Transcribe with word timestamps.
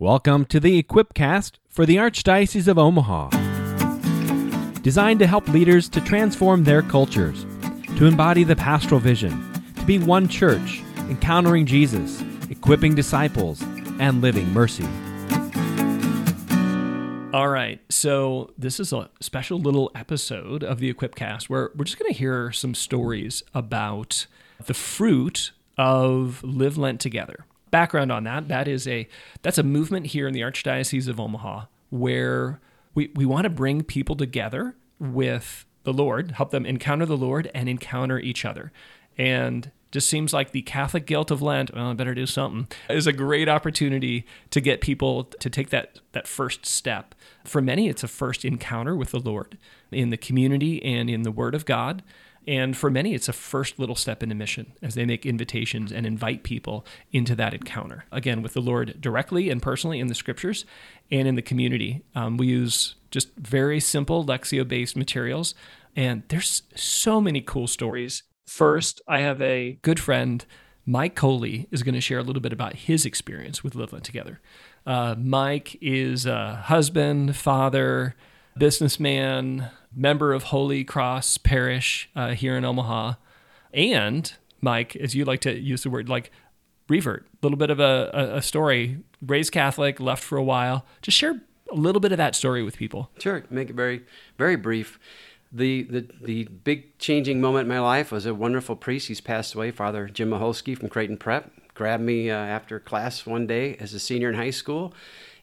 Welcome 0.00 0.46
to 0.46 0.60
the 0.60 0.82
Equipcast 0.82 1.56
for 1.68 1.84
the 1.84 1.96
Archdiocese 1.96 2.68
of 2.68 2.78
Omaha. 2.78 3.28
Designed 4.80 5.18
to 5.18 5.26
help 5.26 5.46
leaders 5.46 5.90
to 5.90 6.00
transform 6.00 6.64
their 6.64 6.80
cultures, 6.80 7.44
to 7.98 8.06
embody 8.06 8.42
the 8.42 8.56
pastoral 8.56 8.98
vision, 8.98 9.62
to 9.76 9.84
be 9.84 9.98
one 9.98 10.26
church, 10.26 10.82
encountering 11.10 11.66
Jesus, 11.66 12.24
equipping 12.48 12.94
disciples, 12.94 13.60
and 13.98 14.22
living 14.22 14.50
mercy. 14.54 14.88
All 17.34 17.48
right, 17.48 17.78
so 17.90 18.54
this 18.56 18.80
is 18.80 18.94
a 18.94 19.10
special 19.20 19.60
little 19.60 19.92
episode 19.94 20.64
of 20.64 20.78
the 20.78 20.90
Equipcast 20.90 21.50
where 21.50 21.72
we're 21.76 21.84
just 21.84 21.98
going 21.98 22.10
to 22.10 22.18
hear 22.18 22.52
some 22.52 22.74
stories 22.74 23.42
about 23.52 24.24
the 24.64 24.72
fruit 24.72 25.50
of 25.76 26.42
Live 26.42 26.78
Lent 26.78 27.02
Together 27.02 27.44
background 27.70 28.10
on 28.12 28.24
that, 28.24 28.48
that 28.48 28.68
is 28.68 28.86
a 28.86 29.08
that's 29.42 29.58
a 29.58 29.62
movement 29.62 30.08
here 30.08 30.26
in 30.26 30.34
the 30.34 30.40
Archdiocese 30.40 31.08
of 31.08 31.20
Omaha 31.20 31.66
where 31.90 32.60
we, 32.94 33.10
we 33.14 33.26
want 33.26 33.44
to 33.44 33.50
bring 33.50 33.82
people 33.82 34.16
together 34.16 34.76
with 34.98 35.66
the 35.84 35.92
Lord, 35.92 36.32
help 36.32 36.50
them 36.50 36.66
encounter 36.66 37.06
the 37.06 37.16
Lord 37.16 37.50
and 37.54 37.68
encounter 37.68 38.18
each 38.18 38.44
other. 38.44 38.72
And 39.18 39.70
just 39.90 40.08
seems 40.08 40.32
like 40.32 40.52
the 40.52 40.62
Catholic 40.62 41.04
guilt 41.04 41.30
of 41.30 41.42
Lent, 41.42 41.74
well, 41.74 41.88
I 41.88 41.94
better 41.94 42.14
do 42.14 42.26
something, 42.26 42.68
is 42.88 43.06
a 43.06 43.12
great 43.12 43.48
opportunity 43.48 44.24
to 44.50 44.60
get 44.60 44.80
people 44.80 45.24
to 45.24 45.50
take 45.50 45.70
that, 45.70 45.98
that 46.12 46.28
first 46.28 46.64
step. 46.64 47.14
For 47.44 47.60
many, 47.60 47.88
it's 47.88 48.04
a 48.04 48.08
first 48.08 48.44
encounter 48.44 48.94
with 48.94 49.10
the 49.10 49.18
Lord 49.18 49.58
in 49.90 50.10
the 50.10 50.16
community 50.16 50.82
and 50.84 51.10
in 51.10 51.22
the 51.22 51.32
Word 51.32 51.54
of 51.54 51.64
God. 51.64 52.02
And 52.46 52.76
for 52.76 52.90
many, 52.90 53.14
it's 53.14 53.28
a 53.28 53.32
first 53.32 53.78
little 53.78 53.94
step 53.94 54.22
into 54.22 54.34
mission 54.34 54.72
as 54.82 54.94
they 54.94 55.04
make 55.04 55.26
invitations 55.26 55.92
and 55.92 56.06
invite 56.06 56.42
people 56.42 56.86
into 57.12 57.34
that 57.36 57.54
encounter. 57.54 58.04
Again, 58.10 58.42
with 58.42 58.54
the 58.54 58.62
Lord 58.62 59.00
directly 59.00 59.50
and 59.50 59.60
personally 59.60 60.00
in 60.00 60.06
the 60.06 60.14
scriptures 60.14 60.64
and 61.10 61.28
in 61.28 61.34
the 61.34 61.42
community. 61.42 62.02
Um, 62.14 62.36
we 62.36 62.46
use 62.46 62.94
just 63.10 63.34
very 63.36 63.78
simple 63.78 64.24
Lectio 64.24 64.66
based 64.66 64.96
materials. 64.96 65.54
And 65.94 66.22
there's 66.28 66.62
so 66.74 67.20
many 67.20 67.40
cool 67.40 67.66
stories. 67.66 68.22
First, 68.46 69.00
I 69.06 69.20
have 69.20 69.40
a 69.42 69.78
good 69.82 70.00
friend, 70.00 70.44
Mike 70.86 71.14
Coley, 71.14 71.68
is 71.70 71.82
going 71.82 71.94
to 71.94 72.00
share 72.00 72.18
a 72.18 72.22
little 72.22 72.42
bit 72.42 72.52
about 72.52 72.74
his 72.74 73.04
experience 73.04 73.62
with 73.62 73.74
Live 73.74 73.92
Lent 73.92 74.04
Together. 74.04 74.40
Uh, 74.86 75.14
Mike 75.18 75.76
is 75.80 76.26
a 76.26 76.56
husband, 76.66 77.36
father, 77.36 78.14
businessman, 78.58 79.70
member 79.94 80.32
of 80.32 80.44
Holy 80.44 80.84
Cross 80.84 81.38
Parish 81.38 82.08
uh, 82.14 82.30
here 82.30 82.56
in 82.56 82.64
Omaha, 82.64 83.14
and 83.72 84.32
Mike, 84.60 84.96
as 84.96 85.14
you 85.14 85.24
like 85.24 85.40
to 85.40 85.58
use 85.58 85.82
the 85.82 85.90
word, 85.90 86.08
like 86.08 86.30
revert, 86.88 87.26
a 87.32 87.46
little 87.46 87.58
bit 87.58 87.70
of 87.70 87.80
a, 87.80 88.10
a, 88.12 88.36
a 88.36 88.42
story. 88.42 88.98
Raised 89.24 89.52
Catholic, 89.52 90.00
left 90.00 90.22
for 90.22 90.38
a 90.38 90.42
while. 90.42 90.84
Just 91.02 91.16
share 91.18 91.40
a 91.70 91.74
little 91.74 92.00
bit 92.00 92.12
of 92.12 92.18
that 92.18 92.34
story 92.34 92.62
with 92.62 92.76
people. 92.76 93.10
Sure, 93.18 93.44
make 93.50 93.70
it 93.70 93.76
very, 93.76 94.02
very 94.38 94.56
brief. 94.56 94.98
The, 95.52 95.82
the, 95.82 96.08
the 96.22 96.44
big 96.44 96.96
changing 96.98 97.40
moment 97.40 97.62
in 97.62 97.68
my 97.68 97.80
life 97.80 98.12
was 98.12 98.24
a 98.24 98.34
wonderful 98.34 98.76
priest. 98.76 99.08
He's 99.08 99.20
passed 99.20 99.54
away, 99.54 99.72
Father 99.72 100.08
Jim 100.08 100.30
Maholsky 100.30 100.78
from 100.78 100.88
Creighton 100.88 101.16
Prep. 101.16 101.50
Grabbed 101.74 102.02
me 102.02 102.30
uh, 102.30 102.36
after 102.36 102.78
class 102.78 103.26
one 103.26 103.46
day 103.46 103.76
as 103.76 103.94
a 103.94 104.00
senior 104.00 104.28
in 104.28 104.34
high 104.36 104.50
school 104.50 104.94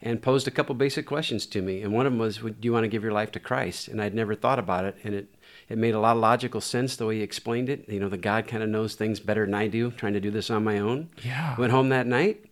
and 0.01 0.21
posed 0.21 0.47
a 0.47 0.51
couple 0.51 0.75
basic 0.75 1.05
questions 1.05 1.45
to 1.47 1.61
me. 1.61 1.81
And 1.81 1.93
one 1.93 2.05
of 2.05 2.13
them 2.13 2.19
was, 2.19 2.37
"Do 2.37 2.53
you 2.61 2.73
want 2.73 2.83
to 2.83 2.89
give 2.89 3.03
your 3.03 3.11
life 3.11 3.31
to 3.31 3.39
Christ?" 3.39 3.87
And 3.87 4.01
I'd 4.01 4.13
never 4.13 4.35
thought 4.35 4.59
about 4.59 4.85
it, 4.85 4.95
and 5.03 5.13
it 5.15 5.27
it 5.69 5.77
made 5.77 5.93
a 5.93 5.99
lot 5.99 6.15
of 6.15 6.21
logical 6.21 6.61
sense 6.61 6.95
the 6.95 7.05
way 7.05 7.17
he 7.17 7.21
explained 7.21 7.67
it. 7.69 7.85
You 7.89 7.99
know, 7.99 8.09
the 8.09 8.17
God 8.17 8.47
kind 8.47 8.63
of 8.63 8.69
knows 8.69 8.95
things 8.95 9.19
better 9.19 9.45
than 9.45 9.53
I 9.53 9.67
do. 9.67 9.91
Trying 9.91 10.13
to 10.13 10.19
do 10.21 10.31
this 10.31 10.49
on 10.49 10.63
my 10.63 10.79
own. 10.79 11.09
Yeah. 11.23 11.55
Went 11.57 11.71
home 11.71 11.89
that 11.89 12.07
night, 12.07 12.45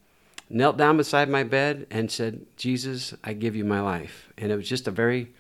knelt 0.50 0.78
down 0.78 0.98
beside 0.98 1.30
my 1.30 1.44
bed, 1.44 1.88
and 1.90 2.12
said, 2.12 2.46
"Jesus, 2.58 3.14
I 3.24 3.34
give 3.34 3.56
you 3.56 3.64
my 3.66 3.80
life." 3.82 4.32
And 4.38 4.52
it 4.52 4.56
was 4.56 4.68
just 4.68 4.88
a 4.88 4.92
very 4.92 5.34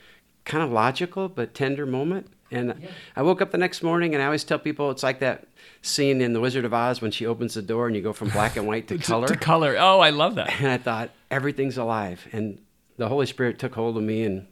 kind 0.45 0.63
of 0.63 0.71
logical 0.71 1.27
but 1.27 1.53
tender 1.53 1.85
moment. 1.85 2.27
And 2.51 2.75
yeah. 2.79 2.89
I 3.15 3.23
woke 3.23 3.41
up 3.41 3.51
the 3.51 3.57
next 3.57 3.81
morning, 3.81 4.13
and 4.13 4.21
I 4.21 4.27
always 4.27 4.43
tell 4.43 4.59
people 4.59 4.91
it's 4.91 5.01
like 5.03 5.19
that 5.19 5.47
scene 5.81 6.21
in 6.21 6.33
The 6.33 6.39
Wizard 6.39 6.63
of 6.63 6.73
Oz 6.73 7.01
when 7.01 7.11
she 7.11 7.25
opens 7.25 7.55
the 7.55 7.61
door 7.61 7.88
and 7.88 7.95
you 7.95 8.01
go 8.01 8.13
from 8.13 8.29
black 8.29 8.55
and 8.55 8.67
white 8.67 8.88
to 8.89 8.97
color. 8.99 9.27
to 9.27 9.35
color. 9.35 9.75
Oh, 9.77 9.99
I 9.99 10.11
love 10.11 10.35
that. 10.35 10.53
And 10.59 10.69
I 10.69 10.77
thought 10.77 11.09
everything's 11.30 11.78
alive, 11.78 12.28
and 12.31 12.62
the 12.97 13.09
Holy 13.09 13.25
Spirit 13.25 13.59
took 13.59 13.75
hold 13.75 13.97
of 13.97 14.03
me, 14.03 14.24
and 14.24 14.47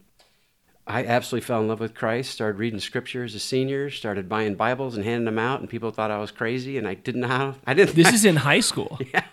I 0.85 1.05
absolutely 1.05 1.45
fell 1.45 1.61
in 1.61 1.67
love 1.67 1.79
with 1.79 1.95
Christ. 1.95 2.31
Started 2.31 2.59
reading 2.59 2.79
Scripture 2.79 3.23
as 3.23 3.35
a 3.35 3.39
senior. 3.39 3.89
Started 3.89 4.27
buying 4.27 4.55
Bibles 4.55 4.95
and 4.95 5.05
handing 5.05 5.25
them 5.25 5.39
out, 5.39 5.61
and 5.61 5.69
people 5.69 5.91
thought 5.91 6.11
I 6.11 6.17
was 6.17 6.31
crazy, 6.31 6.77
and 6.77 6.87
I 6.87 6.93
didn't 6.93 7.21
know 7.21 7.27
how. 7.27 7.55
I 7.65 7.73
didn't. 7.73 7.95
This 7.95 8.13
is 8.13 8.25
in 8.25 8.37
high 8.37 8.59
school. 8.59 8.99
Yeah, 9.13 9.25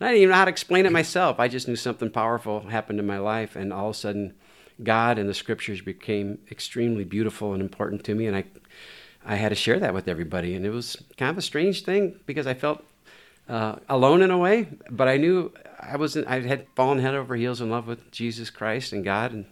I 0.00 0.08
didn't 0.08 0.22
even 0.22 0.30
know 0.30 0.36
how 0.36 0.44
to 0.44 0.50
explain 0.50 0.86
it 0.86 0.92
myself. 0.92 1.40
I 1.40 1.48
just 1.48 1.68
knew 1.68 1.76
something 1.76 2.10
powerful 2.10 2.60
happened 2.68 3.00
in 3.00 3.06
my 3.06 3.18
life, 3.18 3.56
and 3.56 3.72
all 3.72 3.90
of 3.90 3.96
a 3.96 3.98
sudden, 3.98 4.34
God 4.82 5.18
and 5.18 5.28
the 5.28 5.34
Scriptures 5.34 5.80
became 5.80 6.38
extremely 6.50 7.04
beautiful 7.04 7.52
and 7.52 7.60
important 7.60 8.04
to 8.04 8.14
me, 8.14 8.26
and 8.26 8.36
I 8.36 8.44
I 9.24 9.36
had 9.36 9.48
to 9.48 9.54
share 9.54 9.78
that 9.80 9.94
with 9.94 10.08
everybody. 10.08 10.54
And 10.54 10.66
it 10.66 10.70
was 10.70 10.96
kind 11.16 11.30
of 11.30 11.38
a 11.38 11.42
strange 11.42 11.82
thing 11.82 12.20
because 12.26 12.46
I 12.46 12.54
felt 12.54 12.84
uh, 13.48 13.76
alone 13.88 14.22
in 14.22 14.30
a 14.30 14.38
way, 14.38 14.68
but 14.90 15.08
I 15.08 15.16
knew 15.16 15.52
I 15.86 15.96
wasn't. 15.96 16.26
I 16.26 16.40
had 16.40 16.66
fallen 16.74 16.98
head 16.98 17.14
over 17.14 17.36
heels 17.36 17.60
in 17.60 17.70
love 17.70 17.86
with 17.86 18.10
Jesus 18.10 18.50
Christ 18.50 18.92
and 18.92 19.04
God, 19.04 19.32
and 19.32 19.46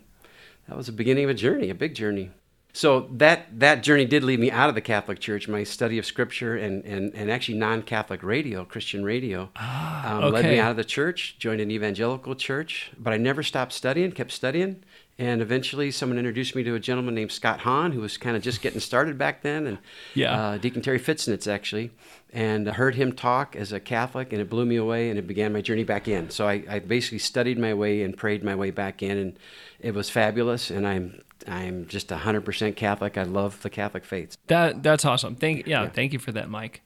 that 0.69 0.76
was 0.76 0.87
the 0.87 0.93
beginning 0.93 1.25
of 1.25 1.31
a 1.31 1.34
journey, 1.34 1.70
a 1.70 1.75
big 1.75 1.94
journey. 1.94 2.31
So 2.75 3.09
that 3.12 3.59
that 3.60 3.82
journey 3.82 4.06
did 4.06 4.25
lead 4.25 4.41
me 4.41 4.50
out 4.50 4.70
of 4.70 4.75
the 4.75 4.81
Catholic 4.81 5.19
Church. 5.19 5.47
My 5.47 5.62
study 5.62 5.98
of 5.98 6.06
Scripture 6.06 6.56
and 6.56 6.84
and, 6.84 7.15
and 7.15 7.31
actually 7.31 7.59
non-Catholic 7.59 8.22
radio, 8.22 8.65
Christian 8.65 9.04
radio, 9.04 9.50
ah, 9.56 10.16
um, 10.16 10.25
okay. 10.25 10.32
led 10.32 10.44
me 10.47 10.59
out 10.59 10.70
of 10.70 10.76
the 10.78 10.84
church. 10.84 11.37
Joined 11.38 11.60
an 11.60 11.70
evangelical 11.70 12.34
church, 12.34 12.91
but 12.99 13.12
I 13.12 13.19
never 13.19 13.43
stopped 13.43 13.72
studying. 13.72 14.12
Kept 14.12 14.32
studying. 14.32 14.82
And 15.19 15.43
eventually, 15.43 15.91
someone 15.91 16.19
introduced 16.19 16.56
me 16.56 16.62
to 16.62 16.75
a 16.75 16.81
gentleman 16.81 17.15
named 17.15 17.33
Scott 17.33 17.61
Hahn, 17.61 17.93
who 17.93 18.00
was 18.00 18.17
kind 18.17 18.34
of 18.34 18.43
just 18.43 18.62
getting 18.62 18.81
started 18.81 19.19
back 19.19 19.43
then, 19.43 19.67
and 19.67 19.78
yeah. 20.15 20.34
uh, 20.34 20.59
Deacon 20.59 20.81
Terry 20.81 20.99
Fitznitz 20.99 21.47
actually. 21.47 21.91
And 22.33 22.69
I 22.69 22.73
heard 22.73 22.95
him 22.95 23.12
talk 23.12 23.55
as 23.55 23.73
a 23.73 23.81
Catholic, 23.81 24.33
and 24.33 24.41
it 24.41 24.49
blew 24.49 24.65
me 24.65 24.77
away, 24.77 25.11
and 25.11 25.19
it 25.19 25.27
began 25.27 25.53
my 25.53 25.61
journey 25.61 25.84
back 25.84 26.09
in. 26.09 26.31
So 26.31 26.49
I, 26.49 26.65
I 26.69 26.78
basically 26.78 27.19
studied 27.19 27.59
my 27.59 27.75
way 27.75 28.03
and 28.03 28.17
prayed 28.17 28.43
my 28.43 28.55
way 28.55 28.71
back 28.71 29.03
in, 29.03 29.19
and 29.19 29.39
it 29.81 29.93
was 29.93 30.09
fabulous. 30.09 30.71
And 30.71 30.89
I'm 30.89 31.21
I'm 31.47 31.87
just 31.87 32.09
100% 32.09 32.77
Catholic. 32.77 33.19
I 33.19 33.25
love 33.25 33.61
the 33.62 33.71
Catholic 33.71 34.06
faith. 34.06 34.37
That 34.47 34.83
that's 34.83 35.05
awesome. 35.05 35.37
Thank 35.37 35.67
yeah, 35.67 35.83
yeah, 35.83 35.89
thank 35.91 36.15
you 36.15 36.19
for 36.19 36.33
that, 36.33 36.49
Mike. 36.49 36.81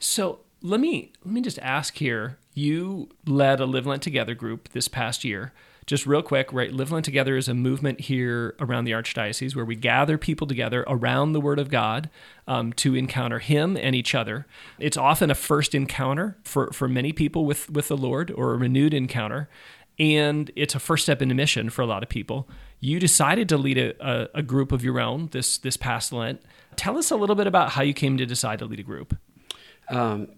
So 0.00 0.40
let 0.62 0.80
me 0.80 1.12
let 1.24 1.32
me 1.32 1.40
just 1.40 1.60
ask 1.60 1.96
here. 1.96 2.38
You 2.54 3.08
led 3.24 3.60
a 3.60 3.66
Live 3.66 3.86
Lent 3.86 4.02
Together 4.02 4.34
group 4.34 4.70
this 4.70 4.88
past 4.88 5.24
year 5.24 5.52
just 5.92 6.06
real 6.06 6.22
quick, 6.22 6.50
right? 6.54 6.72
Live 6.72 6.90
Lent 6.90 7.04
Together 7.04 7.36
is 7.36 7.48
a 7.48 7.54
movement 7.54 8.00
here 8.00 8.56
around 8.58 8.86
the 8.86 8.92
Archdiocese 8.92 9.54
where 9.54 9.66
we 9.66 9.76
gather 9.76 10.16
people 10.16 10.46
together 10.46 10.86
around 10.88 11.34
the 11.34 11.40
Word 11.40 11.58
of 11.58 11.68
God 11.68 12.08
um, 12.48 12.72
to 12.72 12.94
encounter 12.94 13.40
Him 13.40 13.76
and 13.76 13.94
each 13.94 14.14
other. 14.14 14.46
It's 14.78 14.96
often 14.96 15.30
a 15.30 15.34
first 15.34 15.74
encounter 15.74 16.38
for, 16.44 16.72
for 16.72 16.88
many 16.88 17.12
people 17.12 17.44
with, 17.44 17.68
with 17.68 17.88
the 17.88 17.96
Lord 17.98 18.30
or 18.30 18.54
a 18.54 18.56
renewed 18.56 18.94
encounter. 18.94 19.50
And 19.98 20.50
it's 20.56 20.74
a 20.74 20.80
first 20.80 21.02
step 21.02 21.20
into 21.20 21.34
mission 21.34 21.68
for 21.68 21.82
a 21.82 21.86
lot 21.86 22.02
of 22.02 22.08
people. 22.08 22.48
You 22.80 22.98
decided 22.98 23.46
to 23.50 23.58
lead 23.58 23.76
a, 23.76 23.92
a, 24.00 24.28
a 24.36 24.42
group 24.42 24.72
of 24.72 24.82
your 24.82 24.98
own 24.98 25.28
this, 25.32 25.58
this 25.58 25.76
past 25.76 26.10
Lent. 26.10 26.40
Tell 26.74 26.96
us 26.96 27.10
a 27.10 27.16
little 27.16 27.36
bit 27.36 27.46
about 27.46 27.72
how 27.72 27.82
you 27.82 27.92
came 27.92 28.16
to 28.16 28.24
decide 28.24 28.60
to 28.60 28.64
lead 28.64 28.80
a 28.80 28.82
group. 28.82 29.14
Um, 29.90 30.28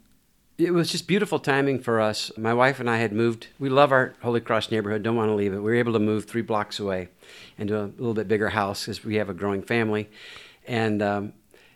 it 0.56 0.72
was 0.72 0.90
just 0.90 1.08
beautiful 1.08 1.38
timing 1.38 1.80
for 1.80 2.00
us. 2.00 2.30
My 2.36 2.54
wife 2.54 2.78
and 2.78 2.88
I 2.88 2.98
had 2.98 3.12
moved. 3.12 3.48
We 3.58 3.68
love 3.68 3.90
our 3.90 4.14
Holy 4.22 4.40
Cross 4.40 4.70
neighborhood, 4.70 5.02
don't 5.02 5.16
want 5.16 5.28
to 5.28 5.34
leave 5.34 5.52
it. 5.52 5.56
We 5.56 5.64
were 5.64 5.74
able 5.74 5.94
to 5.94 5.98
move 5.98 6.26
three 6.26 6.42
blocks 6.42 6.78
away 6.78 7.08
into 7.58 7.76
a 7.78 7.86
little 7.86 8.14
bit 8.14 8.28
bigger 8.28 8.50
house 8.50 8.82
because 8.82 9.04
we 9.04 9.16
have 9.16 9.28
a 9.28 9.34
growing 9.34 9.62
family. 9.62 10.08
And 10.66 11.02
um, 11.02 11.32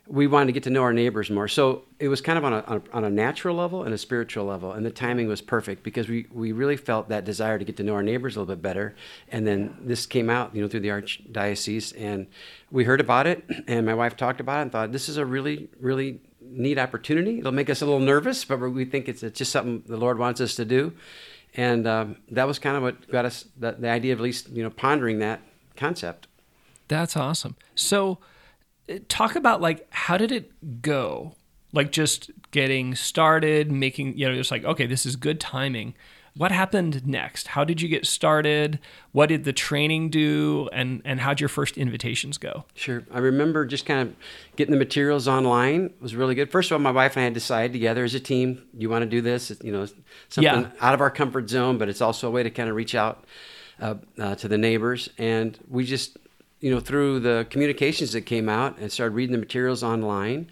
we 0.06 0.26
wanted 0.26 0.46
to 0.46 0.52
get 0.52 0.62
to 0.62 0.70
know 0.70 0.82
our 0.82 0.92
neighbors 0.92 1.28
more. 1.28 1.48
So 1.48 1.82
it 1.98 2.08
was 2.08 2.20
kind 2.20 2.38
of 2.38 2.44
on 2.44 2.52
a, 2.52 2.82
on 2.92 3.04
a 3.04 3.10
natural 3.10 3.56
level 3.56 3.82
and 3.82 3.92
a 3.92 3.98
spiritual 3.98 4.46
level. 4.46 4.72
And 4.72 4.86
the 4.86 4.90
timing 4.90 5.26
was 5.28 5.42
perfect 5.42 5.82
because 5.82 6.08
we, 6.08 6.26
we 6.32 6.52
really 6.52 6.76
felt 6.76 7.08
that 7.10 7.24
desire 7.24 7.58
to 7.58 7.64
get 7.64 7.76
to 7.76 7.82
know 7.82 7.94
our 7.94 8.02
neighbors 8.02 8.36
a 8.36 8.40
little 8.40 8.54
bit 8.54 8.62
better. 8.62 8.94
And 9.30 9.46
then 9.46 9.76
this 9.80 10.06
came 10.06 10.30
out, 10.30 10.54
you 10.54 10.62
know, 10.62 10.68
through 10.68 10.80
the 10.80 10.88
Archdiocese. 10.88 11.92
And 12.00 12.28
we 12.70 12.84
heard 12.84 13.00
about 13.00 13.26
it. 13.26 13.44
And 13.66 13.84
my 13.84 13.94
wife 13.94 14.16
talked 14.16 14.40
about 14.40 14.60
it 14.60 14.62
and 14.62 14.72
thought, 14.72 14.92
this 14.92 15.10
is 15.10 15.18
a 15.18 15.26
really, 15.26 15.68
really 15.78 16.20
neat 16.50 16.78
opportunity. 16.78 17.38
It'll 17.38 17.52
make 17.52 17.70
us 17.70 17.82
a 17.82 17.84
little 17.84 18.00
nervous, 18.00 18.44
but 18.44 18.58
we 18.58 18.84
think 18.84 19.08
it's, 19.08 19.22
it's 19.22 19.38
just 19.38 19.52
something 19.52 19.82
the 19.86 19.96
Lord 19.96 20.18
wants 20.18 20.40
us 20.40 20.54
to 20.56 20.64
do. 20.64 20.92
And 21.54 21.86
um, 21.86 22.16
that 22.30 22.46
was 22.46 22.58
kind 22.58 22.76
of 22.76 22.82
what 22.82 23.10
got 23.10 23.24
us 23.24 23.46
the, 23.56 23.72
the 23.72 23.88
idea 23.88 24.12
of 24.12 24.18
at 24.18 24.22
least 24.22 24.48
you 24.50 24.62
know 24.62 24.70
pondering 24.70 25.18
that 25.20 25.40
concept. 25.76 26.26
That's 26.88 27.16
awesome. 27.16 27.56
So, 27.74 28.18
uh, 28.88 28.98
talk 29.08 29.34
about 29.34 29.60
like 29.60 29.86
how 29.90 30.16
did 30.18 30.30
it 30.30 30.82
go? 30.82 31.34
Like 31.72 31.92
just 31.92 32.30
getting 32.50 32.94
started, 32.94 33.70
making 33.72 34.16
you 34.18 34.28
know, 34.28 34.34
just 34.34 34.50
like 34.50 34.64
okay, 34.64 34.86
this 34.86 35.06
is 35.06 35.16
good 35.16 35.40
timing. 35.40 35.94
What 36.38 36.52
happened 36.52 37.04
next? 37.06 37.48
How 37.48 37.64
did 37.64 37.80
you 37.82 37.88
get 37.88 38.06
started? 38.06 38.78
What 39.12 39.26
did 39.28 39.42
the 39.42 39.52
training 39.52 40.10
do? 40.10 40.68
And, 40.72 41.02
and 41.04 41.18
how'd 41.20 41.40
your 41.40 41.48
first 41.48 41.76
invitations 41.76 42.38
go? 42.38 42.64
Sure. 42.74 43.02
I 43.12 43.18
remember 43.18 43.66
just 43.66 43.84
kind 43.84 44.08
of 44.08 44.14
getting 44.54 44.70
the 44.72 44.78
materials 44.78 45.26
online 45.26 45.86
it 45.86 46.00
was 46.00 46.14
really 46.14 46.36
good. 46.36 46.50
First 46.50 46.70
of 46.70 46.76
all, 46.76 46.78
my 46.78 46.92
wife 46.92 47.16
and 47.16 47.22
I 47.22 47.24
had 47.24 47.34
decided 47.34 47.72
together 47.72 48.04
as 48.04 48.14
a 48.14 48.20
team, 48.20 48.62
you 48.72 48.88
want 48.88 49.02
to 49.02 49.08
do 49.10 49.20
this, 49.20 49.52
you 49.62 49.72
know, 49.72 49.86
something 50.28 50.62
Yeah. 50.62 50.70
out 50.80 50.94
of 50.94 51.00
our 51.00 51.10
comfort 51.10 51.50
zone, 51.50 51.76
but 51.76 51.88
it's 51.88 52.00
also 52.00 52.28
a 52.28 52.30
way 52.30 52.44
to 52.44 52.50
kind 52.50 52.68
of 52.70 52.76
reach 52.76 52.94
out 52.94 53.24
uh, 53.80 53.94
uh, 54.18 54.34
to 54.36 54.46
the 54.48 54.58
neighbors. 54.58 55.08
And 55.18 55.58
we 55.68 55.84
just, 55.84 56.16
you 56.60 56.70
know, 56.70 56.78
through 56.80 57.20
the 57.20 57.46
communications 57.50 58.12
that 58.12 58.22
came 58.22 58.48
out 58.48 58.78
and 58.78 58.90
started 58.92 59.14
reading 59.14 59.32
the 59.32 59.38
materials 59.38 59.82
online, 59.82 60.50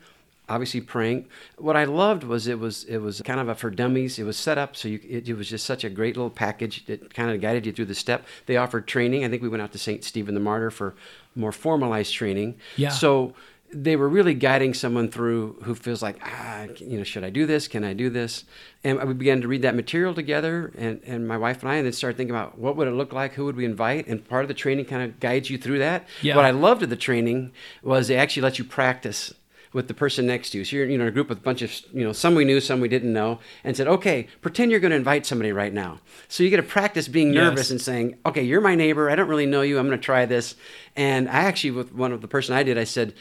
obviously 0.48 0.80
praying. 0.80 1.26
What 1.58 1.76
I 1.76 1.84
loved 1.84 2.24
was 2.24 2.46
it 2.46 2.58
was 2.58 2.84
it 2.84 2.98
was 2.98 3.20
kind 3.22 3.40
of 3.40 3.48
a 3.48 3.54
for 3.54 3.70
dummies. 3.70 4.18
It 4.18 4.24
was 4.24 4.36
set 4.36 4.58
up 4.58 4.76
so 4.76 4.88
you 4.88 5.00
it, 5.08 5.28
it 5.28 5.34
was 5.34 5.48
just 5.48 5.66
such 5.66 5.84
a 5.84 5.90
great 5.90 6.16
little 6.16 6.30
package 6.30 6.86
that 6.86 7.12
kind 7.14 7.30
of 7.30 7.40
guided 7.40 7.66
you 7.66 7.72
through 7.72 7.86
the 7.86 7.94
step. 7.94 8.26
They 8.46 8.56
offered 8.56 8.86
training. 8.86 9.24
I 9.24 9.28
think 9.28 9.42
we 9.42 9.48
went 9.48 9.62
out 9.62 9.72
to 9.72 9.78
St. 9.78 10.04
Stephen 10.04 10.34
the 10.34 10.40
Martyr 10.40 10.70
for 10.70 10.94
more 11.34 11.52
formalized 11.52 12.12
training. 12.14 12.56
Yeah. 12.76 12.90
So 12.90 13.34
they 13.72 13.96
were 13.96 14.08
really 14.08 14.34
guiding 14.34 14.74
someone 14.74 15.10
through 15.10 15.56
who 15.64 15.74
feels 15.74 16.00
like, 16.00 16.18
ah, 16.22 16.66
you 16.76 16.98
know, 16.98 17.04
should 17.04 17.24
I 17.24 17.30
do 17.30 17.46
this? 17.46 17.66
Can 17.66 17.82
I 17.84 17.94
do 17.94 18.08
this? 18.08 18.44
And 18.84 19.02
we 19.02 19.14
began 19.14 19.40
to 19.40 19.48
read 19.48 19.62
that 19.62 19.74
material 19.74 20.14
together, 20.14 20.72
and, 20.78 21.00
and 21.04 21.26
my 21.26 21.36
wife 21.36 21.62
and 21.62 21.70
I, 21.70 21.76
and 21.76 21.84
then 21.84 21.92
started 21.92 22.16
thinking 22.16 22.34
about 22.34 22.58
what 22.58 22.76
would 22.76 22.86
it 22.86 22.92
look 22.92 23.12
like? 23.12 23.34
Who 23.34 23.44
would 23.44 23.56
we 23.56 23.64
invite? 23.64 24.06
And 24.06 24.26
part 24.26 24.44
of 24.44 24.48
the 24.48 24.54
training 24.54 24.84
kind 24.84 25.02
of 25.02 25.18
guides 25.18 25.50
you 25.50 25.58
through 25.58 25.80
that. 25.80 26.06
Yeah. 26.22 26.36
What 26.36 26.44
I 26.44 26.50
loved 26.52 26.84
of 26.84 26.90
the 26.90 26.96
training 26.96 27.52
was 27.82 28.06
they 28.06 28.16
actually 28.16 28.42
let 28.42 28.58
you 28.58 28.64
practice 28.64 29.34
with 29.72 29.88
the 29.88 29.94
person 29.94 30.26
next 30.26 30.50
to 30.50 30.58
you. 30.58 30.64
So 30.64 30.76
you're 30.76 30.86
you 30.86 30.96
know 30.98 31.04
in 31.04 31.08
a 31.08 31.12
group 31.12 31.28
with 31.28 31.38
a 31.38 31.42
bunch 31.42 31.62
of 31.62 31.72
you 31.92 32.04
know 32.04 32.12
some 32.12 32.34
we 32.34 32.44
knew, 32.44 32.60
some 32.60 32.80
we 32.80 32.88
didn't 32.88 33.12
know, 33.12 33.40
and 33.64 33.76
said, 33.76 33.88
okay, 33.88 34.26
pretend 34.42 34.70
you're 34.70 34.80
going 34.80 34.90
to 34.92 34.96
invite 34.96 35.26
somebody 35.26 35.52
right 35.52 35.72
now. 35.72 36.00
So 36.28 36.42
you 36.42 36.50
get 36.50 36.56
to 36.58 36.62
practice 36.62 37.08
being 37.08 37.32
Yes. 37.32 37.42
nervous 37.42 37.70
and 37.70 37.80
saying, 37.80 38.16
okay, 38.26 38.42
you're 38.42 38.60
my 38.60 38.74
neighbor. 38.74 39.10
I 39.10 39.14
don't 39.14 39.28
really 39.28 39.46
know 39.46 39.62
you. 39.62 39.78
I'm 39.78 39.86
going 39.86 39.98
to 39.98 40.04
try 40.04 40.26
this. 40.26 40.54
And 40.96 41.28
I 41.28 41.42
actually 41.44 41.72
with 41.72 41.92
one 41.94 42.12
of 42.12 42.20
the 42.20 42.28
person 42.28 42.54
I 42.54 42.62
did, 42.62 42.78
I 42.78 42.84
said, 42.84 43.14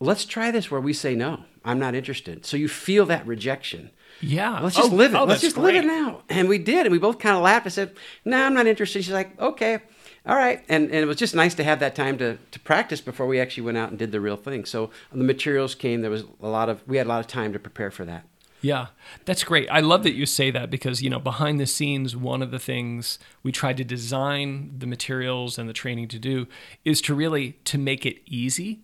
let's 0.00 0.24
try 0.24 0.50
this 0.50 0.70
where 0.70 0.80
we 0.80 0.92
say 0.92 1.14
no. 1.14 1.44
I'm 1.64 1.78
not 1.78 1.94
interested. 1.94 2.46
So 2.46 2.56
you 2.56 2.68
feel 2.68 3.04
that 3.06 3.26
rejection. 3.26 3.90
Yeah. 4.20 4.58
Let's 4.60 4.74
just 4.76 4.90
Oh, 4.90 4.94
live 4.94 5.14
it. 5.14 5.16
oh, 5.18 5.24
Let's 5.24 5.42
just 5.42 5.56
live 5.58 5.74
it 5.76 5.82
great. 5.84 5.86
now. 5.86 6.22
And 6.28 6.48
we 6.48 6.58
did. 6.58 6.86
And 6.86 6.92
we 6.92 6.98
both 6.98 7.18
kind 7.18 7.36
of 7.36 7.42
laughed. 7.42 7.66
I 7.66 7.68
said, 7.70 7.94
No, 8.24 8.42
I'm 8.44 8.54
not 8.54 8.66
interested. 8.66 9.04
She's 9.04 9.12
like, 9.12 9.38
Okay, 9.40 9.80
all 10.26 10.36
right. 10.36 10.64
And, 10.68 10.86
and 10.86 10.96
it 10.96 11.06
was 11.06 11.16
just 11.16 11.34
nice 11.34 11.54
to 11.54 11.64
have 11.64 11.80
that 11.80 11.94
time 11.94 12.18
to, 12.18 12.38
to 12.50 12.60
practice 12.60 13.00
before 13.00 13.26
we 13.26 13.40
actually 13.40 13.64
went 13.64 13.78
out 13.78 13.90
and 13.90 13.98
did 13.98 14.12
the 14.12 14.20
real 14.20 14.36
thing. 14.36 14.64
So 14.64 14.90
the 15.10 15.24
materials 15.24 15.74
came. 15.74 16.02
There 16.02 16.10
was 16.10 16.24
a 16.42 16.48
lot 16.48 16.68
of, 16.68 16.86
we 16.86 16.96
had 16.96 17.06
a 17.06 17.08
lot 17.08 17.20
of 17.20 17.26
time 17.26 17.52
to 17.52 17.58
prepare 17.58 17.90
for 17.90 18.04
that. 18.04 18.24
Yeah, 18.60 18.86
that's 19.24 19.44
great. 19.44 19.68
I 19.70 19.80
love 19.80 20.02
that 20.02 20.14
you 20.14 20.26
say 20.26 20.50
that 20.50 20.68
because, 20.68 21.00
you 21.00 21.08
know, 21.08 21.20
behind 21.20 21.60
the 21.60 21.66
scenes, 21.66 22.16
one 22.16 22.42
of 22.42 22.50
the 22.50 22.58
things 22.58 23.18
we 23.44 23.52
tried 23.52 23.76
to 23.76 23.84
design 23.84 24.74
the 24.78 24.86
materials 24.86 25.58
and 25.58 25.68
the 25.68 25.72
training 25.72 26.08
to 26.08 26.18
do 26.18 26.48
is 26.84 27.00
to 27.02 27.14
really 27.14 27.52
to 27.64 27.78
make 27.78 28.04
it 28.04 28.20
easy 28.26 28.80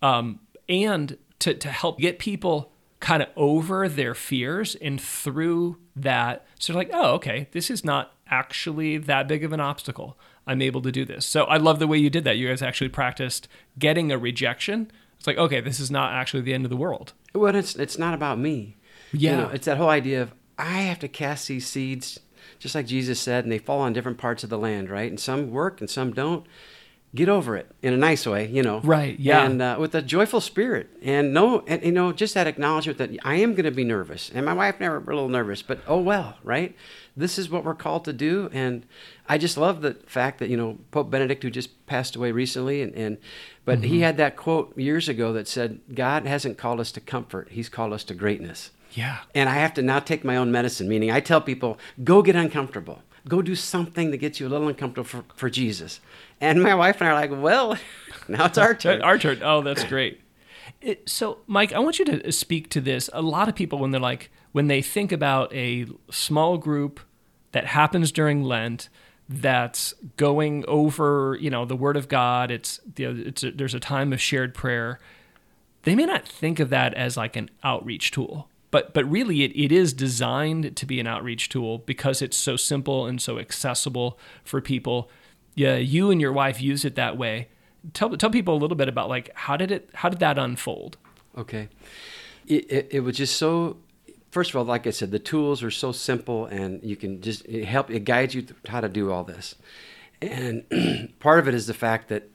um, 0.00 0.40
and 0.68 1.18
to, 1.40 1.52
to 1.52 1.68
help 1.68 1.98
get 1.98 2.18
people 2.18 2.72
kind 3.00 3.22
of 3.22 3.28
over 3.36 3.88
their 3.88 4.14
fears 4.14 4.74
and 4.76 5.00
through 5.00 5.76
that. 5.94 6.46
So 6.58 6.72
they're 6.72 6.80
like, 6.80 6.90
oh, 6.92 7.12
okay, 7.14 7.48
this 7.52 7.70
is 7.70 7.84
not 7.84 8.14
actually 8.26 8.96
that 8.98 9.28
big 9.28 9.44
of 9.44 9.52
an 9.52 9.60
obstacle. 9.60 10.16
I'm 10.46 10.62
able 10.62 10.82
to 10.82 10.90
do 10.92 11.04
this. 11.04 11.24
So 11.26 11.44
I 11.44 11.56
love 11.58 11.78
the 11.78 11.86
way 11.86 11.98
you 11.98 12.10
did 12.10 12.24
that. 12.24 12.36
You 12.36 12.48
guys 12.48 12.62
actually 12.62 12.88
practiced 12.88 13.48
getting 13.78 14.10
a 14.10 14.18
rejection. 14.18 14.90
It's 15.18 15.26
like, 15.26 15.36
okay, 15.38 15.60
this 15.60 15.78
is 15.80 15.90
not 15.90 16.12
actually 16.12 16.42
the 16.42 16.54
end 16.54 16.64
of 16.64 16.70
the 16.70 16.76
world. 16.76 17.12
Well, 17.34 17.54
it's, 17.54 17.76
it's 17.76 17.98
not 17.98 18.14
about 18.14 18.38
me. 18.38 18.76
You 19.12 19.30
Yeah. 19.30 19.36
know, 19.42 19.48
it's 19.50 19.66
that 19.66 19.76
whole 19.76 19.90
idea 19.90 20.22
of 20.22 20.32
I 20.58 20.80
have 20.82 20.98
to 21.00 21.08
cast 21.08 21.48
these 21.48 21.66
seeds, 21.66 22.18
just 22.58 22.74
like 22.74 22.86
Jesus 22.86 23.20
said, 23.20 23.44
and 23.44 23.52
they 23.52 23.58
fall 23.58 23.80
on 23.80 23.92
different 23.92 24.18
parts 24.18 24.42
of 24.44 24.50
the 24.50 24.58
land, 24.58 24.90
right? 24.90 25.10
And 25.10 25.18
some 25.20 25.50
work 25.50 25.80
and 25.80 25.88
some 25.90 26.12
don't. 26.12 26.46
Get 27.12 27.28
over 27.28 27.56
it 27.56 27.68
in 27.82 27.92
a 27.92 27.96
nice 27.96 28.24
way, 28.24 28.46
you 28.46 28.62
know. 28.62 28.78
Right, 28.84 29.18
yeah. 29.18 29.44
And 29.44 29.60
uh, 29.60 29.76
with 29.80 29.96
a 29.96 30.02
joyful 30.02 30.40
spirit, 30.40 30.88
and 31.02 31.34
no, 31.34 31.64
and 31.66 31.82
you 31.82 31.90
know, 31.90 32.12
just 32.12 32.34
that 32.34 32.46
acknowledgement 32.46 32.98
that 32.98 33.10
I 33.24 33.34
am 33.36 33.54
going 33.54 33.64
to 33.64 33.72
be 33.72 33.82
nervous, 33.82 34.30
and 34.32 34.46
my 34.46 34.52
wife 34.52 34.78
never 34.78 34.98
a 34.98 35.00
little 35.00 35.28
nervous, 35.28 35.60
but 35.60 35.80
oh 35.88 35.98
well, 35.98 36.36
right? 36.44 36.76
This 37.16 37.36
is 37.36 37.50
what 37.50 37.64
we're 37.64 37.74
called 37.74 38.04
to 38.04 38.12
do, 38.12 38.48
and 38.52 38.86
I 39.28 39.38
just 39.38 39.56
love 39.56 39.80
the 39.82 39.94
fact 40.06 40.38
that 40.38 40.50
you 40.50 40.56
know 40.56 40.78
Pope 40.92 41.10
Benedict, 41.10 41.42
who 41.42 41.50
just 41.50 41.84
passed 41.86 42.14
away 42.14 42.30
recently, 42.30 42.80
and, 42.80 42.94
and 42.94 43.18
but 43.64 43.80
Mm-hmm. 43.80 43.88
he 43.88 44.00
had 44.02 44.16
that 44.18 44.36
quote 44.36 44.78
years 44.78 45.08
ago 45.08 45.32
that 45.32 45.48
said, 45.48 45.80
"God 45.92 46.26
hasn't 46.26 46.58
called 46.58 46.78
us 46.78 46.92
to 46.92 47.00
comfort; 47.00 47.48
He's 47.50 47.68
called 47.68 47.92
us 47.92 48.04
to 48.04 48.14
greatness." 48.14 48.70
Yeah. 48.92 49.18
And 49.34 49.48
I 49.48 49.54
have 49.54 49.74
to 49.74 49.82
now 49.82 49.98
take 49.98 50.24
my 50.24 50.36
own 50.36 50.50
medicine, 50.52 50.88
meaning 50.88 51.10
I 51.10 51.20
tell 51.20 51.40
people, 51.40 51.78
go 52.04 52.22
get 52.22 52.34
uncomfortable. 52.36 53.02
Go 53.28 53.42
do 53.42 53.54
something 53.54 54.10
that 54.10 54.18
gets 54.18 54.40
you 54.40 54.46
a 54.46 54.50
little 54.50 54.68
uncomfortable 54.68 55.04
for, 55.04 55.24
for 55.34 55.50
Jesus. 55.50 56.00
And 56.40 56.62
my 56.62 56.74
wife 56.74 57.00
and 57.00 57.08
I 57.08 57.12
are 57.12 57.14
like, 57.14 57.30
well, 57.30 57.76
now 58.28 58.46
it's 58.46 58.58
our 58.58 58.74
turn. 58.74 59.02
Our 59.02 59.18
turn. 59.18 59.40
Oh, 59.42 59.62
that's 59.62 59.84
great. 59.94 60.20
It, 60.80 61.08
so, 61.08 61.38
Mike, 61.46 61.72
I 61.72 61.78
want 61.78 61.98
you 61.98 62.04
to 62.06 62.28
uh, 62.28 62.30
speak 62.30 62.70
to 62.70 62.80
this. 62.80 63.10
A 63.12 63.20
lot 63.20 63.48
of 63.48 63.54
people, 63.54 63.78
when 63.78 63.90
they're 63.90 64.00
like, 64.00 64.30
when 64.52 64.68
they 64.68 64.80
think 64.82 65.12
about 65.12 65.52
a 65.54 65.86
small 66.10 66.56
group 66.56 67.00
that 67.52 67.66
happens 67.66 68.10
during 68.10 68.42
Lent, 68.42 68.88
that's 69.30 69.94
going 70.16 70.64
over, 70.66 71.38
you 71.40 71.50
know, 71.50 71.64
the 71.64 71.76
Word 71.76 71.96
of 71.96 72.08
God. 72.08 72.50
It's, 72.50 72.80
you 72.96 73.12
know, 73.12 73.22
it's 73.26 73.44
a, 73.44 73.52
there's 73.52 73.74
a 73.74 73.80
time 73.80 74.12
of 74.12 74.20
shared 74.20 74.54
prayer. 74.54 74.98
They 75.84 75.94
may 75.94 76.04
not 76.04 76.26
think 76.26 76.58
of 76.58 76.68
that 76.70 76.94
as 76.94 77.16
like 77.16 77.36
an 77.36 77.48
outreach 77.62 78.10
tool, 78.10 78.49
but 78.70 78.94
but 78.94 79.10
really 79.10 79.42
it, 79.42 79.52
it 79.54 79.72
is 79.72 79.92
designed 79.92 80.76
to 80.76 80.86
be 80.86 81.00
an 81.00 81.06
outreach 81.06 81.48
tool 81.48 81.78
because 81.78 82.22
it's 82.22 82.36
so 82.36 82.56
simple 82.56 83.06
and 83.06 83.20
so 83.20 83.38
accessible 83.38 84.18
for 84.44 84.60
people. 84.60 85.10
Yeah, 85.54 85.76
you 85.76 86.10
and 86.10 86.20
your 86.20 86.32
wife 86.32 86.60
use 86.60 86.84
it 86.84 86.94
that 86.94 87.18
way. 87.18 87.48
Tell 87.92 88.16
tell 88.16 88.30
people 88.30 88.54
a 88.54 88.58
little 88.58 88.76
bit 88.76 88.88
about 88.88 89.08
like 89.08 89.30
how 89.34 89.56
did 89.56 89.70
it 89.70 89.90
how 89.94 90.08
did 90.08 90.20
that 90.20 90.38
unfold? 90.38 90.96
Okay. 91.36 91.68
It, 92.46 92.70
it, 92.70 92.88
it 92.90 93.00
was 93.00 93.16
just 93.16 93.36
so, 93.36 93.76
first 94.30 94.50
of 94.50 94.56
all, 94.56 94.64
like 94.64 94.86
I 94.86 94.90
said, 94.90 95.10
the 95.10 95.18
tools 95.18 95.62
are 95.62 95.70
so 95.70 95.92
simple 95.92 96.46
and 96.46 96.82
you 96.82 96.96
can 96.96 97.20
just, 97.20 97.44
it 97.46 97.64
help, 97.64 97.90
it 97.90 98.04
guides 98.04 98.34
you 98.34 98.46
how 98.68 98.80
to 98.80 98.88
do 98.88 99.12
all 99.12 99.24
this. 99.24 99.54
And 100.20 100.64
part 101.20 101.38
of 101.38 101.48
it 101.48 101.54
is 101.54 101.66
the 101.66 101.74
fact 101.74 102.08
that 102.08 102.29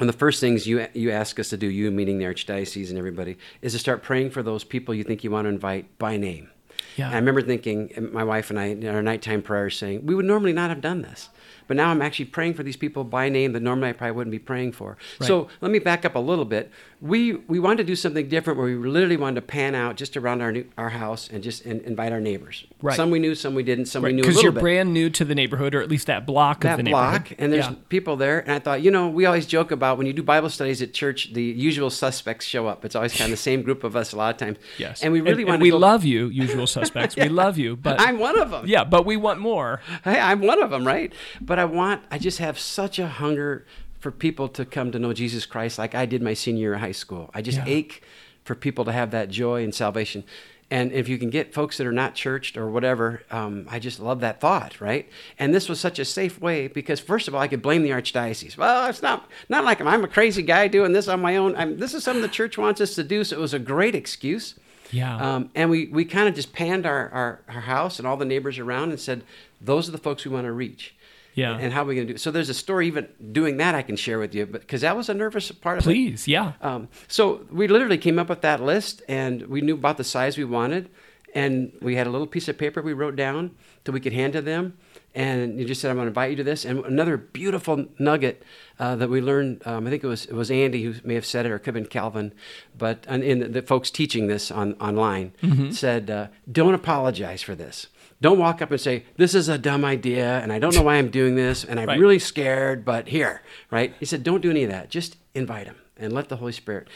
one 0.00 0.08
of 0.08 0.14
the 0.14 0.18
first 0.18 0.40
things 0.40 0.66
you, 0.66 0.86
you 0.94 1.10
ask 1.10 1.38
us 1.38 1.50
to 1.50 1.56
do, 1.56 1.66
you 1.66 1.90
meaning 1.90 2.18
the 2.18 2.24
Archdiocese 2.24 2.88
and 2.88 2.98
everybody, 2.98 3.36
is 3.60 3.72
to 3.72 3.78
start 3.78 4.02
praying 4.02 4.30
for 4.30 4.42
those 4.42 4.64
people 4.64 4.94
you 4.94 5.04
think 5.04 5.22
you 5.22 5.30
want 5.30 5.44
to 5.44 5.50
invite 5.50 5.98
by 5.98 6.16
name. 6.16 6.50
Yeah. 6.96 7.06
And 7.06 7.14
I 7.14 7.18
remember 7.18 7.42
thinking, 7.42 8.08
my 8.12 8.24
wife 8.24 8.50
and 8.50 8.58
I, 8.58 8.66
in 8.66 8.86
our 8.88 9.02
nighttime 9.02 9.42
prayers, 9.42 9.76
saying, 9.76 10.06
we 10.06 10.14
would 10.14 10.24
normally 10.24 10.52
not 10.52 10.70
have 10.70 10.80
done 10.80 11.02
this. 11.02 11.28
But 11.70 11.76
now 11.76 11.90
I'm 11.90 12.02
actually 12.02 12.24
praying 12.24 12.54
for 12.54 12.64
these 12.64 12.76
people 12.76 13.04
by 13.04 13.28
name 13.28 13.52
that 13.52 13.62
normally 13.62 13.90
I 13.90 13.92
probably 13.92 14.16
wouldn't 14.16 14.32
be 14.32 14.40
praying 14.40 14.72
for. 14.72 14.96
So 15.20 15.46
let 15.60 15.70
me 15.70 15.78
back 15.78 16.04
up 16.04 16.16
a 16.16 16.18
little 16.18 16.44
bit. 16.44 16.68
We 17.00 17.34
we 17.46 17.60
wanted 17.60 17.76
to 17.78 17.84
do 17.84 17.94
something 17.94 18.28
different 18.28 18.58
where 18.58 18.66
we 18.66 18.74
literally 18.74 19.16
wanted 19.16 19.36
to 19.36 19.42
pan 19.42 19.76
out 19.76 19.94
just 19.96 20.16
around 20.16 20.42
our 20.42 20.50
new, 20.50 20.64
our 20.76 20.88
house 20.88 21.30
and 21.32 21.44
just 21.44 21.64
in, 21.64 21.80
invite 21.82 22.10
our 22.12 22.18
neighbors. 22.20 22.66
Right. 22.82 22.96
Some 22.96 23.12
we 23.12 23.20
knew, 23.20 23.36
some 23.36 23.54
we 23.54 23.62
didn't, 23.62 23.86
some 23.86 24.02
we 24.02 24.12
knew 24.12 24.22
a 24.22 24.26
Because 24.26 24.42
you're 24.42 24.50
bit 24.50 24.60
brand 24.60 24.92
new 24.92 25.10
to 25.10 25.24
the 25.24 25.34
neighborhood, 25.36 25.76
or 25.76 25.80
at 25.80 25.88
least 25.88 26.08
that 26.08 26.26
block 26.26 26.58
of 26.58 26.62
that 26.64 26.76
the 26.78 26.90
block 26.90 27.12
neighborhood. 27.30 27.36
and 27.38 27.52
there's 27.52 27.66
Yeah. 27.66 27.74
people 27.88 28.16
there 28.16 28.40
and 28.40 28.50
i 28.50 28.58
thought 28.58 28.82
you 28.82 28.90
know 28.90 29.08
we 29.08 29.26
always 29.26 29.46
joke 29.46 29.70
about 29.70 29.96
when 29.96 30.06
you 30.08 30.12
do 30.12 30.22
bible 30.24 30.48
studies 30.50 30.82
at 30.82 30.92
church 30.92 31.32
the 31.34 31.42
usual 31.42 31.88
suspects 31.90 32.44
show 32.46 32.66
up 32.66 32.84
it's 32.84 32.96
always 32.96 33.12
kind 33.16 33.26
of 33.26 33.30
the 33.30 33.36
same 33.42 33.62
group 33.62 33.84
of 33.84 33.94
us 33.96 34.12
a 34.12 34.16
lot 34.16 34.34
of 34.34 34.38
times 34.38 34.58
yes, 34.78 35.02
and 35.02 35.12
we 35.12 35.20
really 35.20 35.44
want 35.44 35.54
and 35.54 35.60
to 35.60 35.64
we 35.64 35.70
go, 35.70 35.78
love 35.78 36.04
you, 36.04 36.26
usual 36.26 36.66
suspects. 36.66 37.14
We 37.16 37.28
love 37.44 37.58
you, 37.58 37.76
but 37.76 38.00
i'm 38.00 38.18
one 38.18 38.38
of 38.38 38.50
them 38.50 38.66
yeah, 38.66 38.82
but 38.84 39.06
we 39.06 39.16
want 39.16 39.38
more. 39.40 39.80
hey, 40.04 40.18
i'm 40.18 40.40
one 40.40 40.60
of 40.62 40.70
them 40.70 40.84
right 40.86 41.12
but 41.40 41.58
i 41.60 41.64
want 41.64 42.02
i 42.10 42.18
just 42.18 42.38
have 42.38 42.58
such 42.58 42.98
a 42.98 43.06
hunger 43.06 43.64
for 43.98 44.10
people 44.10 44.48
to 44.48 44.64
come 44.64 44.90
to 44.92 44.98
know 44.98 45.12
jesus 45.12 45.44
christ 45.46 45.78
like 45.78 45.94
i 45.94 46.04
did 46.06 46.22
my 46.22 46.34
senior 46.34 46.60
year 46.62 46.74
of 46.74 46.80
high 46.80 46.92
school 46.92 47.30
i 47.34 47.40
just 47.42 47.58
Yeah. 47.58 47.64
ache 47.78 48.02
for 48.44 48.54
people 48.54 48.84
to 48.86 48.92
have 48.92 49.10
that 49.12 49.28
joy 49.28 49.62
and 49.62 49.74
salvation 49.74 50.24
and 50.72 50.92
if 50.92 51.08
you 51.08 51.18
can 51.18 51.30
get 51.30 51.52
folks 51.52 51.78
that 51.78 51.86
are 51.86 51.90
not 51.92 52.14
churched 52.14 52.56
or 52.56 52.70
whatever, 52.70 53.24
um, 53.32 53.66
I 53.68 53.80
just 53.80 53.98
love 53.98 54.20
that 54.20 54.40
thought, 54.40 54.80
right? 54.80 55.08
And 55.36 55.52
this 55.52 55.68
was 55.68 55.80
such 55.80 55.98
a 55.98 56.04
safe 56.04 56.40
way 56.40 56.68
because, 56.68 57.00
first 57.00 57.26
of 57.26 57.34
all, 57.34 57.40
I 57.40 57.48
could 57.48 57.60
blame 57.60 57.82
the 57.82 57.90
archdiocese. 57.90 58.56
Well, 58.56 58.88
it's 58.88 59.02
not 59.02 59.28
not 59.48 59.64
like 59.64 59.80
I'm 59.80 60.04
a 60.04 60.06
crazy 60.06 60.42
guy 60.44 60.68
doing 60.68 60.92
this 60.92 61.08
on 61.08 61.20
my 61.20 61.34
own. 61.38 61.56
I'm, 61.56 61.78
this 61.78 61.92
is 61.92 62.04
something 62.04 62.22
the 62.22 62.28
church 62.28 62.56
wants 62.56 62.80
us 62.80 62.94
to 62.94 63.02
do, 63.02 63.24
so 63.24 63.36
it 63.36 63.40
was 63.40 63.52
a 63.52 63.58
great 63.58 63.96
excuse. 63.96 64.54
Yeah. 64.92 65.16
Um, 65.16 65.50
and 65.56 65.70
we, 65.70 65.88
we 65.88 66.04
kind 66.04 66.28
of 66.28 66.36
just 66.36 66.52
panned 66.52 66.86
our, 66.86 67.08
our, 67.08 67.40
our 67.48 67.62
house 67.62 67.98
and 67.98 68.06
all 68.06 68.16
the 68.16 68.24
neighbors 68.24 68.56
around 68.60 68.90
and 68.90 69.00
said, 69.00 69.24
those 69.60 69.88
are 69.88 69.92
the 69.92 69.98
folks 69.98 70.24
we 70.24 70.30
want 70.30 70.44
to 70.46 70.52
reach. 70.52 70.94
Yeah. 71.40 71.56
And 71.58 71.72
how 71.72 71.82
are 71.82 71.86
we 71.86 71.94
going 71.94 72.06
to 72.06 72.12
do 72.12 72.16
it? 72.16 72.20
So 72.20 72.30
there's 72.30 72.50
a 72.50 72.54
story 72.54 72.86
even 72.86 73.08
doing 73.32 73.56
that 73.56 73.74
I 73.74 73.82
can 73.82 73.96
share 73.96 74.18
with 74.18 74.34
you, 74.34 74.46
but 74.46 74.60
because 74.60 74.82
that 74.82 74.96
was 74.96 75.08
a 75.08 75.14
nervous 75.14 75.50
part 75.50 75.78
of 75.78 75.84
it. 75.84 75.86
Please, 75.86 76.28
yeah. 76.28 76.52
Um, 76.60 76.88
so 77.08 77.46
we 77.50 77.66
literally 77.66 77.98
came 77.98 78.18
up 78.18 78.28
with 78.28 78.42
that 78.42 78.62
list, 78.62 79.02
and 79.08 79.46
we 79.46 79.60
knew 79.60 79.74
about 79.74 79.96
the 79.96 80.04
size 80.04 80.36
we 80.36 80.44
wanted, 80.44 80.90
and 81.34 81.72
we 81.80 81.96
had 81.96 82.06
a 82.06 82.10
little 82.10 82.26
piece 82.26 82.48
of 82.48 82.58
paper 82.58 82.82
we 82.82 82.92
wrote 82.92 83.16
down 83.16 83.52
that 83.84 83.92
we 83.92 84.00
could 84.00 84.12
hand 84.12 84.34
to 84.34 84.42
them. 84.42 84.76
And 85.14 85.58
you 85.58 85.64
just 85.66 85.80
said, 85.80 85.90
"I'm 85.90 85.96
going 85.96 86.06
to 86.06 86.10
invite 86.10 86.30
you 86.30 86.36
to 86.36 86.44
this." 86.44 86.64
And 86.64 86.84
another 86.84 87.16
beautiful 87.16 87.86
nugget 87.98 88.44
uh, 88.78 88.94
that 88.96 89.10
we 89.10 89.20
learned, 89.20 89.62
um, 89.66 89.86
I 89.86 89.90
think 89.90 90.04
it 90.04 90.06
was 90.06 90.26
it 90.26 90.34
was 90.34 90.50
Andy 90.50 90.84
who 90.84 90.94
may 91.02 91.14
have 91.14 91.26
said 91.26 91.46
it, 91.46 91.50
or 91.50 91.56
it 91.56 91.60
could 91.60 91.74
have 91.74 91.82
been 91.82 91.86
Calvin, 91.90 92.32
but 92.78 93.04
and 93.08 93.22
in 93.24 93.40
the, 93.40 93.48
the 93.48 93.62
folks 93.62 93.90
teaching 93.90 94.28
this 94.28 94.50
on 94.52 94.74
online 94.74 95.32
said, 95.72 96.10
uh, 96.10 96.28
"Don't 96.50 96.74
apologize 96.74 97.42
for 97.42 97.54
this." 97.54 97.88
Don't 98.22 98.38
walk 98.38 98.60
up 98.60 98.70
and 98.70 98.78
say, 98.78 99.04
This 99.16 99.34
is 99.34 99.48
a 99.48 99.56
dumb 99.56 99.82
idea, 99.82 100.40
and 100.40 100.52
I 100.52 100.58
don't 100.58 100.74
know 100.74 100.82
why 100.82 100.96
I'm 100.96 101.08
doing 101.10 101.36
this, 101.36 101.64
and 101.64 101.80
I'm 101.80 101.88
Right. 101.88 101.98
really 101.98 102.18
scared, 102.18 102.84
but 102.84 103.08
here, 103.08 103.40
right? 103.70 103.94
He 103.98 104.04
said, 104.04 104.22
Don't 104.22 104.42
do 104.42 104.50
any 104.50 104.62
of 104.62 104.70
that. 104.70 104.90
Just 104.90 105.16
invite 105.34 105.66
him 105.66 105.76
and 105.96 106.12
let 106.12 106.28
the 106.28 106.36
Holy 106.36 106.52
Spirit. 106.52 106.88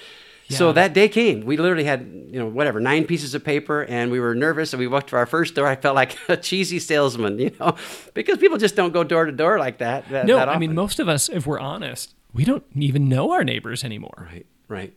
So 0.48 0.72
that 0.72 0.92
day 0.92 1.08
came. 1.08 1.44
We 1.44 1.56
literally 1.56 1.84
had, 1.84 2.00
you 2.30 2.38
know, 2.38 2.46
whatever, 2.46 2.80
nine 2.80 3.06
pieces 3.06 3.34
of 3.34 3.44
paper, 3.44 3.84
and 3.84 4.10
we 4.10 4.20
were 4.20 4.34
nervous. 4.34 4.72
And 4.72 4.80
we 4.80 4.86
walked 4.86 5.08
to 5.10 5.16
our 5.16 5.26
first 5.26 5.54
door. 5.54 5.66
I 5.66 5.76
felt 5.76 5.94
like 5.94 6.16
a 6.28 6.36
cheesy 6.36 6.78
salesman, 6.78 7.38
you 7.38 7.50
know, 7.58 7.76
because 8.14 8.38
people 8.38 8.58
just 8.58 8.76
don't 8.76 8.92
go 8.92 9.04
door 9.04 9.24
to 9.24 9.32
door 9.32 9.58
like 9.58 9.78
that. 9.78 10.08
that 10.10 10.26
No, 10.26 10.36
that 10.36 10.48
I 10.48 10.58
mean, 10.58 10.74
most 10.74 11.00
of 11.00 11.08
us, 11.08 11.28
if 11.28 11.46
we're 11.46 11.60
honest, 11.60 12.14
we 12.32 12.44
don't 12.44 12.64
even 12.74 13.08
know 13.08 13.30
our 13.32 13.44
neighbors 13.44 13.84
anymore. 13.84 14.28
Right, 14.30 14.46
right. 14.68 14.94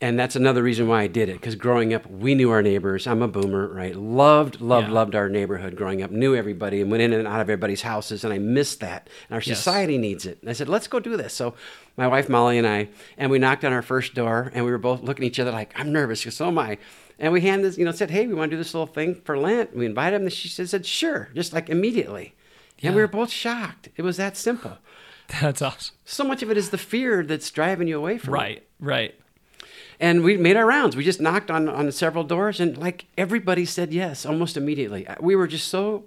And 0.00 0.18
that's 0.18 0.36
another 0.36 0.62
reason 0.62 0.88
why 0.88 1.02
I 1.02 1.06
did 1.06 1.28
it. 1.28 1.34
Because 1.34 1.54
growing 1.54 1.94
up, 1.94 2.04
we 2.10 2.34
knew 2.34 2.50
our 2.50 2.62
neighbors. 2.62 3.06
I'm 3.06 3.22
a 3.22 3.28
boomer, 3.28 3.68
right? 3.68 3.94
Loved, 3.94 4.60
loved, 4.60 4.88
Yeah. 4.88 4.92
loved 4.92 5.14
our 5.14 5.28
neighborhood 5.28 5.76
growing 5.76 6.02
up. 6.02 6.10
Knew 6.10 6.34
everybody 6.34 6.80
and 6.80 6.90
went 6.90 7.02
in 7.02 7.12
and 7.12 7.26
out 7.26 7.40
of 7.40 7.48
everybody's 7.48 7.82
houses. 7.82 8.24
And 8.24 8.32
I 8.32 8.38
missed 8.38 8.80
that. 8.80 9.08
And 9.28 9.34
our 9.36 9.40
Yes. 9.42 9.56
society 9.56 9.96
needs 9.96 10.26
it. 10.26 10.38
And 10.42 10.50
I 10.50 10.52
said, 10.52 10.68
let's 10.68 10.88
go 10.88 11.00
do 11.00 11.16
this. 11.16 11.32
So 11.32 11.54
my 11.96 12.06
wife 12.08 12.28
Molly 12.28 12.58
and 12.58 12.66
I, 12.66 12.88
and 13.16 13.30
we 13.30 13.38
knocked 13.38 13.64
on 13.64 13.72
our 13.72 13.82
first 13.82 14.14
door, 14.14 14.50
and 14.54 14.64
we 14.64 14.70
were 14.70 14.78
both 14.78 15.02
looking 15.02 15.24
at 15.24 15.28
each 15.28 15.40
other 15.40 15.52
like, 15.52 15.72
I'm 15.78 15.92
nervous. 15.92 16.24
Goes, 16.24 16.36
so 16.36 16.48
am 16.48 16.58
I. 16.58 16.76
And 17.18 17.32
we 17.32 17.40
handed 17.42 17.68
this, 17.68 17.78
you 17.78 17.84
know, 17.84 17.92
said, 17.92 18.10
hey, 18.10 18.26
we 18.26 18.34
want 18.34 18.50
to 18.50 18.56
do 18.56 18.60
this 18.62 18.74
little 18.74 18.88
thing 18.88 19.14
for 19.24 19.38
Lent. 19.38 19.74
We 19.76 19.86
invited 19.86 20.16
him. 20.16 20.22
And 20.22 20.32
she 20.32 20.48
said, 20.48 20.68
said 20.68 20.84
sure, 20.84 21.30
just 21.34 21.52
like 21.52 21.70
immediately. 21.70 22.34
And 22.82 22.94
we 22.94 23.00
were 23.00 23.08
both 23.08 23.30
shocked. 23.30 23.88
It 23.96 24.02
was 24.02 24.16
that 24.18 24.36
simple. 24.36 24.76
That's 25.40 25.62
awesome. 25.62 25.94
So 26.04 26.24
much 26.24 26.42
of 26.42 26.50
it 26.50 26.58
is 26.58 26.68
the 26.70 26.76
fear 26.76 27.22
that's 27.22 27.50
driving 27.50 27.88
you 27.88 27.96
away 27.96 28.18
from 28.18 28.34
it. 28.34 28.36
Right, 28.36 28.66
right. 28.78 29.14
And 30.00 30.22
we 30.24 30.36
made 30.36 30.56
our 30.56 30.66
rounds. 30.66 30.96
We 30.96 31.04
just 31.04 31.20
knocked 31.20 31.50
on, 31.50 31.68
on 31.68 31.90
several 31.92 32.24
doors, 32.24 32.60
and 32.60 32.76
like 32.76 33.06
everybody 33.16 33.64
said 33.64 33.92
yes 33.92 34.26
almost 34.26 34.56
immediately. 34.56 35.06
We 35.20 35.36
were 35.36 35.46
just 35.46 35.68
so 35.68 36.04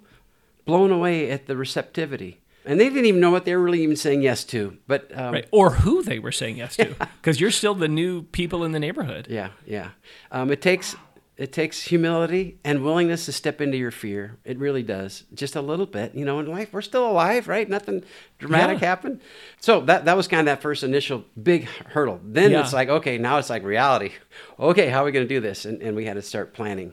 blown 0.64 0.90
away 0.90 1.30
at 1.30 1.46
the 1.46 1.56
receptivity. 1.56 2.40
And 2.66 2.78
they 2.78 2.90
didn't 2.90 3.06
even 3.06 3.20
know 3.20 3.30
what 3.30 3.46
they 3.46 3.56
were 3.56 3.62
really 3.62 3.82
even 3.82 3.96
saying 3.96 4.20
yes 4.20 4.44
to. 4.44 4.76
But 4.86 5.10
um, 5.18 5.32
Right. 5.32 5.46
Or 5.50 5.70
who 5.70 6.02
they 6.02 6.18
were 6.18 6.32
saying 6.32 6.58
yes 6.58 6.76
to. 6.76 6.94
Because 7.18 7.40
you're 7.40 7.50
still 7.50 7.74
the 7.74 7.88
new 7.88 8.22
people 8.24 8.62
in 8.64 8.72
the 8.72 8.78
neighborhood. 8.78 9.26
yeah, 9.30 9.50
yeah. 9.66 9.90
Um, 10.30 10.50
it 10.50 10.60
takes 10.60 10.94
it 11.38 11.52
takes 11.52 11.82
humility 11.84 12.58
and 12.64 12.82
willingness 12.82 13.24
to 13.26 13.32
step 13.32 13.60
into 13.60 13.76
your 13.78 13.90
fear. 13.92 14.36
It 14.44 14.58
really 14.58 14.82
does, 14.82 15.22
just 15.32 15.54
a 15.56 15.62
little 15.62 15.86
bit. 15.86 16.14
You 16.14 16.24
know, 16.24 16.40
in 16.40 16.46
life 16.46 16.72
we're 16.72 16.82
still 16.82 17.08
alive, 17.08 17.46
right? 17.48 17.68
Nothing 17.68 18.02
dramatic 18.38 18.80
Yeah. 18.82 18.88
happened. 18.88 19.20
So 19.60 19.80
that 19.82 20.04
that 20.06 20.16
was 20.16 20.26
kind 20.28 20.40
of 20.40 20.46
that 20.46 20.60
first 20.62 20.82
initial 20.82 21.24
big 21.40 21.64
hurdle. 21.94 22.20
Then 22.24 22.50
Yeah. 22.50 22.60
it's 22.62 22.72
like, 22.72 22.88
okay, 22.88 23.16
now 23.18 23.38
it's 23.38 23.48
like 23.50 23.62
reality. 23.64 24.10
Okay, 24.58 24.88
how 24.88 25.02
are 25.02 25.04
we 25.04 25.12
going 25.12 25.26
to 25.28 25.34
do 25.34 25.40
this? 25.40 25.64
And, 25.64 25.80
and 25.80 25.94
we 25.96 26.04
had 26.06 26.14
to 26.14 26.22
start 26.22 26.52
planning. 26.54 26.92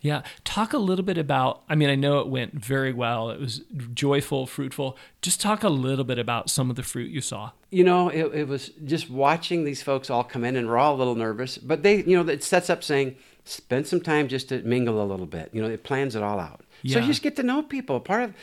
Yeah. 0.00 0.22
Talk 0.44 0.72
a 0.72 0.78
little 0.78 1.04
bit 1.04 1.16
about, 1.16 1.62
I 1.68 1.76
mean, 1.76 1.88
I 1.88 1.94
know 1.94 2.18
it 2.18 2.26
went 2.26 2.54
very 2.54 2.92
well. 2.92 3.30
It 3.30 3.38
was 3.38 3.60
joyful, 3.94 4.48
fruitful. 4.48 4.96
Just 5.20 5.40
talk 5.40 5.62
a 5.62 5.68
little 5.68 6.04
bit 6.04 6.18
about 6.18 6.50
some 6.50 6.70
of 6.70 6.74
the 6.74 6.82
fruit 6.82 7.08
you 7.12 7.20
saw. 7.20 7.52
you 7.70 7.84
know, 7.84 8.08
it, 8.08 8.24
it 8.34 8.48
was 8.48 8.70
just 8.84 9.08
watching 9.08 9.62
these 9.62 9.80
folks 9.80 10.10
all 10.10 10.24
come 10.24 10.42
in, 10.44 10.56
and 10.56 10.66
we're 10.66 10.76
all 10.76 10.96
a 10.96 10.98
little 10.98 11.14
nervous. 11.14 11.56
But 11.56 11.84
they, 11.84 12.02
you 12.02 12.20
know, 12.20 12.28
it 12.32 12.42
sets 12.42 12.68
up 12.68 12.82
saying, 12.82 13.14
spend 13.44 13.86
some 13.86 14.00
time 14.00 14.28
just 14.28 14.48
to 14.50 14.62
mingle 14.62 15.02
a 15.02 15.06
little 15.06 15.26
bit. 15.26 15.50
You 15.52 15.62
know, 15.62 15.68
it 15.68 15.82
plans 15.84 16.14
it 16.16 16.22
all 16.22 16.38
out. 16.38 16.60
So 16.86 16.98
you 16.98 17.06
just 17.06 17.22
get 17.22 17.36
to 17.36 17.42
know 17.42 17.62
people. 17.62 18.00
Part 18.00 18.22
of 18.24 18.34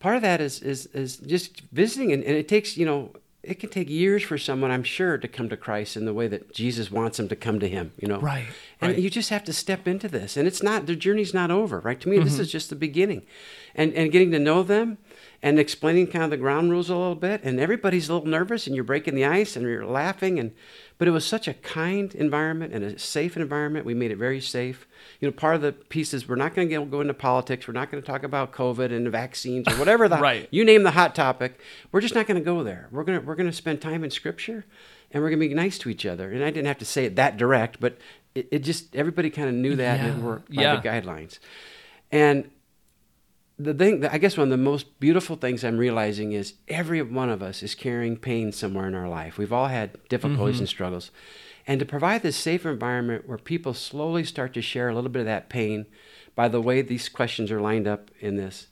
part 0.00 0.16
of 0.16 0.22
that 0.22 0.40
is 0.40 0.60
is 0.62 0.86
is 0.86 1.16
just 1.18 1.60
visiting, 1.72 2.12
and, 2.12 2.22
and 2.24 2.36
it 2.36 2.48
takes, 2.48 2.76
you 2.76 2.84
know, 2.84 3.12
it 3.42 3.60
can 3.60 3.70
take 3.70 3.88
years 3.88 4.24
for 4.24 4.36
someone, 4.38 4.72
I'm 4.72 4.82
sure, 4.82 5.18
to 5.18 5.28
come 5.28 5.48
to 5.50 5.56
Christ 5.56 5.96
in 5.96 6.04
the 6.04 6.12
way 6.12 6.26
that 6.26 6.52
Jesus 6.52 6.90
wants 6.90 7.16
them 7.16 7.28
to 7.28 7.36
come 7.36 7.60
to 7.60 7.68
Him. 7.68 7.92
You 8.00 8.08
know, 8.08 8.18
Right, 8.18 8.46
And 8.80 8.92
right. 8.92 9.00
you 9.00 9.08
just 9.08 9.30
have 9.30 9.44
to 9.44 9.52
step 9.52 9.86
into 9.86 10.08
this, 10.08 10.36
and 10.36 10.48
it's 10.48 10.62
not 10.64 10.86
the 10.86 10.96
journey's 10.96 11.32
not 11.32 11.52
over, 11.52 11.78
right? 11.80 12.00
To 12.00 12.08
me, 12.08 12.16
Mm-hmm. 12.16 12.24
this 12.24 12.38
is 12.40 12.50
just 12.50 12.70
the 12.70 12.76
beginning, 12.76 13.22
and 13.74 13.92
and 13.94 14.10
getting 14.10 14.32
to 14.32 14.40
know 14.40 14.64
them, 14.64 14.98
and 15.44 15.60
explaining 15.60 16.08
kind 16.08 16.24
of 16.24 16.30
the 16.30 16.36
ground 16.36 16.72
rules 16.72 16.90
a 16.90 16.96
little 16.96 17.14
bit, 17.14 17.40
and 17.44 17.60
everybody's 17.60 18.08
a 18.08 18.14
little 18.14 18.28
nervous, 18.28 18.66
and 18.66 18.74
you're 18.74 18.84
breaking 18.84 19.14
the 19.14 19.24
ice, 19.24 19.54
and 19.54 19.64
you're 19.64 19.86
laughing, 19.86 20.40
and 20.40 20.50
but 20.98 21.06
it 21.06 21.10
was 21.10 21.26
such 21.26 21.46
a 21.46 21.54
kind 21.54 22.14
environment 22.14 22.72
and 22.72 22.82
a 22.84 22.98
safe 22.98 23.36
environment. 23.36 23.84
We 23.84 23.94
made 23.94 24.10
it 24.10 24.16
very 24.16 24.40
safe. 24.40 24.86
You 25.20 25.28
know, 25.28 25.32
part 25.32 25.56
of 25.56 25.62
the 25.62 25.72
piece 25.72 26.14
is 26.14 26.28
we're 26.28 26.36
not 26.36 26.54
going 26.54 26.68
to 26.70 26.84
go 26.86 27.00
into 27.00 27.12
politics. 27.14 27.68
We're 27.68 27.74
not 27.74 27.90
going 27.90 28.02
to 28.02 28.06
talk 28.06 28.22
about 28.22 28.52
COVID 28.52 28.92
and 28.92 29.04
the 29.06 29.10
vaccines 29.10 29.68
or 29.68 29.74
whatever 29.74 30.08
the 30.10 30.16
Right. 30.16 30.48
you 30.50 30.64
name 30.64 30.82
the 30.84 30.92
hot 30.92 31.14
topic. 31.14 31.60
We're 31.92 32.00
just 32.00 32.14
not 32.14 32.26
going 32.26 32.38
to 32.40 32.44
go 32.44 32.62
there. 32.62 32.88
We're 32.90 33.04
gonna 33.04 33.20
we're 33.20 33.34
gonna 33.36 33.52
spend 33.52 33.80
time 33.82 34.04
in 34.04 34.10
Scripture, 34.10 34.64
and 35.10 35.22
we're 35.22 35.30
gonna 35.30 35.40
be 35.40 35.52
nice 35.54 35.78
to 35.78 35.90
each 35.90 36.06
other. 36.06 36.32
And 36.32 36.42
I 36.42 36.50
didn't 36.50 36.66
have 36.66 36.78
to 36.78 36.84
say 36.86 37.04
it 37.04 37.16
that 37.16 37.36
direct, 37.36 37.78
but 37.80 37.98
it, 38.34 38.48
it 38.50 38.58
just 38.60 38.94
everybody 38.96 39.30
kind 39.30 39.48
of 39.48 39.54
knew 39.54 39.76
that 39.76 40.00
and 40.00 40.08
it 40.08 40.16
Yeah. 40.18 40.24
worked 40.24 40.54
by 40.54 40.62
Yeah. 40.62 40.76
the 40.76 40.88
guidelines. 40.88 41.38
And 42.12 42.50
the 43.58 43.72
thing, 43.72 44.04
I 44.04 44.18
guess, 44.18 44.36
one 44.36 44.48
of 44.48 44.50
the 44.50 44.56
most 44.58 45.00
beautiful 45.00 45.36
things 45.36 45.64
I'm 45.64 45.78
realizing 45.78 46.32
is 46.32 46.54
every 46.68 47.00
one 47.00 47.30
of 47.30 47.42
us 47.42 47.62
is 47.62 47.74
carrying 47.74 48.16
pain 48.16 48.52
somewhere 48.52 48.86
in 48.86 48.94
our 48.94 49.08
life. 49.08 49.38
We've 49.38 49.52
all 49.52 49.68
had 49.68 49.96
difficulties 50.08 50.58
and 50.58 50.68
mm-hmm. 50.68 50.74
struggles. 50.74 51.10
And 51.66 51.80
to 51.80 51.86
provide 51.86 52.22
this 52.22 52.36
safe 52.36 52.64
environment 52.66 53.26
where 53.26 53.38
people 53.38 53.74
slowly 53.74 54.24
start 54.24 54.52
to 54.54 54.62
share 54.62 54.88
a 54.88 54.94
little 54.94 55.10
bit 55.10 55.20
of 55.20 55.26
that 55.26 55.48
pain 55.48 55.86
by 56.34 56.48
the 56.48 56.60
way 56.60 56.82
these 56.82 57.08
questions 57.08 57.50
are 57.50 57.60
lined 57.60 57.88
up 57.88 58.10
in 58.20 58.36
this, 58.36 58.68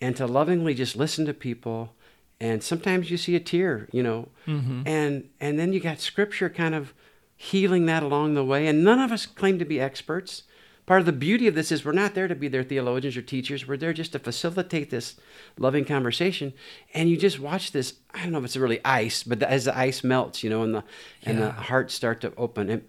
and 0.00 0.16
to 0.16 0.26
lovingly 0.26 0.74
just 0.74 0.96
listen 0.96 1.26
to 1.26 1.34
people. 1.34 1.94
And 2.40 2.62
sometimes 2.62 3.10
you 3.10 3.18
see 3.18 3.36
a 3.36 3.40
tear, 3.40 3.88
you 3.92 4.02
know, 4.02 4.28
mm-hmm. 4.46 4.82
and 4.86 5.28
and 5.40 5.58
then 5.58 5.72
you 5.72 5.80
got 5.80 6.00
scripture 6.00 6.48
kind 6.48 6.74
of 6.74 6.94
healing 7.36 7.86
that 7.86 8.02
along 8.02 8.34
the 8.34 8.44
way. 8.44 8.66
And 8.66 8.84
none 8.84 9.00
of 9.00 9.12
us 9.12 9.26
claim 9.26 9.58
to 9.58 9.64
be 9.64 9.80
experts. 9.80 10.44
Part 10.90 10.98
of 11.02 11.06
the 11.06 11.12
beauty 11.12 11.46
of 11.46 11.54
this 11.54 11.70
is 11.70 11.84
we're 11.84 11.92
not 11.92 12.14
there 12.14 12.26
to 12.26 12.34
be 12.34 12.48
their 12.48 12.64
theologians 12.64 13.16
or 13.16 13.22
teachers. 13.22 13.64
We're 13.64 13.76
there 13.76 13.92
just 13.92 14.10
to 14.10 14.18
facilitate 14.18 14.90
this 14.90 15.14
loving 15.56 15.84
conversation. 15.84 16.52
And 16.92 17.08
you 17.08 17.16
just 17.16 17.38
watch 17.38 17.70
this. 17.70 17.94
I 18.12 18.24
don't 18.24 18.32
know 18.32 18.38
if 18.38 18.44
it's 18.46 18.56
really 18.56 18.84
ice, 18.84 19.22
but 19.22 19.40
as 19.40 19.66
the 19.66 19.78
ice 19.78 20.02
melts, 20.02 20.42
you 20.42 20.50
know, 20.50 20.64
and 20.64 20.74
the 20.74 20.82
and 21.22 21.40
the 21.40 21.52
hearts 21.52 21.94
start 21.94 22.20
to 22.22 22.34
open. 22.36 22.68
And 22.68 22.88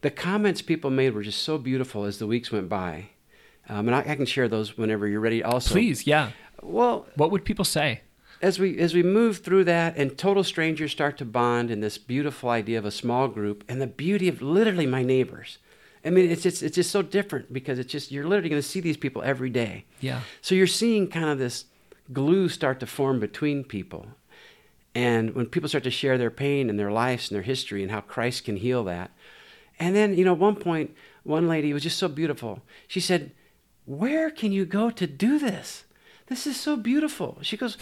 the 0.00 0.10
comments 0.10 0.60
people 0.60 0.90
made 0.90 1.14
were 1.14 1.22
just 1.22 1.40
so 1.40 1.56
beautiful 1.56 2.02
as 2.02 2.18
the 2.18 2.26
weeks 2.26 2.50
went 2.50 2.68
by. 2.68 3.10
Um, 3.68 3.86
and 3.86 3.94
I, 3.94 4.00
I 4.00 4.16
can 4.16 4.26
share 4.26 4.48
those 4.48 4.76
whenever 4.76 5.06
you're 5.06 5.20
ready. 5.20 5.44
Also, 5.44 5.70
Please, 5.70 6.04
yeah. 6.04 6.32
Well, 6.64 7.06
What 7.14 7.30
would 7.30 7.44
people 7.44 7.64
say? 7.64 8.00
as 8.42 8.58
we 8.58 8.76
as 8.80 8.92
we 8.92 9.04
move 9.04 9.38
through 9.38 9.62
that 9.62 9.96
and 9.96 10.18
total 10.18 10.42
strangers 10.42 10.90
start 10.90 11.16
to 11.18 11.24
bond 11.24 11.70
in 11.70 11.80
this 11.80 11.96
beautiful 11.96 12.50
idea 12.50 12.76
of 12.76 12.84
a 12.84 12.90
small 12.90 13.28
group 13.28 13.62
and 13.68 13.80
the 13.80 13.86
beauty 13.86 14.26
of 14.26 14.42
literally 14.42 14.84
my 14.84 15.04
neighbors 15.04 15.58
i 16.04 16.10
mean 16.10 16.30
it's 16.30 16.42
just 16.42 16.62
it's 16.62 16.74
just 16.74 16.90
so 16.90 17.02
different 17.02 17.52
because 17.52 17.78
it's 17.78 17.90
just 17.90 18.10
you're 18.10 18.26
literally 18.26 18.48
going 18.48 18.60
to 18.62 18.68
see 18.68 18.80
these 18.80 18.96
people 18.96 19.22
every 19.22 19.50
day. 19.50 19.84
Yeah. 20.00 20.20
so 20.40 20.54
you're 20.54 20.66
seeing 20.66 21.08
kind 21.08 21.26
of 21.28 21.38
this 21.38 21.66
glue 22.12 22.48
start 22.48 22.80
to 22.80 22.86
form 22.86 23.18
between 23.20 23.64
people. 23.64 24.06
And 24.94 25.34
when 25.34 25.46
people 25.46 25.68
start 25.68 25.84
to 25.84 25.90
share 25.90 26.16
their 26.16 26.30
pain 26.30 26.70
and 26.70 26.78
their 26.78 26.90
lives 26.90 27.28
and 27.28 27.36
their 27.36 27.42
history 27.42 27.82
and 27.82 27.90
how 27.90 28.00
christ 28.00 28.44
can 28.44 28.56
heal 28.56 28.84
that. 28.84 29.10
And 29.78 29.94
then 29.94 30.16
you 30.16 30.24
know 30.24 30.32
at 30.32 30.38
one 30.38 30.56
point 30.56 30.94
one 31.22 31.48
lady 31.48 31.72
was 31.72 31.82
just 31.82 31.98
so 31.98 32.08
beautiful. 32.08 32.62
She 32.88 33.00
said 33.00 33.32
where 33.84 34.30
can 34.30 34.52
you 34.52 34.64
go 34.64 34.90
to 34.90 35.06
do 35.06 35.38
this? 35.38 35.84
This 36.26 36.46
is 36.46 36.58
so 36.58 36.76
beautiful. 36.76 37.38
She 37.42 37.56
goes 37.56 37.76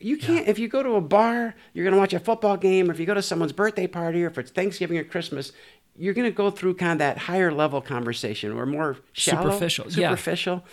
you 0.00 0.18
can't 0.18 0.46
if 0.48 0.58
you 0.58 0.68
go 0.68 0.82
to 0.82 0.96
a 0.96 1.00
bar 1.00 1.54
you're 1.72 1.84
going 1.84 1.94
to 1.94 1.98
watch 1.98 2.12
a 2.12 2.20
football 2.20 2.56
game. 2.56 2.88
Or 2.88 2.92
if 2.92 3.00
you 3.00 3.06
go 3.06 3.14
to 3.14 3.22
someone's 3.22 3.52
birthday 3.52 3.86
party 3.86 4.22
or 4.22 4.28
if 4.28 4.38
it's 4.38 4.50
thanksgiving 4.50 4.98
or 4.98 5.04
christmas 5.04 5.52
you're 5.96 6.14
going 6.14 6.28
to 6.30 6.34
go 6.36 6.50
through 6.50 6.74
kind 6.74 6.92
of 6.92 6.98
that 6.98 7.18
higher 7.18 7.52
level 7.52 7.80
conversation 7.80 8.52
or 8.52 8.66
more 8.66 8.96
shallow 9.12 9.50
Superficial, 9.50 9.84
yeah. 9.86 10.08
superficial 10.10 10.64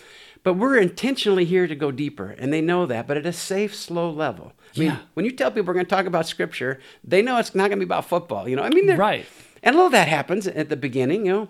but 0.43 0.53
we're 0.55 0.77
intentionally 0.77 1.45
here 1.45 1.67
to 1.67 1.75
go 1.75 1.91
deeper 1.91 2.31
and 2.39 2.51
they 2.51 2.61
know 2.61 2.85
that 2.85 3.07
but 3.07 3.17
at 3.17 3.25
a 3.25 3.33
safe 3.33 3.75
slow 3.75 4.09
level 4.09 4.53
i 4.75 4.79
mean 4.79 4.89
Yeah. 4.89 4.97
when 5.13 5.25
you 5.25 5.31
tell 5.31 5.51
people 5.51 5.65
we're 5.67 5.73
going 5.73 5.85
to 5.85 5.89
talk 5.89 6.05
about 6.05 6.27
scripture 6.27 6.79
they 7.03 7.21
know 7.21 7.37
it's 7.37 7.53
not 7.53 7.69
going 7.69 7.79
to 7.79 7.85
be 7.85 7.89
about 7.89 8.05
football 8.05 8.47
you 8.49 8.55
know 8.55 8.63
i 8.63 8.69
mean 8.69 8.89
Right. 8.97 9.25
and 9.61 9.73
a 9.75 9.77
little 9.77 9.87
of 9.87 9.91
that 9.91 10.07
happens 10.07 10.47
at 10.47 10.69
the 10.69 10.75
beginning 10.77 11.25
you 11.25 11.31
know 11.31 11.49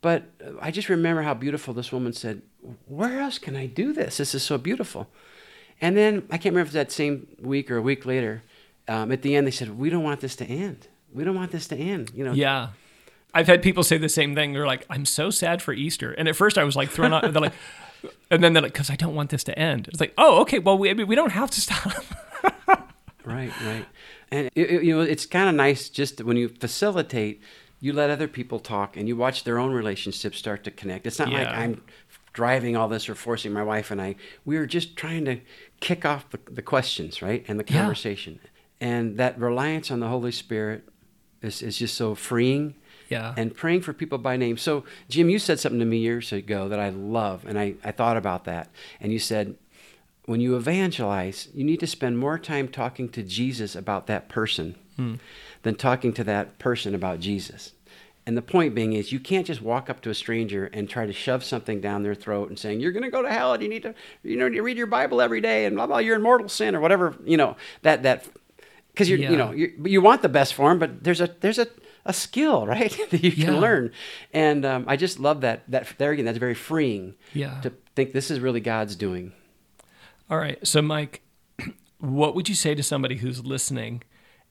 but 0.00 0.24
i 0.62 0.70
just 0.70 0.88
remember 0.88 1.22
how 1.22 1.34
beautiful 1.34 1.74
this 1.74 1.92
woman 1.92 2.12
said 2.12 2.40
where 2.86 3.20
else 3.20 3.38
can 3.38 3.54
i 3.56 3.66
do 3.66 3.92
this 3.92 4.16
this 4.16 4.34
is 4.34 4.42
so 4.42 4.56
beautiful 4.56 5.08
and 5.82 5.96
then 5.96 6.24
I 6.30 6.36
can't 6.36 6.52
remember 6.54 6.66
if 6.68 6.72
that 6.74 6.92
same 6.92 7.26
week 7.40 7.70
or 7.70 7.78
a 7.78 7.80
week 7.80 8.04
later. 8.04 8.42
Um, 8.86 9.10
at 9.12 9.22
the 9.22 9.34
end, 9.34 9.46
they 9.46 9.50
said, 9.50 9.78
"We 9.78 9.88
don't 9.88 10.02
want 10.02 10.20
this 10.20 10.36
to 10.36 10.44
end. 10.44 10.88
We 11.10 11.24
don't 11.24 11.34
want 11.34 11.52
this 11.52 11.66
to 11.68 11.74
end." 11.74 12.10
You 12.14 12.22
know. 12.26 12.32
Yeah. 12.34 12.68
I've 13.34 13.46
had 13.46 13.62
people 13.62 13.82
say 13.84 13.96
the 13.98 14.08
same 14.08 14.34
thing. 14.34 14.52
They're 14.52 14.66
like, 14.66 14.86
I'm 14.90 15.04
so 15.04 15.30
sad 15.30 15.62
for 15.62 15.72
Easter. 15.72 16.12
And 16.12 16.28
at 16.28 16.36
first 16.36 16.58
I 16.58 16.64
was 16.64 16.76
like 16.76 16.90
thrown 16.90 17.12
out. 17.12 17.22
They're 17.22 17.42
like, 17.42 17.52
and 18.30 18.42
then 18.42 18.52
they're 18.52 18.62
like, 18.62 18.72
because 18.72 18.90
I 18.90 18.96
don't 18.96 19.14
want 19.14 19.30
this 19.30 19.44
to 19.44 19.58
end. 19.58 19.88
It's 19.88 20.00
like, 20.00 20.14
oh, 20.18 20.40
okay. 20.42 20.58
Well, 20.58 20.76
we, 20.78 20.90
I 20.90 20.94
mean, 20.94 21.06
we 21.06 21.14
don't 21.14 21.32
have 21.32 21.50
to 21.50 21.60
stop. 21.60 21.92
Right. 23.24 23.52
Right. 23.64 23.84
And 24.32 24.50
it, 24.54 24.70
it- 24.70 24.82
you 24.82 24.96
know, 24.96 25.02
it's 25.02 25.26
kind 25.26 25.48
of 25.48 25.54
nice 25.54 25.88
just 25.90 26.22
when 26.22 26.36
you 26.36 26.48
facilitate, 26.48 27.42
you 27.78 27.92
let 27.92 28.08
other 28.10 28.26
people 28.28 28.58
talk 28.58 28.96
and 28.96 29.06
you 29.06 29.14
watch 29.16 29.44
their 29.44 29.58
own 29.58 29.72
relationships 29.72 30.38
start 30.38 30.64
to 30.64 30.70
connect. 30.70 31.06
It's 31.06 31.18
not 31.18 31.30
like 31.30 31.46
I'm 31.46 31.82
driving 32.32 32.76
all 32.76 32.88
this 32.88 33.08
or 33.08 33.14
forcing 33.14 33.52
my 33.52 33.62
wife 33.62 33.90
and 33.90 34.00
I. 34.00 34.16
We 34.46 34.56
were 34.58 34.66
just 34.66 34.96
trying 34.96 35.26
to 35.26 35.40
kick 35.80 36.04
off 36.06 36.30
the, 36.30 36.38
the 36.50 36.62
questions, 36.62 37.20
right, 37.22 37.44
and 37.46 37.60
the 37.60 37.64
Yeah. 37.68 37.80
conversation. 37.80 38.40
And 38.80 39.18
that 39.18 39.38
reliance 39.38 39.90
on 39.90 40.00
the 40.00 40.08
Holy 40.08 40.32
Spirit 40.32 40.88
is, 41.42 41.60
is 41.60 41.76
just 41.76 41.94
so 41.96 42.14
freeing 42.14 42.74
Yeah. 43.10 43.34
And 43.36 43.54
praying 43.54 43.82
for 43.82 43.92
people 43.92 44.16
by 44.18 44.36
name. 44.38 44.56
So, 44.56 44.84
Jim, 45.10 45.28
you 45.28 45.38
said 45.38 45.60
something 45.60 45.80
to 45.80 45.84
me 45.84 45.98
years 45.98 46.32
ago 46.32 46.68
that 46.68 46.78
I 46.80 46.88
love, 46.88 47.44
and 47.46 47.58
I, 47.58 47.74
I 47.84 47.90
thought 47.92 48.16
about 48.16 48.44
that. 48.44 48.70
And 49.00 49.12
you 49.12 49.18
said, 49.18 49.56
when 50.26 50.40
you 50.40 50.56
evangelize, 50.56 51.48
you 51.52 51.64
need 51.64 51.80
to 51.80 51.86
spend 51.86 52.18
more 52.18 52.38
time 52.38 52.68
talking 52.68 53.08
to 53.10 53.22
Jesus 53.22 53.74
about 53.76 54.06
that 54.06 54.28
person 54.28 54.76
Hmm. 54.96 55.14
than 55.62 55.74
talking 55.76 56.12
to 56.14 56.24
that 56.24 56.58
person 56.58 56.94
about 56.94 57.20
Jesus. 57.20 57.72
And 58.26 58.36
the 58.36 58.42
point 58.42 58.74
being 58.74 58.92
is, 58.92 59.12
you 59.12 59.18
can't 59.18 59.46
just 59.46 59.62
walk 59.62 59.88
up 59.90 60.02
to 60.02 60.10
a 60.10 60.14
stranger 60.14 60.66
and 60.66 60.88
try 60.88 61.06
to 61.06 61.12
shove 61.12 61.42
something 61.42 61.80
down 61.80 62.02
their 62.02 62.14
throat 62.14 62.48
and 62.50 62.58
saying, 62.58 62.78
"You're 62.80 62.92
going 62.92 63.02
to 63.02 63.10
go 63.10 63.22
to 63.22 63.30
hell, 63.32 63.54
and 63.54 63.62
you 63.62 63.68
need 63.68 63.82
to, 63.82 63.94
you 64.22 64.36
know, 64.36 64.46
you 64.46 64.62
read 64.62 64.76
your 64.76 64.86
Bible 64.86 65.20
every 65.22 65.40
day, 65.40 65.64
and 65.64 65.74
blah 65.74 65.86
blah. 65.86 65.98
You're 65.98 66.16
in 66.16 66.22
mortal 66.22 66.48
sin, 66.48 66.74
or 66.76 66.80
whatever. 66.80 67.16
You 67.24 67.38
know 67.38 67.56
that 67.82 68.02
that 68.02 68.26
because 68.92 69.08
you're, 69.08 69.18
Yeah. 69.18 69.30
you 69.30 69.36
know, 69.36 69.50
you 69.52 69.72
you 69.84 70.00
want 70.02 70.20
the 70.22 70.28
best 70.28 70.52
for 70.54 70.68
them, 70.68 70.78
but 70.78 71.02
there's 71.02 71.20
a 71.22 71.30
there's 71.40 71.58
a 71.58 71.66
a 72.04 72.12
skill, 72.12 72.66
right, 72.76 72.96
that 73.10 73.22
you 73.22 73.32
can 73.32 73.54
Yeah. 73.54 73.60
learn. 73.60 73.92
And 74.32 74.64
um, 74.64 74.84
I 74.86 74.96
just 74.96 75.18
love 75.20 75.40
that. 75.42 75.62
That 75.70 75.92
there 75.98 76.12
again, 76.12 76.24
that's 76.24 76.38
very 76.38 76.54
freeing. 76.54 77.14
Yeah. 77.34 77.60
To 77.62 77.72
think 77.94 78.12
this 78.12 78.30
is 78.30 78.40
really 78.40 78.60
God's 78.60 78.96
doing. 78.96 79.32
All 80.30 80.38
right. 80.38 80.58
So, 80.66 80.80
Mike, 80.82 81.22
what 81.98 82.34
would 82.34 82.48
you 82.48 82.54
say 82.54 82.74
to 82.74 82.82
somebody 82.82 83.16
who's 83.16 83.44
listening 83.44 84.02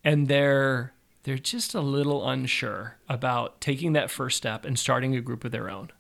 and 0.04 0.28
they're 0.28 0.94
they're 1.24 1.38
just 1.38 1.74
a 1.76 1.82
little 1.82 2.28
unsure 2.30 2.98
about 3.10 3.60
taking 3.62 3.94
that 3.94 4.10
first 4.10 4.38
step 4.38 4.64
and 4.66 4.78
starting 4.80 5.16
a 5.16 5.22
group 5.22 5.44
of 5.44 5.52
their 5.52 5.70
own? 5.70 5.92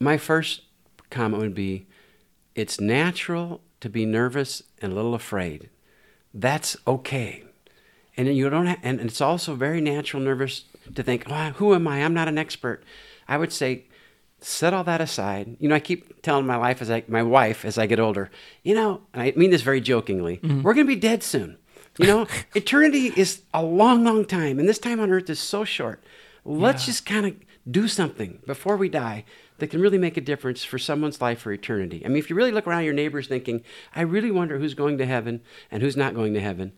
My 0.00 0.16
first 0.16 0.62
comment 1.10 1.42
would 1.42 1.54
be 1.54 1.86
it's 2.54 2.80
natural 2.80 3.60
to 3.80 3.88
be 3.88 4.04
nervous 4.04 4.62
and 4.82 4.92
a 4.92 4.94
little 4.94 5.14
afraid. 5.14 5.70
That's 6.34 6.76
okay. 6.86 7.44
And 8.18 8.26
then 8.26 8.34
you 8.34 8.50
don't 8.50 8.66
have, 8.66 8.80
and 8.82 9.00
it's 9.00 9.20
also 9.20 9.54
very 9.54 9.80
natural 9.80 10.20
nervous 10.22 10.64
to 10.94 11.02
think, 11.02 11.24
oh, 11.30 11.50
who 11.56 11.72
am 11.74 11.86
I? 11.88 12.04
I'm 12.04 12.12
not 12.12 12.26
an 12.28 12.36
expert. 12.36 12.82
I 13.28 13.38
would 13.38 13.52
say, 13.52 13.84
set 14.40 14.74
all 14.74 14.84
that 14.84 15.00
aside. 15.00 15.56
You 15.60 15.68
know, 15.68 15.76
I 15.76 15.80
keep 15.80 16.20
telling 16.20 16.44
my 16.46 16.56
life 16.56 16.82
as 16.82 16.90
I, 16.90 17.04
my 17.08 17.22
wife 17.22 17.64
as 17.64 17.78
I 17.78 17.86
get 17.86 18.00
older, 18.00 18.30
you 18.62 18.74
know, 18.74 19.02
and 19.14 19.22
I 19.22 19.32
mean 19.36 19.50
this 19.50 19.62
very 19.62 19.80
jokingly, 19.80 20.38
mm-hmm. 20.38 20.62
we're 20.62 20.74
going 20.74 20.86
to 20.86 20.94
be 20.94 21.00
dead 21.00 21.22
soon. 21.22 21.56
You 21.98 22.06
know, 22.06 22.26
eternity 22.54 23.12
is 23.16 23.42
a 23.54 23.62
long, 23.62 24.04
long 24.04 24.24
time, 24.24 24.58
and 24.58 24.68
this 24.68 24.78
time 24.78 25.00
on 25.00 25.10
earth 25.12 25.30
is 25.30 25.38
so 25.40 25.64
short. 25.64 26.02
Let's 26.44 26.82
Yeah. 26.82 26.86
just 26.92 27.06
kind 27.06 27.26
of 27.26 27.36
do 27.70 27.86
something 27.88 28.40
before 28.46 28.76
we 28.76 28.88
die 28.88 29.24
that 29.58 29.68
can 29.68 29.80
really 29.80 29.98
make 29.98 30.16
a 30.16 30.20
difference 30.20 30.64
for 30.64 30.78
someone's 30.78 31.20
life 31.20 31.40
for 31.40 31.52
eternity. 31.52 32.02
I 32.04 32.08
mean, 32.08 32.18
if 32.18 32.30
you 32.30 32.36
really 32.36 32.52
look 32.52 32.66
around 32.66 32.84
your 32.84 32.94
neighbors 32.94 33.26
thinking, 33.28 33.62
I 33.94 34.02
really 34.02 34.30
wonder 34.30 34.58
who's 34.58 34.74
going 34.74 34.98
to 34.98 35.06
heaven 35.06 35.40
and 35.70 35.82
who's 35.82 35.96
not 35.96 36.14
going 36.14 36.34
to 36.34 36.40
heaven. 36.40 36.72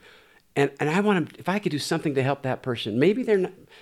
And, 0.57 0.71
and 0.81 0.91
I 0.91 1.01
want 1.01 1.31
to, 1.33 1.39
if 1.39 1.49
I 1.49 1.59
could 1.59 1.71
do 1.71 1.79
something 1.79 2.15
to 2.17 2.23
help 2.23 2.43
that 2.43 2.61
person, 2.63 2.99
maybe 2.99 3.23
they're 3.23 3.39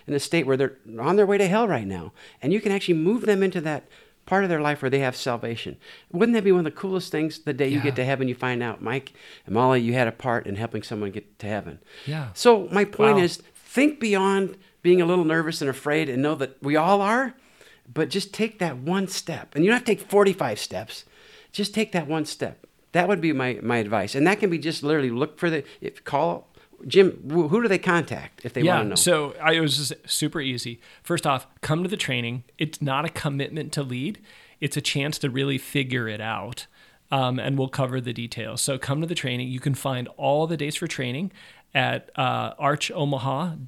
in 0.06 0.14
a 0.14 0.20
state 0.20 0.46
where 0.46 0.56
they're 0.56 0.76
on 1.00 1.16
their 1.16 1.26
way 1.26 1.38
to 1.38 1.48
hell 1.48 1.66
right 1.66 1.86
now, 1.86 2.12
and 2.42 2.52
you 2.52 2.60
can 2.60 2.72
actually 2.72 2.94
move 2.94 3.22
them 3.22 3.42
into 3.42 3.60
that 3.62 3.88
part 4.26 4.44
of 4.44 4.50
their 4.50 4.60
life 4.60 4.82
where 4.82 4.90
they 4.90 4.98
have 4.98 5.16
salvation. 5.16 5.78
Wouldn't 6.12 6.34
that 6.34 6.44
be 6.44 6.52
one 6.52 6.58
of 6.60 6.64
the 6.66 6.70
coolest 6.78 7.10
things 7.10 7.38
the 7.38 7.54
day 7.54 7.68
you 7.68 7.80
get 7.80 7.96
to 7.96 8.04
heaven, 8.04 8.28
you 8.28 8.34
find 8.34 8.62
out, 8.62 8.82
Mike 8.82 9.14
and 9.46 9.54
Molly, 9.54 9.80
you 9.80 9.94
had 9.94 10.06
a 10.06 10.12
part 10.12 10.46
in 10.46 10.56
helping 10.56 10.82
someone 10.82 11.10
get 11.10 11.38
to 11.38 11.46
heaven? 11.46 11.78
Yeah. 12.04 12.28
So 12.34 12.68
my 12.70 12.84
point 12.84 13.16
Wow. 13.16 13.22
is 13.22 13.38
think 13.54 13.98
beyond 13.98 14.58
being 14.82 15.00
a 15.00 15.06
little 15.06 15.24
nervous 15.24 15.62
and 15.62 15.70
afraid 15.70 16.10
and 16.10 16.22
know 16.22 16.34
that 16.34 16.62
we 16.62 16.76
all 16.76 17.00
are, 17.00 17.34
but 17.92 18.10
just 18.10 18.34
take 18.34 18.58
that 18.58 18.76
one 18.76 19.08
step. 19.08 19.54
And 19.54 19.64
you 19.64 19.70
don't 19.70 19.78
have 19.78 19.86
to 19.86 19.94
take 19.96 20.10
45 20.10 20.58
steps. 20.58 21.04
Just 21.50 21.72
take 21.72 21.92
that 21.92 22.06
one 22.06 22.26
step. 22.26 22.66
That 22.92 23.08
would 23.08 23.22
be 23.22 23.32
my, 23.32 23.58
my 23.62 23.78
advice. 23.78 24.14
And 24.14 24.26
that 24.26 24.40
can 24.40 24.50
be 24.50 24.58
just 24.58 24.82
literally 24.82 25.10
look 25.10 25.38
for 25.38 25.48
the, 25.48 25.64
if 25.80 26.04
call, 26.04 26.47
Jim, 26.86 27.28
who 27.30 27.62
do 27.62 27.68
they 27.68 27.78
contact 27.78 28.44
if 28.44 28.52
they 28.52 28.62
yeah. 28.62 28.76
want 28.76 28.84
to 28.84 28.88
know? 28.90 28.94
So 28.94 29.34
I, 29.40 29.52
it 29.54 29.60
was 29.60 29.76
just 29.76 29.92
super 30.06 30.40
easy. 30.40 30.80
First 31.02 31.26
off, 31.26 31.46
come 31.60 31.82
to 31.82 31.88
the 31.88 31.96
training. 31.96 32.44
It's 32.56 32.80
not 32.80 33.04
a 33.04 33.08
commitment 33.08 33.72
to 33.72 33.82
lead. 33.82 34.20
It's 34.60 34.76
a 34.76 34.80
chance 34.80 35.18
to 35.18 35.30
really 35.30 35.58
figure 35.58 36.08
it 36.08 36.20
out. 36.20 36.66
Um, 37.10 37.38
and 37.38 37.56
we'll 37.58 37.68
cover 37.68 38.02
the 38.02 38.12
details. 38.12 38.60
So 38.60 38.76
come 38.76 39.00
to 39.00 39.06
the 39.06 39.14
training. 39.14 39.48
You 39.48 39.60
can 39.60 39.74
find 39.74 40.08
all 40.18 40.46
the 40.46 40.58
dates 40.58 40.76
for 40.76 40.86
training 40.86 41.32
at 41.74 42.10
uh, 42.16 42.54
archomaha.org 42.56 43.58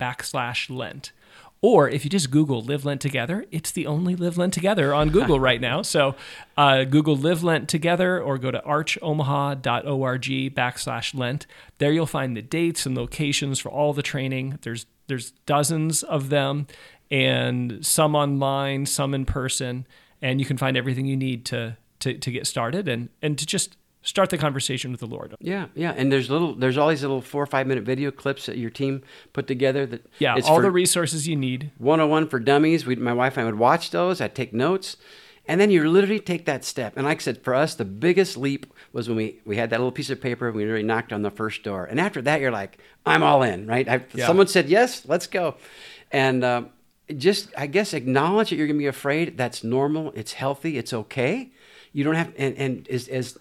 backslash 0.00 0.70
Lent. 0.74 1.12
Or 1.60 1.88
if 1.88 2.04
you 2.04 2.10
just 2.10 2.30
Google 2.30 2.62
Live 2.62 2.84
Lent 2.84 3.00
Together, 3.00 3.44
it's 3.50 3.72
the 3.72 3.86
only 3.86 4.14
Live 4.14 4.38
Lent 4.38 4.54
Together 4.54 4.94
on 4.94 5.10
Google 5.10 5.40
right 5.40 5.60
now. 5.60 5.82
So 5.82 6.14
uh, 6.56 6.84
Google 6.84 7.16
Live 7.16 7.42
Lent 7.42 7.68
Together 7.68 8.22
or 8.22 8.38
go 8.38 8.52
to 8.52 8.60
archomaha.org 8.60 10.22
backslash 10.54 11.18
Lent. 11.18 11.46
There 11.78 11.90
you'll 11.90 12.06
find 12.06 12.36
the 12.36 12.42
dates 12.42 12.86
and 12.86 12.96
locations 12.96 13.58
for 13.58 13.70
all 13.70 13.92
the 13.92 14.02
training. 14.02 14.58
There's 14.62 14.86
there's 15.08 15.30
dozens 15.46 16.02
of 16.02 16.28
them, 16.28 16.66
and 17.10 17.84
some 17.84 18.14
online, 18.14 18.84
some 18.84 19.14
in 19.14 19.24
person, 19.24 19.86
and 20.20 20.38
you 20.38 20.46
can 20.46 20.58
find 20.58 20.76
everything 20.76 21.06
you 21.06 21.16
need 21.16 21.44
to 21.46 21.76
to, 22.00 22.14
to 22.14 22.30
get 22.30 22.46
started 22.46 22.88
and 22.88 23.08
and 23.20 23.36
to 23.38 23.46
just 23.46 23.76
start 24.08 24.30
the 24.30 24.38
conversation 24.38 24.90
with 24.90 25.00
the 25.00 25.06
Lord. 25.06 25.34
yeah, 25.40 25.66
yeah. 25.74 25.92
And 25.96 26.10
there's 26.10 26.30
little, 26.30 26.54
there's 26.54 26.78
all 26.78 26.88
these 26.88 27.02
little 27.02 27.20
four 27.20 27.42
or 27.42 27.46
five 27.46 27.66
minute 27.66 27.84
video 27.84 28.10
clips 28.10 28.46
that 28.46 28.56
your 28.56 28.70
team 28.70 29.02
put 29.32 29.46
together 29.46 29.84
that 29.86 30.06
Yeah, 30.18 30.36
it's 30.36 30.48
all 30.48 30.62
the 30.62 30.70
resources 30.70 31.28
you 31.28 31.36
need. 31.36 31.70
101 31.78 32.28
for 32.28 32.40
dummies. 32.40 32.86
We, 32.86 32.96
my 32.96 33.12
wife 33.12 33.36
and 33.36 33.42
I 33.42 33.44
would 33.50 33.58
watch 33.58 33.90
those. 33.90 34.20
I'd 34.20 34.34
take 34.34 34.52
notes. 34.54 34.96
And 35.50 35.60
then 35.60 35.70
you 35.70 35.88
literally 35.88 36.20
take 36.20 36.44
that 36.46 36.64
step. 36.64 36.94
And 36.96 37.06
like 37.06 37.18
I 37.18 37.20
said, 37.20 37.42
for 37.42 37.54
us, 37.54 37.74
the 37.74 37.84
biggest 37.84 38.36
leap 38.36 38.66
was 38.92 39.08
when 39.08 39.16
we, 39.16 39.40
we 39.46 39.56
had 39.56 39.70
that 39.70 39.78
little 39.78 39.92
piece 39.92 40.10
of 40.10 40.20
paper 40.20 40.48
and 40.48 40.56
we 40.56 40.64
really 40.64 40.82
knocked 40.82 41.12
on 41.12 41.22
the 41.22 41.30
first 41.30 41.62
door. 41.62 41.84
And 41.86 41.98
after 42.00 42.20
that, 42.22 42.40
you're 42.40 42.50
like, 42.50 42.78
I'm 43.06 43.22
all 43.22 43.42
in, 43.42 43.66
right? 43.66 43.88
I, 43.88 44.04
Yeah. 44.12 44.26
Someone 44.26 44.46
said, 44.46 44.68
yes, 44.68 45.04
let's 45.06 45.26
go. 45.26 45.56
And 46.10 46.44
uh, 46.44 46.62
just, 47.16 47.48
I 47.56 47.66
guess, 47.66 47.94
acknowledge 47.94 48.50
that 48.50 48.56
you're 48.56 48.66
going 48.66 48.76
to 48.76 48.82
be 48.82 48.86
afraid. 48.88 49.38
That's 49.38 49.64
normal. 49.64 50.12
It's 50.14 50.32
healthy. 50.34 50.76
It's 50.76 50.92
okay. 50.92 51.50
You 51.92 52.04
don't 52.04 52.14
have, 52.16 52.32
and, 52.36 52.54
and 52.56 52.88
as, 52.88 53.08
as 53.08 53.38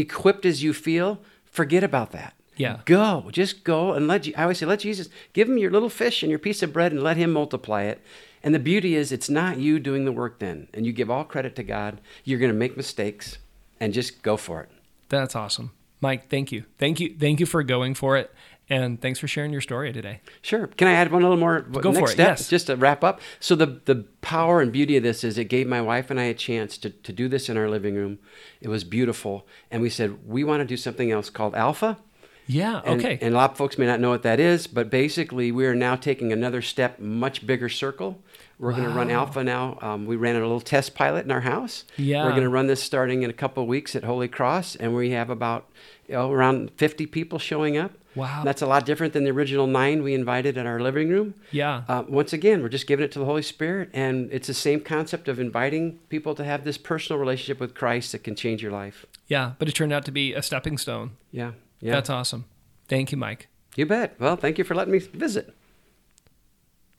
unequipped 0.00 0.46
as 0.46 0.62
you 0.62 0.72
feel, 0.72 1.20
forget 1.44 1.84
about 1.84 2.12
that. 2.12 2.34
Yeah. 2.56 2.80
Go, 2.84 3.28
just 3.32 3.64
go 3.64 3.92
and 3.92 4.06
let. 4.06 4.26
I 4.36 4.42
always 4.42 4.58
say, 4.58 4.66
let 4.66 4.80
Jesus 4.80 5.08
give 5.32 5.48
him 5.48 5.56
your 5.56 5.70
little 5.70 5.88
fish 5.88 6.22
and 6.22 6.30
your 6.30 6.38
piece 6.38 6.62
of 6.62 6.72
bread 6.72 6.92
and 6.92 7.02
let 7.02 7.16
him 7.16 7.32
multiply 7.32 7.84
it. 7.84 8.02
And 8.42 8.54
the 8.54 8.58
beauty 8.58 8.94
is, 8.94 9.12
it's 9.12 9.30
not 9.30 9.58
you 9.58 9.78
doing 9.78 10.04
the 10.04 10.12
work 10.12 10.38
then, 10.38 10.68
and 10.72 10.86
you 10.86 10.92
give 10.92 11.10
all 11.10 11.24
credit 11.24 11.54
to 11.56 11.62
God. 11.62 12.00
You're 12.24 12.38
going 12.38 12.52
to 12.52 12.56
make 12.56 12.76
mistakes, 12.76 13.38
and 13.78 13.92
just 13.92 14.22
go 14.22 14.36
for 14.36 14.62
it. 14.62 14.70
That's 15.08 15.36
awesome. 15.36 15.72
Mike, 16.00 16.30
thank 16.30 16.50
you. 16.50 16.64
Thank 16.78 17.00
you. 17.00 17.14
Thank 17.18 17.40
you 17.40 17.46
for 17.46 17.62
going 17.62 17.94
for 17.94 18.16
it. 18.16 18.32
And 18.70 19.00
thanks 19.02 19.18
for 19.18 19.26
sharing 19.26 19.50
your 19.50 19.60
story 19.60 19.92
today. 19.92 20.20
Sure. 20.42 20.68
Can 20.68 20.86
I 20.86 20.92
add 20.92 21.10
one 21.10 21.22
little 21.22 21.36
more? 21.36 21.60
Go 21.60 21.90
next 21.90 21.98
for 21.98 22.04
it, 22.04 22.12
Step, 22.12 22.28
yes. 22.38 22.48
Just 22.48 22.68
to 22.68 22.76
wrap 22.76 23.02
up. 23.02 23.20
So 23.40 23.56
the 23.56 23.80
the 23.84 24.06
power 24.22 24.60
and 24.60 24.72
beauty 24.72 24.96
of 24.96 25.02
this 25.02 25.24
is 25.24 25.36
it 25.36 25.46
gave 25.46 25.66
my 25.66 25.82
wife 25.82 26.08
and 26.08 26.20
I 26.20 26.24
a 26.24 26.34
chance 26.34 26.78
to 26.78 26.90
to 26.90 27.12
do 27.12 27.28
this 27.28 27.48
in 27.48 27.56
our 27.56 27.68
living 27.68 27.96
room. 27.96 28.20
It 28.60 28.68
was 28.68 28.84
beautiful, 28.84 29.46
and 29.70 29.82
we 29.82 29.90
said 29.90 30.26
we 30.26 30.44
want 30.44 30.60
to 30.60 30.64
do 30.64 30.76
something 30.76 31.10
else 31.10 31.30
called 31.30 31.56
Alpha. 31.56 31.98
Yeah. 32.46 32.80
And, 32.84 33.00
okay. 33.00 33.18
And 33.20 33.34
a 33.34 33.36
lot 33.36 33.52
of 33.52 33.56
folks 33.56 33.78
may 33.78 33.86
not 33.86 34.00
know 34.00 34.10
what 34.10 34.24
that 34.24 34.40
is, 34.40 34.66
but 34.66 34.90
basically, 34.90 35.52
we 35.52 35.66
are 35.66 35.74
now 35.74 35.94
taking 35.94 36.32
another 36.32 36.62
step, 36.62 36.98
much 36.98 37.46
bigger 37.46 37.68
circle. 37.68 38.22
We're 38.58 38.72
going 38.72 38.84
to 38.84 38.90
run 38.90 39.10
Alpha 39.10 39.42
now. 39.44 39.78
Um, 39.80 40.04
we 40.04 40.16
ran 40.16 40.36
a 40.36 40.40
little 40.40 40.60
test 40.60 40.94
pilot 40.94 41.24
in 41.24 41.30
our 41.30 41.40
house. 41.40 41.84
Yeah. 41.96 42.24
We're 42.24 42.32
going 42.32 42.42
to 42.42 42.50
run 42.50 42.66
this 42.66 42.82
starting 42.82 43.22
in 43.22 43.30
a 43.30 43.34
couple 43.34 43.62
of 43.62 43.68
weeks 43.68 43.94
at 43.96 44.04
Holy 44.04 44.28
Cross, 44.28 44.76
and 44.76 44.94
we 44.94 45.10
have 45.10 45.30
about 45.30 45.70
around 46.12 46.70
50 46.76 47.06
people 47.06 47.38
showing 47.38 47.76
up. 47.76 47.92
Wow. 48.16 48.42
That's 48.44 48.60
a 48.60 48.66
lot 48.66 48.84
different 48.86 49.12
than 49.12 49.22
the 49.22 49.30
original 49.30 49.68
nine 49.68 50.02
we 50.02 50.14
invited 50.14 50.58
at 50.58 50.66
our 50.66 50.80
living 50.80 51.08
room. 51.10 51.34
yeah. 51.52 51.84
Uh, 51.88 52.02
once 52.08 52.32
again, 52.32 52.60
we're 52.60 52.68
just 52.68 52.88
giving 52.88 53.04
it 53.04 53.12
to 53.12 53.20
the 53.20 53.24
Holy 53.24 53.42
Spirit, 53.42 53.88
and 53.92 54.28
it's 54.32 54.48
the 54.48 54.54
same 54.54 54.80
concept 54.80 55.28
of 55.28 55.38
inviting 55.38 56.00
people 56.08 56.34
to 56.34 56.44
have 56.44 56.64
this 56.64 56.76
personal 56.76 57.20
relationship 57.20 57.60
with 57.60 57.74
Christ 57.74 58.10
that 58.12 58.24
can 58.24 58.34
change 58.34 58.62
your 58.62 58.72
life. 58.72 59.06
yeah. 59.28 59.52
But 59.60 59.68
it 59.68 59.72
turned 59.76 59.92
out 59.92 60.04
to 60.06 60.10
be 60.10 60.34
a 60.34 60.42
stepping 60.42 60.76
stone. 60.76 61.12
Yeah, 61.30 61.52
yeah. 61.80 61.92
That's 61.92 62.10
awesome. 62.10 62.46
Thank 62.88 63.12
you, 63.12 63.18
Mike. 63.18 63.46
you 63.76 63.86
bet. 63.86 64.16
Well, 64.18 64.34
thank 64.34 64.58
you 64.58 64.64
for 64.64 64.74
letting 64.74 64.92
me 64.92 64.98
visit. 64.98 65.54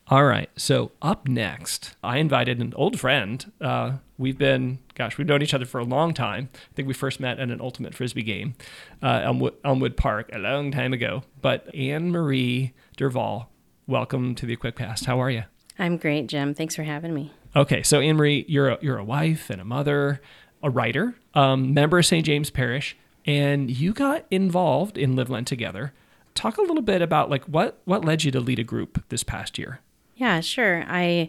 All 0.08 0.24
right. 0.24 0.50
So 0.56 0.92
up 1.00 1.28
next, 1.28 1.94
I 2.02 2.18
invited 2.18 2.58
an 2.60 2.72
old 2.76 2.98
friend. 2.98 3.50
Uh, 3.60 3.92
we've 4.22 4.38
been, 4.38 4.78
gosh, 4.94 5.18
we've 5.18 5.26
known 5.26 5.42
each 5.42 5.52
other 5.52 5.66
for 5.66 5.80
a 5.80 5.84
long 5.84 6.14
time. 6.14 6.48
I 6.54 6.74
think 6.74 6.88
we 6.88 6.94
first 6.94 7.20
met 7.20 7.38
at 7.38 7.50
an 7.50 7.60
ultimate 7.60 7.92
frisbee 7.92 8.22
game, 8.22 8.54
uh, 9.02 9.20
Elmwood, 9.24 9.54
Elmwood 9.64 9.96
Park, 9.96 10.30
a 10.32 10.38
long 10.38 10.70
time 10.70 10.92
ago. 10.92 11.24
But 11.42 11.74
Anne 11.74 12.10
Marie 12.10 12.72
Derval, 12.96 13.46
welcome 13.86 14.34
to 14.36 14.46
the 14.46 14.56
Equipcast. 14.56 15.04
How 15.06 15.20
are 15.20 15.28
you? 15.28 15.42
I'm 15.78 15.96
great, 15.96 16.28
Jim. 16.28 16.54
Thanks 16.54 16.76
for 16.76 16.84
having 16.84 17.12
me. 17.12 17.32
Okay, 17.56 17.82
so 17.82 18.00
Anne 18.00 18.16
Marie, 18.16 18.46
you're 18.48 18.70
a, 18.70 18.78
you're 18.80 18.98
a 18.98 19.04
wife 19.04 19.50
and 19.50 19.60
a 19.60 19.64
mother, 19.64 20.22
a 20.62 20.70
writer, 20.70 21.16
um, 21.34 21.74
member 21.74 21.98
of 21.98 22.06
St. 22.06 22.24
James 22.24 22.48
Parish, 22.48 22.96
and 23.26 23.70
you 23.70 23.92
got 23.92 24.24
involved 24.30 24.96
in 24.96 25.16
Live 25.16 25.30
Lent 25.30 25.48
Together. 25.48 25.92
Talk 26.34 26.56
a 26.56 26.62
little 26.62 26.80
bit 26.80 27.02
about 27.02 27.28
like 27.28 27.44
what 27.44 27.80
what 27.84 28.04
led 28.04 28.24
you 28.24 28.30
to 28.30 28.40
lead 28.40 28.58
a 28.58 28.64
group 28.64 29.04
this 29.10 29.22
past 29.22 29.58
year. 29.58 29.80
Yeah, 30.16 30.40
sure. 30.40 30.84
I 30.86 31.28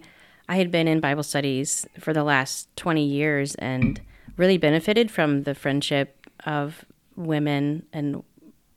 I 0.50 0.58
had 0.58 0.72
been 0.72 0.88
in 0.88 1.00
Bible 1.00 1.24
studies 1.24 1.86
for 2.00 2.14
the 2.14 2.24
last 2.24 2.68
20 2.76 3.04
years 3.06 3.56
and 3.56 4.00
really 4.38 4.58
benefited 4.58 5.10
from 5.12 5.44
the 5.44 5.56
friendship 5.56 6.28
of 6.46 6.84
women 7.16 7.86
and 7.94 8.24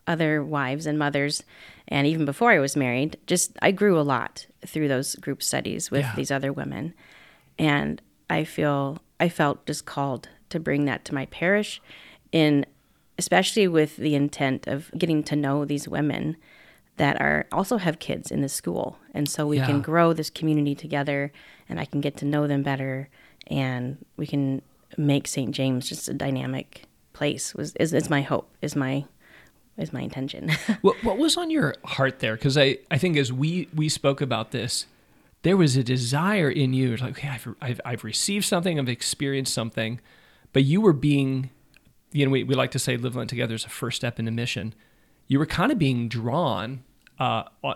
other 0.07 0.45
wives 0.45 0.87
and 0.87 0.99
mothers, 0.99 1.43
and 1.89 2.07
even 2.07 2.25
before 2.25 2.53
I 2.53 2.61
was 2.61 2.77
married, 2.77 3.19
just 3.27 3.53
I 3.61 3.73
grew 3.73 3.99
a 3.99 4.03
lot 4.03 4.47
through 4.65 4.87
those 4.87 5.17
group 5.17 5.43
studies 5.43 5.91
with 5.91 6.03
Yeah. 6.03 6.13
these 6.15 6.31
other 6.31 6.53
women, 6.53 6.95
and 7.59 8.01
I 8.31 8.45
feel 8.45 8.99
I 9.19 9.29
felt 9.29 9.67
just 9.67 9.85
called 9.87 10.29
to 10.51 10.61
bring 10.61 10.85
that 10.85 11.05
to 11.07 11.15
my 11.15 11.27
parish, 11.27 11.81
in 12.31 12.67
especially 13.19 13.67
with 13.67 13.97
the 13.97 14.15
intent 14.15 14.69
of 14.69 14.93
getting 14.97 15.25
to 15.25 15.35
know 15.35 15.65
these 15.65 15.89
women 15.89 16.37
that 16.97 17.21
are 17.21 17.47
also 17.53 17.77
have 17.77 17.99
kids 17.99 18.31
in 18.31 18.41
the 18.41 18.49
school, 18.49 18.99
and 19.15 19.29
so 19.29 19.47
we 19.47 19.59
Yeah. 19.59 19.67
can 19.67 19.83
grow 19.83 20.13
this 20.13 20.31
community 20.31 20.75
together, 20.75 21.33
and 21.69 21.79
I 21.79 21.85
can 21.85 22.01
get 22.01 22.17
to 22.19 22.25
know 22.25 22.47
them 22.47 22.63
better, 22.63 23.09
and 23.49 24.05
we 24.17 24.27
can 24.27 24.63
make 24.97 25.27
St. 25.27 25.51
James 25.51 25.89
just 25.89 26.09
a 26.09 26.15
dynamic 26.15 26.85
place. 27.13 27.55
Was 27.55 27.75
is, 27.77 27.93
is 27.93 28.09
my 28.11 28.23
hope 28.23 28.49
is 28.63 28.75
my 28.77 29.05
is 29.77 29.93
my 29.93 30.01
intention. 30.01 30.51
What, 30.81 31.03
what 31.05 31.19
was 31.19 31.37
on 31.37 31.51
your 31.51 31.75
heart 31.85 32.21
there? 32.21 32.35
Because 32.35 32.57
I, 32.57 32.79
I 32.91 32.97
think 32.99 33.17
as 33.17 33.31
we, 33.33 33.69
we 33.75 33.89
spoke 33.89 34.21
about 34.23 34.51
this, 34.51 34.87
there 35.43 35.57
was 35.57 35.77
a 35.77 35.83
desire 35.83 36.51
in 36.51 36.73
you. 36.73 36.97
Like, 36.97 37.11
okay, 37.19 37.29
I've, 37.29 37.49
I've, 37.61 37.81
I've 37.85 38.05
received 38.05 38.45
something, 38.47 38.79
I've 38.79 38.89
experienced 38.89 39.53
something, 39.53 40.01
but 40.55 40.65
you 40.65 40.81
were 40.81 40.93
being, 40.95 41.51
you 42.13 42.25
know, 42.25 42.31
we, 42.31 42.43
we 42.45 42.55
like 42.55 42.71
to 42.71 42.79
say 42.79 42.97
live 42.97 43.17
Lent 43.17 43.29
together 43.29 43.55
is 43.55 43.65
a 43.65 43.69
first 43.69 43.97
step 43.97 44.19
in 44.19 44.27
into 44.27 44.35
mission. 44.41 44.75
You 45.27 45.39
were 45.39 45.47
kind 45.47 45.73
of 45.73 45.79
being 45.79 46.09
drawn. 46.09 46.83
Uh, 47.19 47.45
I 47.65 47.75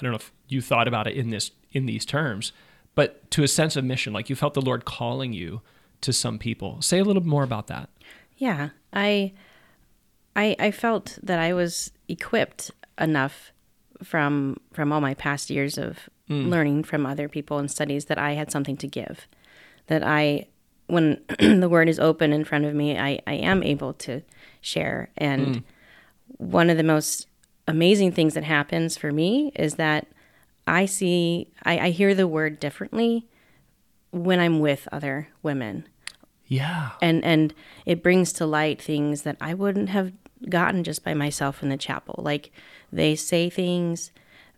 don't 0.00 0.10
know 0.10 0.16
if 0.16 0.32
you 0.48 0.60
thought 0.60 0.88
about 0.88 1.06
it 1.06 1.16
in 1.16 1.30
this 1.30 1.50
in 1.72 1.86
these 1.86 2.04
terms, 2.04 2.52
but 2.94 3.30
to 3.32 3.42
a 3.42 3.48
sense 3.48 3.76
of 3.76 3.84
mission, 3.84 4.12
like 4.12 4.28
you 4.28 4.36
felt 4.36 4.54
the 4.54 4.60
Lord 4.60 4.84
calling 4.84 5.32
you 5.32 5.62
to 6.02 6.12
some 6.12 6.38
people. 6.38 6.82
Say 6.82 6.98
a 6.98 7.04
little 7.04 7.24
more 7.24 7.42
about 7.42 7.68
that. 7.68 7.88
Yeah, 8.36 8.70
I, 8.92 9.32
I, 10.36 10.56
I 10.58 10.70
felt 10.70 11.18
that 11.22 11.38
I 11.38 11.52
was 11.52 11.92
equipped 12.08 12.70
enough 12.98 13.52
from 14.02 14.58
from 14.72 14.92
all 14.92 15.00
my 15.00 15.14
past 15.14 15.48
years 15.48 15.78
of 15.78 16.10
learning 16.50 16.82
from 16.82 17.04
other 17.04 17.28
people 17.28 17.58
and 17.58 17.70
studies 17.70 18.06
that 18.06 18.18
I 18.18 18.32
had 18.32 18.50
something 18.50 18.76
to 18.78 18.86
give. 18.86 19.28
That 19.88 20.02
I, 20.02 20.46
when 20.86 21.20
the 21.38 21.68
word 21.68 21.88
is 21.88 21.98
open 22.00 22.32
in 22.32 22.44
front 22.44 22.64
of 22.64 22.74
me, 22.74 22.98
I, 22.98 23.20
I 23.26 23.34
am 23.34 23.62
able 23.62 23.92
to 23.94 24.22
share. 24.60 25.10
And 25.16 25.62
one 26.38 26.70
of 26.70 26.76
the 26.76 26.82
most 26.82 27.26
amazing 27.68 28.12
things 28.12 28.34
that 28.34 28.44
happens 28.44 28.96
for 28.96 29.12
me 29.12 29.52
is 29.54 29.74
that 29.76 30.06
I 30.66 30.86
see, 30.86 31.48
I, 31.64 31.78
I 31.78 31.90
hear 31.90 32.14
the 32.14 32.28
word 32.28 32.60
differently 32.60 33.26
when 34.10 34.38
I'm 34.40 34.60
with 34.60 34.88
other 34.92 35.28
women 35.42 35.86
Yeah. 36.46 36.90
and 37.00 37.24
and 37.24 37.54
it 37.86 38.02
brings 38.02 38.32
to 38.34 38.46
light 38.46 38.80
things 38.80 39.22
that 39.22 39.36
I 39.40 39.54
wouldn't 39.54 39.88
have 39.88 40.12
gotten 40.48 40.84
just 40.84 41.04
by 41.04 41.14
myself 41.14 41.62
in 41.62 41.68
the 41.68 41.76
chapel. 41.76 42.16
Like 42.18 42.50
they 42.92 43.14
say 43.16 43.48
things 43.48 44.10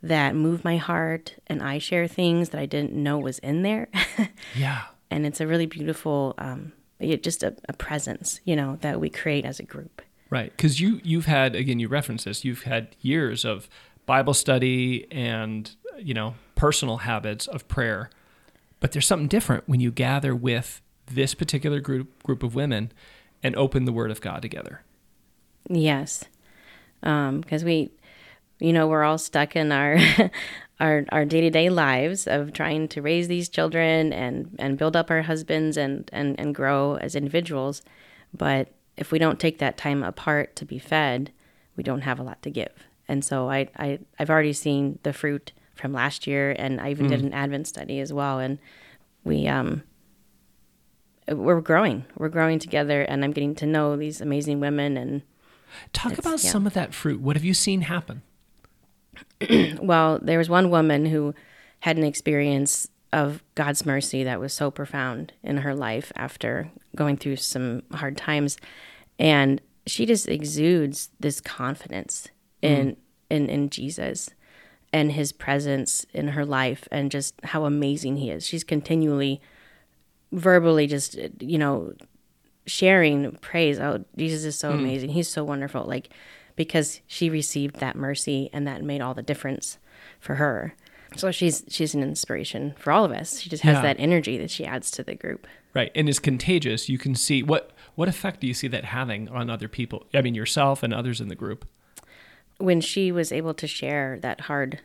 that 0.03 0.35
move 0.35 0.63
my 0.63 0.77
heart, 0.77 1.35
and 1.47 1.63
I 1.63 1.79
share 1.79 2.07
things 2.07 2.49
that 2.49 2.59
I 2.61 2.65
didn't 2.67 2.93
know 2.93 3.17
was 3.17 3.39
in 3.39 3.61
there, 3.63 3.87
Yeah. 4.55 4.83
and 5.09 5.25
it's 5.25 5.41
a 5.41 5.47
really 5.47 5.65
beautiful, 5.65 6.35
um, 6.37 6.73
it, 6.99 7.23
just 7.23 7.41
a, 7.41 7.55
a 7.67 7.73
presence, 7.73 8.39
you 8.43 8.55
know, 8.55 8.77
that 8.81 8.99
we 8.99 9.09
create 9.09 9.45
as 9.45 9.59
a 9.59 9.63
group. 9.63 10.01
Right, 10.29 10.51
because 10.51 10.79
you 10.79 10.99
you've 11.03 11.25
had 11.25 11.55
again 11.55 11.79
you 11.79 11.87
referenced 11.87 12.25
this 12.25 12.43
you've 12.43 12.63
had 12.63 12.95
years 13.01 13.45
of 13.45 13.69
Bible 14.05 14.33
study 14.33 15.07
and 15.11 15.75
you 15.99 16.13
know 16.13 16.35
personal 16.55 16.97
habits 16.97 17.47
of 17.47 17.67
prayer, 17.67 18.09
but 18.79 18.91
there's 18.91 19.05
something 19.05 19.27
different 19.27 19.67
when 19.67 19.79
you 19.79 19.91
gather 19.91 20.35
with 20.35 20.81
this 21.07 21.33
particular 21.33 21.79
group 21.79 22.23
group 22.23 22.43
of 22.43 22.55
women 22.55 22.91
and 23.43 23.55
open 23.55 23.85
the 23.85 23.91
Word 23.91 24.11
of 24.11 24.21
God 24.21 24.41
together. 24.41 24.81
Yes, 25.69 26.23
um, 27.03 27.41
because 27.41 27.63
we, 27.63 27.91
you 28.59 28.73
know, 28.73 28.87
we're 28.87 29.03
all 29.03 29.17
stuck 29.17 29.55
in 29.55 29.71
our 29.71 29.97
our 30.79 31.05
our 31.11 31.25
day 31.25 31.41
to 31.41 31.49
day 31.49 31.69
lives 31.69 32.27
of 32.27 32.53
trying 32.53 32.87
to 32.89 33.01
raise 33.01 33.27
these 33.27 33.49
children 33.49 34.11
and 34.11 34.55
and 34.59 34.77
build 34.77 34.95
up 34.95 35.09
our 35.11 35.23
husbands 35.23 35.77
and 35.77 36.09
and 36.11 36.39
and 36.39 36.55
grow 36.55 36.95
as 36.95 37.15
individuals. 37.15 37.81
But 38.33 38.69
if 38.97 39.11
we 39.11 39.19
don't 39.19 39.39
take 39.39 39.59
that 39.59 39.77
time 39.77 40.03
apart 40.03 40.55
to 40.57 40.65
be 40.65 40.79
fed, 40.79 41.31
we 41.75 41.83
don't 41.83 42.01
have 42.01 42.19
a 42.19 42.23
lot 42.23 42.41
to 42.43 42.49
give. 42.49 42.87
And 43.07 43.23
so 43.23 43.49
I 43.49 43.69
I 43.77 43.99
I've 44.19 44.29
already 44.29 44.53
seen 44.53 44.99
the 45.03 45.13
fruit 45.13 45.51
from 45.75 45.93
last 45.93 46.25
year, 46.25 46.55
and 46.57 46.79
I 46.79 46.91
even 46.91 47.07
did 47.07 47.21
an 47.21 47.33
Advent 47.33 47.67
study 47.67 47.99
as 47.99 48.13
well, 48.13 48.39
and 48.39 48.59
we 49.23 49.47
um 49.47 49.83
we're 51.27 51.59
growing 51.59 52.05
we're 52.17 52.29
growing 52.29 52.59
together 52.59 53.01
and 53.01 53.25
i'm 53.25 53.31
getting 53.31 53.55
to 53.55 53.65
know 53.65 53.95
these 53.95 54.21
amazing 54.21 54.59
women 54.59 54.95
and 54.95 55.23
Talk 55.93 56.17
about 56.17 56.43
yeah. 56.43 56.51
some 56.51 56.67
of 56.67 56.73
that 56.73 56.93
fruit. 56.93 57.21
What 57.21 57.35
have 57.35 57.43
you 57.43 57.53
seen 57.53 57.81
happen? 57.81 58.21
well, 59.81 60.19
there 60.21 60.37
was 60.37 60.49
one 60.49 60.69
woman 60.69 61.05
who 61.05 61.33
had 61.81 61.97
an 61.97 62.03
experience 62.03 62.87
of 63.15 63.41
God's 63.55 63.85
mercy 63.85 64.25
that 64.25 64.41
was 64.41 64.51
so 64.51 64.69
profound 64.69 65.31
in 65.41 65.57
her 65.57 65.73
life 65.73 66.11
after 66.17 66.69
going 66.97 67.15
through 67.15 67.37
some 67.37 67.81
hard 67.93 68.17
times. 68.17 68.57
And 69.17 69.61
she 69.87 70.05
just 70.05 70.27
exudes 70.27 71.09
this 71.21 71.39
confidence 71.39 72.27
mm. 72.61 72.69
in 72.69 72.97
in, 73.29 73.49
in 73.49 73.69
Jesus 73.69 74.29
and 74.91 75.13
his 75.13 75.31
presence 75.31 76.05
in 76.13 76.29
her 76.29 76.45
life 76.45 76.87
and 76.91 77.09
just 77.09 77.33
how 77.43 77.63
amazing 77.63 78.17
he 78.17 78.29
is. 78.29 78.45
She's 78.45 78.65
continually 78.65 79.41
verbally 80.33 80.85
just 80.85 81.17
you 81.39 81.57
know 81.57 81.93
sharing 82.67 83.31
praise. 83.37 83.79
Oh 83.79 84.03
jesus 84.17 84.43
is 84.43 84.59
so 84.59 84.73
mm. 84.73 84.79
amazing. 84.79 85.11
He's 85.11 85.29
so 85.29 85.45
wonderful. 85.45 85.85
Like 85.85 86.09
because 86.57 86.99
she 87.07 87.29
received 87.29 87.77
that 87.77 87.95
mercy 87.95 88.49
and 88.51 88.67
that 88.67 88.83
made 88.83 88.99
all 88.99 89.13
the 89.13 89.21
difference 89.21 89.77
for 90.19 90.35
her 90.35 90.75
so 91.15 91.31
she's 91.31 91.63
she's 91.69 91.93
an 91.95 92.03
inspiration 92.03 92.73
for 92.77 92.91
all 92.91 93.03
of 93.05 93.11
us 93.11 93.39
she 93.39 93.49
just 93.49 93.63
has 93.63 93.75
Yeah. 93.75 93.81
that 93.81 93.99
energy 93.99 94.37
that 94.37 94.49
she 94.51 94.65
adds 94.65 94.89
to 94.91 95.03
the 95.03 95.15
group 95.15 95.47
Right, 95.73 95.91
and 95.93 96.07
it's 96.07 96.19
contagious. 96.19 96.87
You 96.87 96.97
can 96.97 97.15
see 97.15 97.43
what 97.43 97.71
what 97.95 98.07
effect 98.07 98.39
do 98.39 98.47
you 98.47 98.53
see 98.53 98.69
that 98.69 98.85
having 98.85 99.27
on 99.27 99.49
other 99.49 99.67
people? 99.67 100.05
I 100.13 100.21
mean, 100.21 100.33
yourself 100.33 100.83
and 100.83 100.93
others 100.93 101.19
in 101.19 101.27
the 101.27 101.35
group. 101.35 101.65
when 102.59 102.79
she 102.79 103.11
was 103.11 103.33
able 103.33 103.53
to 103.55 103.67
share 103.67 104.17
that 104.21 104.41
hard 104.41 104.79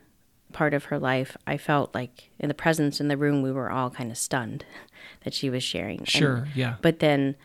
part 0.53 0.75
of 0.75 0.87
her 0.87 0.99
life 0.99 1.37
i 1.47 1.57
felt 1.57 1.95
like 1.95 2.31
in 2.41 2.49
the 2.49 2.55
presence 2.55 3.01
in 3.01 3.07
the 3.07 3.17
room 3.17 3.41
we 3.41 3.53
were 3.53 3.71
all 3.71 3.89
kind 3.89 4.11
of 4.11 4.19
stunned 4.19 4.65
that 5.25 5.33
she 5.33 5.49
was 5.49 5.63
sharing 5.63 5.99
And- 6.01 6.09
Sure, 6.09 6.49
yeah. 6.57 6.75
but 6.83 6.99
then 6.99 7.37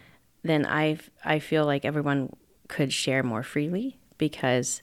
then 0.43 0.65
i 0.65 0.97
i 1.23 1.37
feel 1.37 1.65
like 1.65 1.85
everyone 1.85 2.33
could 2.67 2.91
share 2.91 3.21
more 3.21 3.43
freely 3.43 3.99
because 4.17 4.81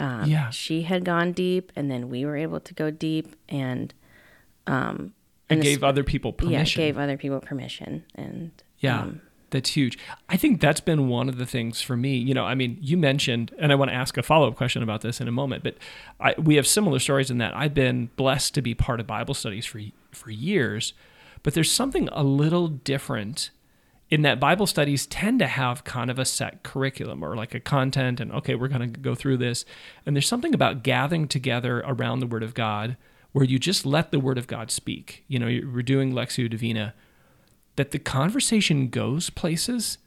um, 0.00 0.28
Yeah. 0.30 0.50
she 0.50 0.82
had 0.82 1.04
gone 1.04 1.32
deep 1.32 1.72
and 1.76 1.90
then 1.90 2.08
we 2.08 2.24
were 2.24 2.36
able 2.36 2.60
to 2.60 2.74
go 2.74 2.90
deep 2.90 3.34
and 3.48 3.92
It 4.66 4.72
and 5.50 5.62
gave 5.62 5.82
other 5.82 6.04
people 6.04 6.32
permission. 6.32 6.80
yeah 6.80 6.86
gave 6.86 6.98
other 6.98 7.16
people 7.16 7.40
permission 7.40 8.04
and 8.14 8.50
Yeah, 8.80 9.00
um, 9.02 9.22
that's 9.50 9.70
huge. 9.70 9.98
I 10.28 10.36
think 10.36 10.60
that's 10.60 10.80
been 10.80 11.08
one 11.08 11.28
of 11.28 11.38
the 11.38 11.46
things 11.46 11.80
for 11.80 11.96
me. 11.96 12.16
You 12.18 12.34
know, 12.34 12.44
I 12.44 12.54
mean, 12.54 12.76
you 12.82 12.96
mentioned, 12.98 13.50
and 13.58 13.72
I 13.72 13.76
want 13.76 13.90
to 13.90 13.94
ask 13.94 14.16
a 14.18 14.22
follow 14.22 14.46
up 14.48 14.56
question 14.56 14.82
about 14.82 15.00
this 15.00 15.20
in 15.22 15.26
a 15.26 15.32
moment, 15.32 15.64
but 15.64 15.76
I, 16.20 16.34
we 16.38 16.56
have 16.56 16.66
similar 16.66 16.98
stories 16.98 17.30
in 17.30 17.38
that 17.38 17.56
I've 17.56 17.72
been 17.74 18.10
blessed 18.16 18.52
to 18.54 18.62
be 18.62 18.74
part 18.74 19.00
of 19.00 19.06
Bible 19.06 19.34
studies 19.34 19.64
for 19.66 19.80
for 20.12 20.30
years, 20.30 20.92
but 21.42 21.54
there's 21.54 21.72
something 21.72 22.08
a 22.12 22.22
little 22.22 22.68
different 22.68 23.50
in 24.10 24.22
that 24.22 24.40
Bible 24.40 24.66
studies 24.66 25.06
tend 25.06 25.38
to 25.40 25.46
have 25.46 25.84
kind 25.84 26.10
of 26.10 26.18
a 26.18 26.24
set 26.24 26.62
curriculum 26.62 27.22
or 27.22 27.36
like 27.36 27.54
a 27.54 27.60
content, 27.60 28.20
and 28.20 28.32
okay, 28.32 28.54
we're 28.54 28.68
going 28.68 28.92
to 28.92 29.00
go 29.00 29.14
through 29.14 29.36
this, 29.36 29.64
and 30.06 30.16
there's 30.16 30.28
something 30.28 30.54
about 30.54 30.82
gathering 30.82 31.28
together 31.28 31.80
around 31.86 32.20
the 32.20 32.26
Word 32.26 32.42
of 32.42 32.54
God 32.54 32.96
where 33.32 33.44
you 33.44 33.58
just 33.58 33.84
let 33.84 34.10
the 34.10 34.18
Word 34.18 34.38
of 34.38 34.46
God 34.46 34.70
speak. 34.70 35.24
You 35.28 35.38
know, 35.38 35.46
we're 35.46 35.82
doing 35.82 36.12
Lectio 36.12 36.48
Divina 36.48 36.94
that 37.76 37.92
the 37.92 37.98
conversation 37.98 38.88
goes 38.88 39.30
places 39.30 39.98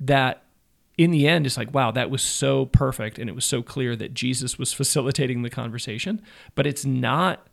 that 0.00 0.42
in 0.98 1.12
the 1.12 1.28
end 1.28 1.46
it's 1.46 1.56
like 1.56 1.72
wow 1.72 1.92
that 1.92 2.10
was 2.10 2.20
so 2.20 2.66
perfect 2.66 3.18
and 3.18 3.30
it 3.30 3.34
was 3.34 3.44
so 3.44 3.62
clear 3.62 3.94
that 3.94 4.12
jesus 4.12 4.58
was 4.58 4.72
facilitating 4.82 5.42
the 5.42 5.48
conversation. 5.48 6.20
But 6.54 6.66
it's 6.66 6.84
not 6.84 7.46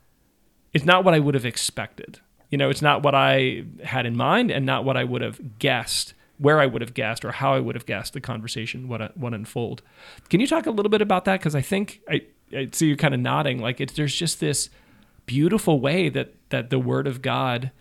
it's 0.73 0.85
not 0.85 1.03
what 1.03 1.13
i 1.13 1.19
would 1.19 1.35
have 1.35 1.45
expected 1.45 2.19
you 2.49 2.57
know 2.57 2.69
it's 2.69 2.81
not 2.81 3.03
what 3.03 3.15
i 3.15 3.63
had 3.83 4.05
in 4.05 4.15
mind 4.15 4.51
and 4.51 4.65
not 4.65 4.83
what 4.83 4.97
i 4.97 5.03
would 5.03 5.21
have 5.21 5.59
guessed 5.59 6.13
where 6.37 6.59
i 6.59 6.65
would 6.65 6.81
have 6.81 6.93
guessed 6.93 7.23
or 7.25 7.31
how 7.31 7.53
i 7.53 7.59
would 7.59 7.75
have 7.75 7.85
guessed 7.85 8.13
the 8.13 8.21
conversation 8.21 8.87
would, 8.87 9.01
uh, 9.01 9.09
would 9.15 9.33
unfold. 9.33 9.81
Can 10.29 10.39
you 10.39 10.47
talk 10.47 10.65
a 10.65 10.71
little 10.71 10.89
bit 10.89 11.01
about 11.01 11.25
that? 11.25 11.39
Because 11.39 11.55
i 11.55 11.61
think 11.61 12.01
i, 12.09 12.21
I 12.55 12.69
see 12.71 12.87
you 12.87 12.97
kind 12.97 13.13
of 13.13 13.19
nodding 13.19 13.59
like 13.59 13.79
it's 13.79 13.93
there's 13.93 14.15
just 14.15 14.39
this 14.39 14.69
beautiful 15.25 15.79
way 15.79 16.09
that 16.09 16.33
that 16.49 16.69
the 16.69 16.79
word 16.79 17.05
of 17.05 17.21
god 17.21 17.71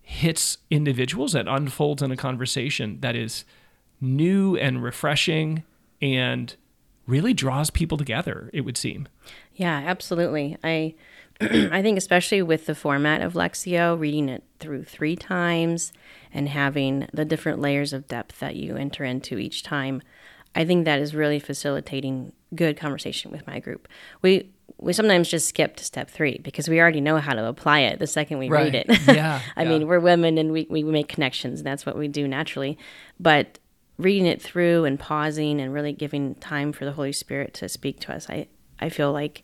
hits 0.00 0.56
individuals 0.70 1.32
that 1.32 1.46
unfolds 1.46 2.02
in 2.02 2.10
a 2.10 2.16
conversation 2.16 2.98
that 3.00 3.14
is 3.14 3.44
new 4.00 4.56
and 4.56 4.82
refreshing 4.82 5.64
and 6.00 6.56
really 7.06 7.34
draws 7.34 7.68
people 7.70 7.98
together 7.98 8.48
it 8.52 8.62
would 8.62 8.76
seem. 8.76 9.08
Yeah, 9.54 9.82
absolutely. 9.84 10.56
I 10.62 10.94
I 11.40 11.82
think 11.82 11.96
especially 11.98 12.42
with 12.42 12.66
the 12.66 12.74
format 12.74 13.20
of 13.22 13.34
Lectio, 13.34 13.98
reading 13.98 14.28
it 14.28 14.42
through 14.58 14.84
three 14.84 15.14
times 15.16 15.92
and 16.34 16.48
having 16.48 17.06
the 17.12 17.24
different 17.24 17.60
layers 17.60 17.92
of 17.92 18.08
depth 18.08 18.40
that 18.40 18.56
you 18.56 18.76
enter 18.76 19.04
into 19.04 19.38
each 19.38 19.62
time, 19.62 20.02
I 20.54 20.64
think 20.64 20.84
that 20.84 20.98
is 20.98 21.14
really 21.14 21.38
facilitating 21.38 22.32
good 22.54 22.76
conversation 22.76 23.30
with 23.30 23.46
my 23.46 23.60
group. 23.60 23.86
We 24.22 24.50
we 24.78 24.92
sometimes 24.92 25.28
just 25.28 25.48
skip 25.48 25.76
to 25.76 25.84
step 25.84 26.08
three 26.10 26.38
because 26.42 26.68
we 26.68 26.80
already 26.80 27.00
know 27.00 27.18
how 27.18 27.34
to 27.34 27.44
apply 27.46 27.80
it 27.80 27.98
the 27.98 28.06
second 28.06 28.38
we 28.38 28.48
Right. 28.48 28.72
read 28.72 28.74
it. 28.74 28.86
Yeah, 29.08 29.40
I 29.56 29.62
yeah. 29.62 29.68
mean, 29.68 29.86
we're 29.88 29.98
women 30.00 30.38
and 30.38 30.52
we, 30.52 30.66
we 30.70 30.82
make 30.84 31.08
connections. 31.08 31.60
And 31.60 31.66
that's 31.66 31.84
what 31.86 31.96
we 31.96 32.06
do 32.06 32.28
naturally. 32.28 32.78
But 33.18 33.58
reading 33.96 34.26
it 34.26 34.40
through 34.40 34.84
and 34.84 34.98
pausing 34.98 35.60
and 35.60 35.72
really 35.72 35.92
giving 35.92 36.34
time 36.36 36.72
for 36.72 36.84
the 36.84 36.92
Holy 36.92 37.12
Spirit 37.12 37.54
to 37.54 37.68
speak 37.68 37.98
to 38.00 38.12
us, 38.14 38.28
I, 38.30 38.46
I 38.78 38.88
feel 38.88 39.12
like 39.12 39.42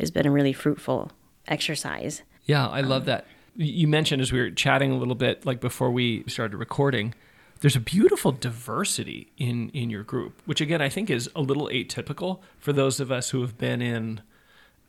has 0.00 0.10
been 0.10 0.26
a 0.26 0.30
really 0.30 0.54
fruitful 0.54 1.10
exercise. 1.48 2.22
Yeah, 2.44 2.68
I 2.68 2.80
love 2.80 3.04
that. 3.06 3.26
You 3.54 3.86
mentioned 3.86 4.22
as 4.22 4.32
we 4.32 4.40
were 4.40 4.50
chatting 4.50 4.92
a 4.92 4.96
little 4.96 5.14
bit, 5.14 5.44
like 5.44 5.60
before 5.60 5.90
we 5.90 6.24
started 6.26 6.56
recording, 6.56 7.14
there's 7.60 7.76
a 7.76 7.80
beautiful 7.80 8.32
diversity 8.32 9.32
in 9.38 9.68
in 9.70 9.90
your 9.90 10.02
group, 10.02 10.40
which 10.46 10.60
again 10.60 10.82
I 10.82 10.88
think 10.88 11.10
is 11.10 11.30
a 11.36 11.40
little 11.40 11.68
atypical 11.68 12.40
for 12.58 12.72
those 12.72 12.98
of 12.98 13.12
us 13.12 13.30
who 13.30 13.40
have 13.42 13.56
been 13.56 13.80
in 13.80 14.20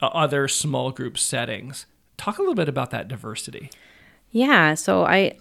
uh, 0.01 0.07
other 0.07 0.47
small 0.47 0.91
group 0.91 1.17
settings. 1.17 1.85
Talk 2.17 2.37
a 2.37 2.41
little 2.41 2.55
bit 2.55 2.69
about 2.69 2.89
that 2.91 3.07
diversity. 3.07 3.69
Yeah, 4.31 4.73
so 4.73 5.05
I 5.05 5.37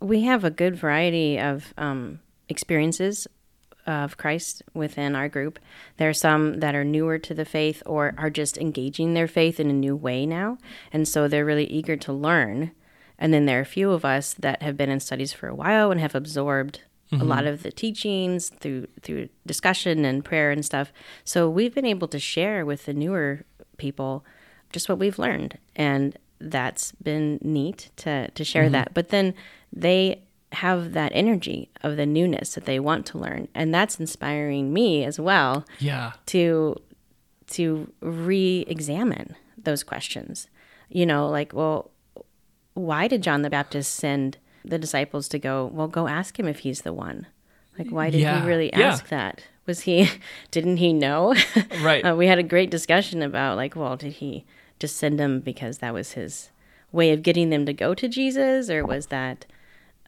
we 0.00 0.22
have 0.22 0.44
a 0.44 0.50
good 0.50 0.76
variety 0.76 1.38
of 1.40 1.74
um, 1.76 2.20
experiences 2.48 3.26
of 3.88 4.16
Christ 4.18 4.62
within 4.74 5.16
our 5.16 5.28
group. 5.28 5.58
There 5.96 6.08
are 6.08 6.14
some 6.14 6.60
that 6.60 6.74
are 6.74 6.84
newer 6.84 7.18
to 7.18 7.34
the 7.34 7.44
faith 7.44 7.82
or 7.86 8.14
are 8.18 8.30
just 8.30 8.58
engaging 8.58 9.14
their 9.14 9.26
faith 9.26 9.58
in 9.58 9.70
a 9.70 9.72
new 9.72 9.96
way 9.96 10.26
now, 10.26 10.58
and 10.92 11.08
so 11.08 11.26
they're 11.26 11.44
really 11.44 11.66
eager 11.66 11.96
to 11.96 12.12
learn. 12.12 12.72
And 13.18 13.34
then 13.34 13.46
there 13.46 13.58
are 13.58 13.62
a 13.62 13.66
few 13.66 13.90
of 13.90 14.04
us 14.04 14.34
that 14.34 14.62
have 14.62 14.76
been 14.76 14.90
in 14.90 15.00
studies 15.00 15.32
for 15.32 15.48
a 15.48 15.54
while 15.54 15.90
and 15.90 16.00
have 16.00 16.14
absorbed 16.14 16.82
a 17.10 17.16
lot 17.16 17.44
mm-hmm. 17.44 17.54
of 17.54 17.62
the 17.62 17.72
teachings 17.72 18.50
through 18.50 18.86
through 19.00 19.30
discussion 19.46 20.04
and 20.04 20.24
prayer 20.24 20.50
and 20.50 20.64
stuff. 20.64 20.92
So 21.24 21.48
we've 21.48 21.74
been 21.74 21.86
able 21.86 22.06
to 22.08 22.18
share 22.18 22.66
with 22.66 22.84
the 22.84 22.92
newer 22.92 23.44
people 23.78 24.26
just 24.72 24.88
what 24.88 24.98
we've 24.98 25.18
learned 25.18 25.58
and 25.74 26.18
that's 26.40 26.92
been 26.92 27.38
neat 27.42 27.90
to 27.96 28.30
to 28.32 28.44
share 28.44 28.64
mm-hmm. 28.64 28.72
that 28.72 28.94
but 28.94 29.08
then 29.08 29.34
they 29.72 30.22
have 30.52 30.92
that 30.92 31.12
energy 31.14 31.68
of 31.82 31.96
the 31.96 32.06
newness 32.06 32.54
that 32.54 32.64
they 32.64 32.80
want 32.80 33.04
to 33.06 33.18
learn. 33.18 33.48
And 33.54 33.72
that's 33.74 34.00
inspiring 34.00 34.72
me 34.72 35.04
as 35.04 35.20
well 35.20 35.64
Yeah, 35.78 36.12
to 36.26 36.80
to 37.48 37.90
re-examine 38.00 39.34
those 39.56 39.82
questions. 39.82 40.48
You 40.88 41.04
know 41.06 41.28
like 41.28 41.52
well 41.52 41.90
why 42.74 43.08
did 43.08 43.22
john 43.22 43.42
the 43.42 43.50
baptist 43.50 43.92
send 43.94 44.38
the 44.64 44.78
disciples 44.78 45.28
to 45.28 45.38
go 45.38 45.66
well 45.72 45.88
go 45.88 46.06
ask 46.08 46.38
him 46.38 46.46
if 46.48 46.60
he's 46.60 46.82
the 46.82 46.92
one? 46.92 47.26
Like 47.78 47.90
why 47.90 48.10
did 48.10 48.20
Yeah, 48.22 48.40
he 48.40 48.46
really 48.46 48.70
yeah. 48.70 48.88
ask 48.92 49.08
that? 49.08 49.42
Was 49.66 49.80
he 49.80 50.08
didn't 50.50 50.78
he 50.78 50.92
know? 50.92 51.34
Right. 51.82 52.02
uh, 52.04 52.14
we 52.16 52.26
had 52.26 52.38
a 52.38 52.42
great 52.54 52.70
discussion 52.70 53.22
about 53.22 53.56
like 53.56 53.76
well 53.76 53.96
did 53.96 54.14
he 54.14 54.44
just 54.78 54.96
send 54.96 55.18
them 55.18 55.40
because 55.40 55.78
that 55.78 55.92
was 55.92 56.12
his 56.12 56.50
way 56.92 57.12
of 57.12 57.22
getting 57.22 57.50
them 57.50 57.66
to 57.66 57.72
go 57.74 57.94
to 57.94 58.08
jesus? 58.08 58.70
Or 58.70 58.84
was 58.86 59.06
that 59.08 59.44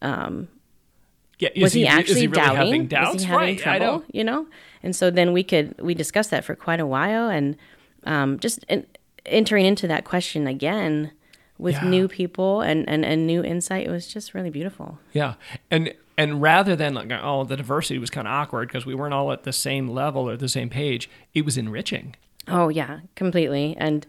yeah. 0.02 1.48
Is 1.54 1.62
was 1.62 1.72
he, 1.72 1.82
is 1.82 1.88
actually 1.88 2.20
he 2.20 2.26
really 2.26 2.40
doubting? 2.42 2.56
having 2.56 2.86
doubts? 2.86 3.12
Was 3.14 3.22
he 3.22 3.28
having 3.28 3.46
right. 3.46 3.58
Trouble? 3.58 4.04
You 4.12 4.24
know, 4.24 4.46
and 4.82 4.94
so 4.94 5.10
then 5.10 5.32
we 5.32 5.42
could 5.42 5.74
we 5.80 5.94
discussed 5.94 6.30
that 6.30 6.44
for 6.44 6.54
quite 6.54 6.80
a 6.80 6.86
while, 6.86 7.28
and 7.28 7.56
um, 8.04 8.38
just 8.38 8.64
en- 8.68 8.86
entering 9.26 9.64
into 9.66 9.86
that 9.88 10.04
question 10.04 10.46
again 10.46 11.12
with 11.58 11.74
Yeah. 11.74 11.88
new 11.88 12.08
people 12.08 12.60
and, 12.62 12.88
and 12.88 13.04
and 13.04 13.26
new 13.26 13.42
insight. 13.42 13.86
It 13.86 13.90
was 13.90 14.06
just 14.06 14.34
really 14.34 14.50
beautiful. 14.50 14.98
Yeah, 15.12 15.34
and 15.70 15.94
and 16.18 16.42
rather 16.42 16.76
than 16.76 16.94
like 16.94 17.10
oh 17.22 17.44
the 17.44 17.56
diversity 17.56 17.98
was 17.98 18.10
kind 18.10 18.26
of 18.26 18.32
awkward 18.32 18.68
because 18.68 18.84
we 18.84 18.94
weren't 18.94 19.14
all 19.14 19.32
at 19.32 19.44
the 19.44 19.52
same 19.52 19.88
level 19.88 20.28
or 20.28 20.36
the 20.36 20.48
same 20.48 20.68
page, 20.68 21.08
it 21.34 21.44
was 21.44 21.56
enriching. 21.56 22.16
Oh 22.48 22.68
yeah, 22.68 23.00
completely. 23.14 23.76
And 23.78 24.06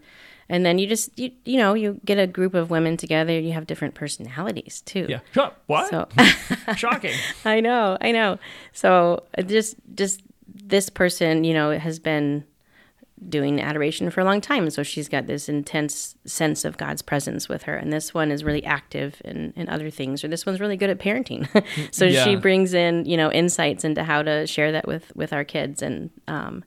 and 0.52 0.64
then 0.66 0.78
you 0.78 0.86
just 0.86 1.18
you 1.18 1.30
you 1.44 1.56
know 1.58 1.74
you 1.74 1.98
get 2.04 2.18
a 2.18 2.26
group 2.28 2.54
of 2.54 2.70
women 2.70 2.96
together. 2.96 3.32
You 3.40 3.52
have 3.52 3.66
different 3.66 3.94
personalities 3.94 4.82
too. 4.82 5.06
Yeah. 5.08 5.50
What? 5.66 5.88
So 5.90 6.06
Shocking. 6.76 7.14
I 7.44 7.60
know, 7.60 7.96
I 8.00 8.12
know. 8.12 8.38
So 8.72 9.24
uh, 9.36 9.42
just 9.42 9.74
just 9.94 10.22
this 10.46 10.88
person, 10.90 11.42
you 11.44 11.54
know, 11.54 11.76
has 11.78 11.98
been 11.98 12.44
doing 13.28 13.60
adoration 13.60 14.10
for 14.10 14.20
a 14.20 14.24
long 14.24 14.40
time, 14.40 14.68
so 14.68 14.82
she's 14.82 15.08
got 15.08 15.26
this 15.28 15.48
intense 15.48 16.16
sense 16.24 16.64
of 16.64 16.76
God's 16.76 17.02
presence 17.02 17.48
with 17.48 17.62
her. 17.62 17.76
And 17.76 17.92
this 17.92 18.12
one 18.12 18.32
is 18.32 18.42
really 18.42 18.64
active 18.64 19.22
in, 19.24 19.52
in 19.54 19.68
other 19.68 19.90
things, 19.90 20.24
or 20.24 20.28
this 20.28 20.44
one's 20.44 20.58
really 20.58 20.76
good 20.76 20.90
at 20.90 20.98
parenting. 20.98 21.46
so 21.94 22.04
Yeah. 22.04 22.24
she 22.24 22.34
brings 22.36 22.74
in, 22.74 23.04
you 23.06 23.16
know, 23.16 23.30
insights 23.30 23.84
into 23.84 24.02
how 24.02 24.22
to 24.22 24.46
share 24.46 24.72
that 24.72 24.86
with 24.88 25.14
with 25.14 25.32
our 25.32 25.44
kids. 25.44 25.82
And 25.82 26.10
um, 26.26 26.64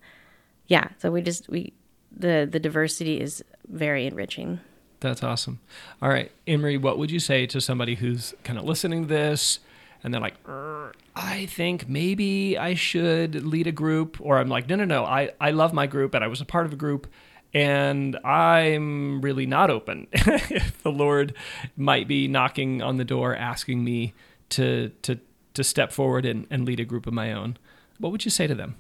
yeah, 0.68 0.88
so 1.00 1.12
we 1.12 1.22
just 1.22 1.50
we 1.50 1.74
the 2.16 2.48
the 2.50 2.60
diversity 2.60 3.20
is 3.20 3.44
very 3.68 4.06
enriching. 4.06 4.60
That's 5.00 5.24
awesome. 5.24 5.60
All 6.02 6.10
right, 6.10 6.32
Emery, 6.48 6.78
what 6.78 6.98
would 6.98 7.12
you 7.12 7.20
say 7.20 7.46
to 7.48 7.62
somebody 7.62 7.96
who's 7.96 8.34
kind 8.44 8.58
of 8.58 8.66
listening 8.66 9.04
to 9.04 9.08
this 9.08 9.60
and 10.04 10.14
they're 10.14 10.22
like, 10.22 10.36
"Er, 10.48 10.94
I 11.16 11.46
think 11.46 11.88
maybe 11.88 12.58
I 12.58 12.74
should 12.74 13.46
lead 13.46 13.68
a 13.68 13.72
group, 13.72 14.20
or 14.20 14.38
I'm 14.38 14.50
like, 14.50 14.68
no, 14.68 14.76
no, 14.76 14.86
no, 14.86 15.06
I, 15.06 15.32
I 15.40 15.52
love 15.52 15.74
my 15.74 15.88
group 15.88 16.14
and 16.14 16.24
I 16.24 16.28
was 16.28 16.42
a 16.42 16.46
part 16.46 16.66
of 16.66 16.74
a 16.74 16.76
group 16.76 17.08
and 17.54 18.18
I'm 18.18 19.22
really 19.22 19.46
not 19.46 19.72
open. 19.72 20.08
if 20.12 20.84
the 20.84 20.92
Lord 20.92 21.34
might 21.78 22.08
be 22.08 22.28
knocking 22.28 22.82
on 22.82 22.98
the 22.98 23.06
door 23.06 23.36
asking 23.36 23.84
me 23.84 24.14
to 24.50 24.90
to 25.04 25.20
to 25.54 25.64
step 25.64 25.94
forward 25.94 26.26
and, 26.26 26.46
and 26.50 26.66
lead 26.66 26.82
a 26.82 26.86
group 26.86 27.08
of 27.08 27.14
my 27.14 27.32
own, 27.32 27.58
what 27.98 28.12
would 28.12 28.26
you 28.26 28.32
say 28.32 28.46
to 28.46 28.54
them? 28.54 28.76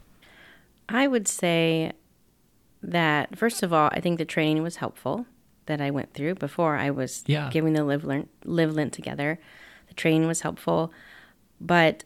I 0.89 1.07
would 1.07 1.27
say 1.27 1.93
that 2.91 3.37
first 3.37 3.63
of 3.63 3.73
all, 3.73 3.89
I 3.91 3.99
think 3.99 4.17
the 4.17 4.25
training 4.25 4.63
was 4.63 4.77
helpful 4.77 5.25
that 5.65 5.81
I 5.81 5.89
went 5.91 6.13
through 6.13 6.35
before 6.35 6.75
I 6.77 6.91
was 6.91 7.23
Yeah. 7.27 7.49
giving 7.51 7.73
the 7.73 7.83
live 7.83 8.03
learn 8.03 8.29
live 8.43 8.73
lent 8.73 8.93
together. 8.93 9.39
The 9.87 9.93
training 9.95 10.27
was 10.27 10.41
helpful, 10.41 10.91
but 11.59 12.03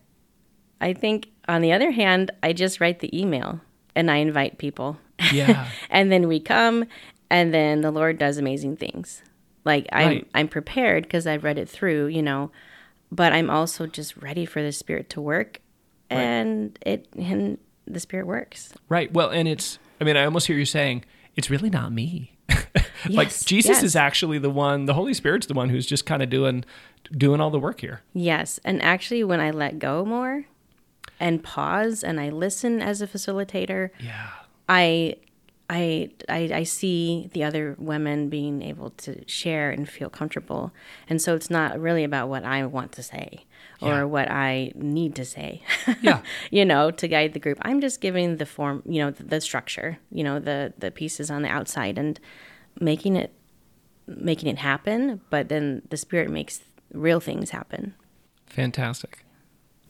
I 0.82 0.94
think 0.94 1.30
on 1.48 1.62
the 1.62 1.74
other 1.74 1.92
hand, 1.92 2.32
I 2.42 2.54
just 2.54 2.80
write 2.80 3.00
the 3.00 3.18
email 3.20 3.60
and 3.96 4.10
I 4.10 4.18
invite 4.18 4.58
people, 4.58 4.98
Yeah. 5.34 5.68
and 5.90 6.12
then 6.12 6.28
we 6.28 6.40
come, 6.40 6.86
and 7.30 7.54
then 7.54 7.82
the 7.82 7.92
Lord 7.92 8.18
does 8.18 8.38
amazing 8.38 8.78
things. 8.78 9.22
Like 9.66 9.88
I'm 9.92 10.08
Right. 10.08 10.28
I'm 10.34 10.48
prepared 10.48 11.04
because 11.04 11.28
I've 11.28 11.44
read 11.44 11.58
it 11.58 11.68
through, 11.68 12.08
you 12.08 12.22
know, 12.22 12.52
but 13.12 13.34
I'm 13.34 13.50
also 13.50 13.88
just 13.88 14.16
ready 14.18 14.46
for 14.46 14.62
the 14.62 14.72
Spirit 14.72 15.10
to 15.12 15.22
work, 15.22 15.60
and 16.10 16.80
it 16.86 17.08
and 17.18 17.58
the 17.86 18.00
Spirit 18.00 18.26
works. 18.28 18.74
Right. 18.88 19.12
Well, 19.12 19.30
and 19.32 19.48
it's, 19.48 19.80
I 20.00 20.04
mean, 20.04 20.18
I 20.18 20.26
almost 20.26 20.48
hear 20.48 20.58
you 20.58 20.66
saying, 20.66 21.04
it's 21.36 21.50
really 21.50 21.70
not 21.70 21.92
me. 21.92 22.32
like 23.10 23.28
Yes, 23.28 23.44
Jesus 23.46 23.70
yes. 23.78 23.84
is 23.84 23.96
actually 23.96 24.40
the 24.40 24.50
one, 24.50 24.86
the 24.86 24.94
Holy 24.94 25.14
Spirit's 25.14 25.48
the 25.48 25.54
one 25.54 25.70
who's 25.70 25.86
just 25.86 26.06
kind 26.06 26.22
of 26.24 26.30
doing, 26.30 26.66
doing 27.12 27.40
all 27.42 27.50
the 27.52 27.60
work 27.60 27.82
here. 27.82 28.02
Yes. 28.14 28.60
And 28.64 28.82
actually, 28.82 29.24
when 29.24 29.40
I 29.40 29.52
let 29.52 29.80
go 29.80 30.04
more 30.06 30.46
and 31.20 31.44
pause 31.44 32.04
and 32.04 32.20
I 32.20 32.30
listen 32.30 32.82
as 32.82 33.02
a 33.02 33.08
facilitator, 33.08 33.90
Yeah. 34.00 34.30
I, 34.68 35.16
I, 35.70 36.10
I, 36.28 36.50
I 36.54 36.64
see 36.64 37.30
the 37.34 37.44
other 37.44 37.76
women 37.78 38.30
being 38.30 38.62
able 38.62 38.90
to 38.92 39.24
share 39.28 39.70
and 39.70 39.88
feel 39.88 40.10
comfortable. 40.10 40.72
And 41.08 41.22
so 41.22 41.36
it's 41.36 41.50
not 41.50 41.80
really 41.80 42.04
about 42.04 42.28
what 42.30 42.44
I 42.44 42.66
want 42.66 42.92
to 42.94 43.04
say 43.04 43.46
or 43.82 43.90
Yeah. 43.90 44.04
what 44.04 44.30
I 44.30 44.72
need 44.76 45.16
to 45.16 45.26
say. 45.26 45.62
Yeah. 46.02 46.22
you 46.52 46.66
know, 46.66 46.92
to 46.92 47.08
guide 47.08 47.34
the 47.34 47.40
group. 47.40 47.58
I'm 47.62 47.82
just 47.82 48.02
giving 48.02 48.38
the 48.38 48.46
form, 48.46 48.84
you 48.86 49.00
know, 49.02 49.12
the, 49.12 49.24
the 49.24 49.42
structure, 49.42 49.98
you 50.12 50.24
know, 50.24 50.40
the 50.40 50.74
the 50.78 50.92
pieces 50.92 51.30
on 51.32 51.42
the 51.44 51.50
outside 51.50 51.98
and 51.98 52.20
making 52.80 53.16
it 53.16 53.32
making 54.08 54.50
it 54.50 54.58
happen, 54.58 55.22
but 55.30 55.50
then 55.50 55.82
the 55.90 55.98
spirit 55.98 56.30
makes 56.30 56.62
real 56.94 57.20
things 57.20 57.52
happen. 57.52 57.94
Fantastic. 58.48 59.24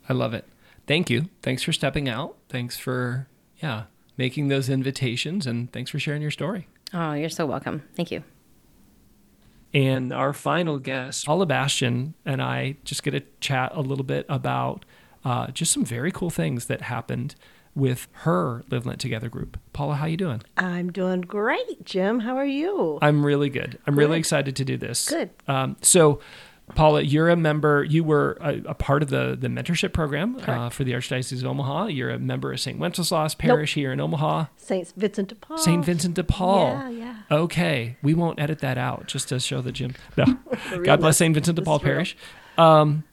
I 0.08 0.12
love 0.12 0.34
it. 0.34 0.44
Thank 0.86 1.08
you. 1.08 1.28
Thanks 1.42 1.62
for 1.62 1.72
stepping 1.72 2.08
out. 2.08 2.36
Thanks 2.48 2.76
for, 2.76 3.28
yeah, 3.62 3.84
making 4.18 4.48
those 4.48 4.68
invitations 4.68 5.46
and 5.46 5.72
thanks 5.72 5.90
for 5.90 5.98
sharing 5.98 6.20
your 6.20 6.30
story. 6.32 6.68
Oh, 6.92 7.12
you're 7.14 7.28
so 7.30 7.46
welcome. 7.46 7.82
Thank 7.94 8.10
you. 8.10 8.22
And 9.72 10.12
our 10.12 10.32
final 10.32 10.78
guest, 10.78 11.26
Paula 11.26 11.46
Bastian, 11.46 12.14
and 12.24 12.42
I 12.42 12.76
just 12.84 13.02
get 13.02 13.12
to 13.12 13.22
chat 13.40 13.72
a 13.74 13.80
little 13.80 14.04
bit 14.04 14.26
about 14.28 14.84
uh, 15.24 15.48
just 15.48 15.72
some 15.72 15.84
very 15.84 16.10
cool 16.10 16.30
things 16.30 16.66
that 16.66 16.82
happened 16.82 17.34
with 17.74 18.08
her 18.12 18.64
Live 18.68 18.84
Lent 18.84 19.00
Together 19.00 19.28
group. 19.28 19.58
Paula, 19.72 19.94
how 19.94 20.06
you 20.06 20.16
doing? 20.16 20.42
I'm 20.56 20.90
doing 20.90 21.20
great, 21.20 21.84
Jim. 21.84 22.20
How 22.20 22.36
are 22.36 22.44
you? 22.44 22.98
I'm 23.00 23.24
really 23.24 23.48
good. 23.48 23.78
I'm 23.86 23.96
really 23.96 24.18
excited 24.18 24.56
to 24.56 24.64
do 24.64 24.76
this. 24.76 25.08
Good. 25.08 25.30
Um, 25.46 25.76
so, 25.80 26.20
Paula, 26.74 27.02
you're 27.02 27.28
a 27.28 27.36
member. 27.36 27.84
You 27.84 28.04
were 28.04 28.38
a, 28.40 28.60
a 28.66 28.74
part 28.74 29.02
of 29.02 29.10
the 29.10 29.36
the 29.38 29.48
mentorship 29.48 29.92
program 29.92 30.38
uh, 30.46 30.70
for 30.70 30.84
the 30.84 30.92
Archdiocese 30.92 31.40
of 31.40 31.46
Omaha. 31.46 31.86
You're 31.86 32.10
a 32.10 32.18
member 32.18 32.52
of 32.52 32.60
St. 32.60 32.78
Wenceslas 32.78 33.34
Parish 33.34 33.74
here 33.74 33.92
in 33.92 34.00
Omaha. 34.00 34.46
Saint 34.56 34.92
Vincent 34.96 35.28
de 35.28 35.34
Paul. 35.34 35.58
St. 35.58 35.84
Vincent 35.84 36.14
de 36.14 36.24
Paul. 36.24 36.72
Yeah, 36.72 36.88
yeah. 36.88 37.16
Okay, 37.30 37.96
we 38.02 38.14
won't 38.14 38.40
edit 38.40 38.58
that 38.60 38.78
out 38.78 39.06
just 39.06 39.28
to 39.28 39.40
show 39.40 39.60
the 39.60 39.72
Jim. 39.72 39.94
No, 40.16 40.24
God 40.84 41.00
bless. 41.00 41.16
St. 41.18 41.34
Vincent 41.34 41.56
de 41.56 41.62
Paul. 41.62 41.80
Parish. 41.80 42.16
Um, 42.58 43.04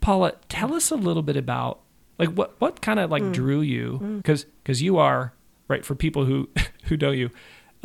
Paula, 0.00 0.32
tell 0.48 0.74
us 0.74 0.90
a 0.90 0.96
little 0.96 1.22
bit 1.22 1.36
about 1.36 1.80
Like 2.18 2.30
what 2.30 2.60
what 2.60 2.80
kind 2.80 2.98
of 3.00 3.10
like 3.10 3.32
drew 3.32 3.60
you? 3.60 3.98
Because 4.22 4.44
because 4.62 4.80
you 4.82 4.98
are 4.98 5.32
right 5.68 5.84
for 5.84 5.94
people 5.94 6.24
who 6.24 6.48
who 6.84 6.96
know 6.96 7.10
you, 7.10 7.30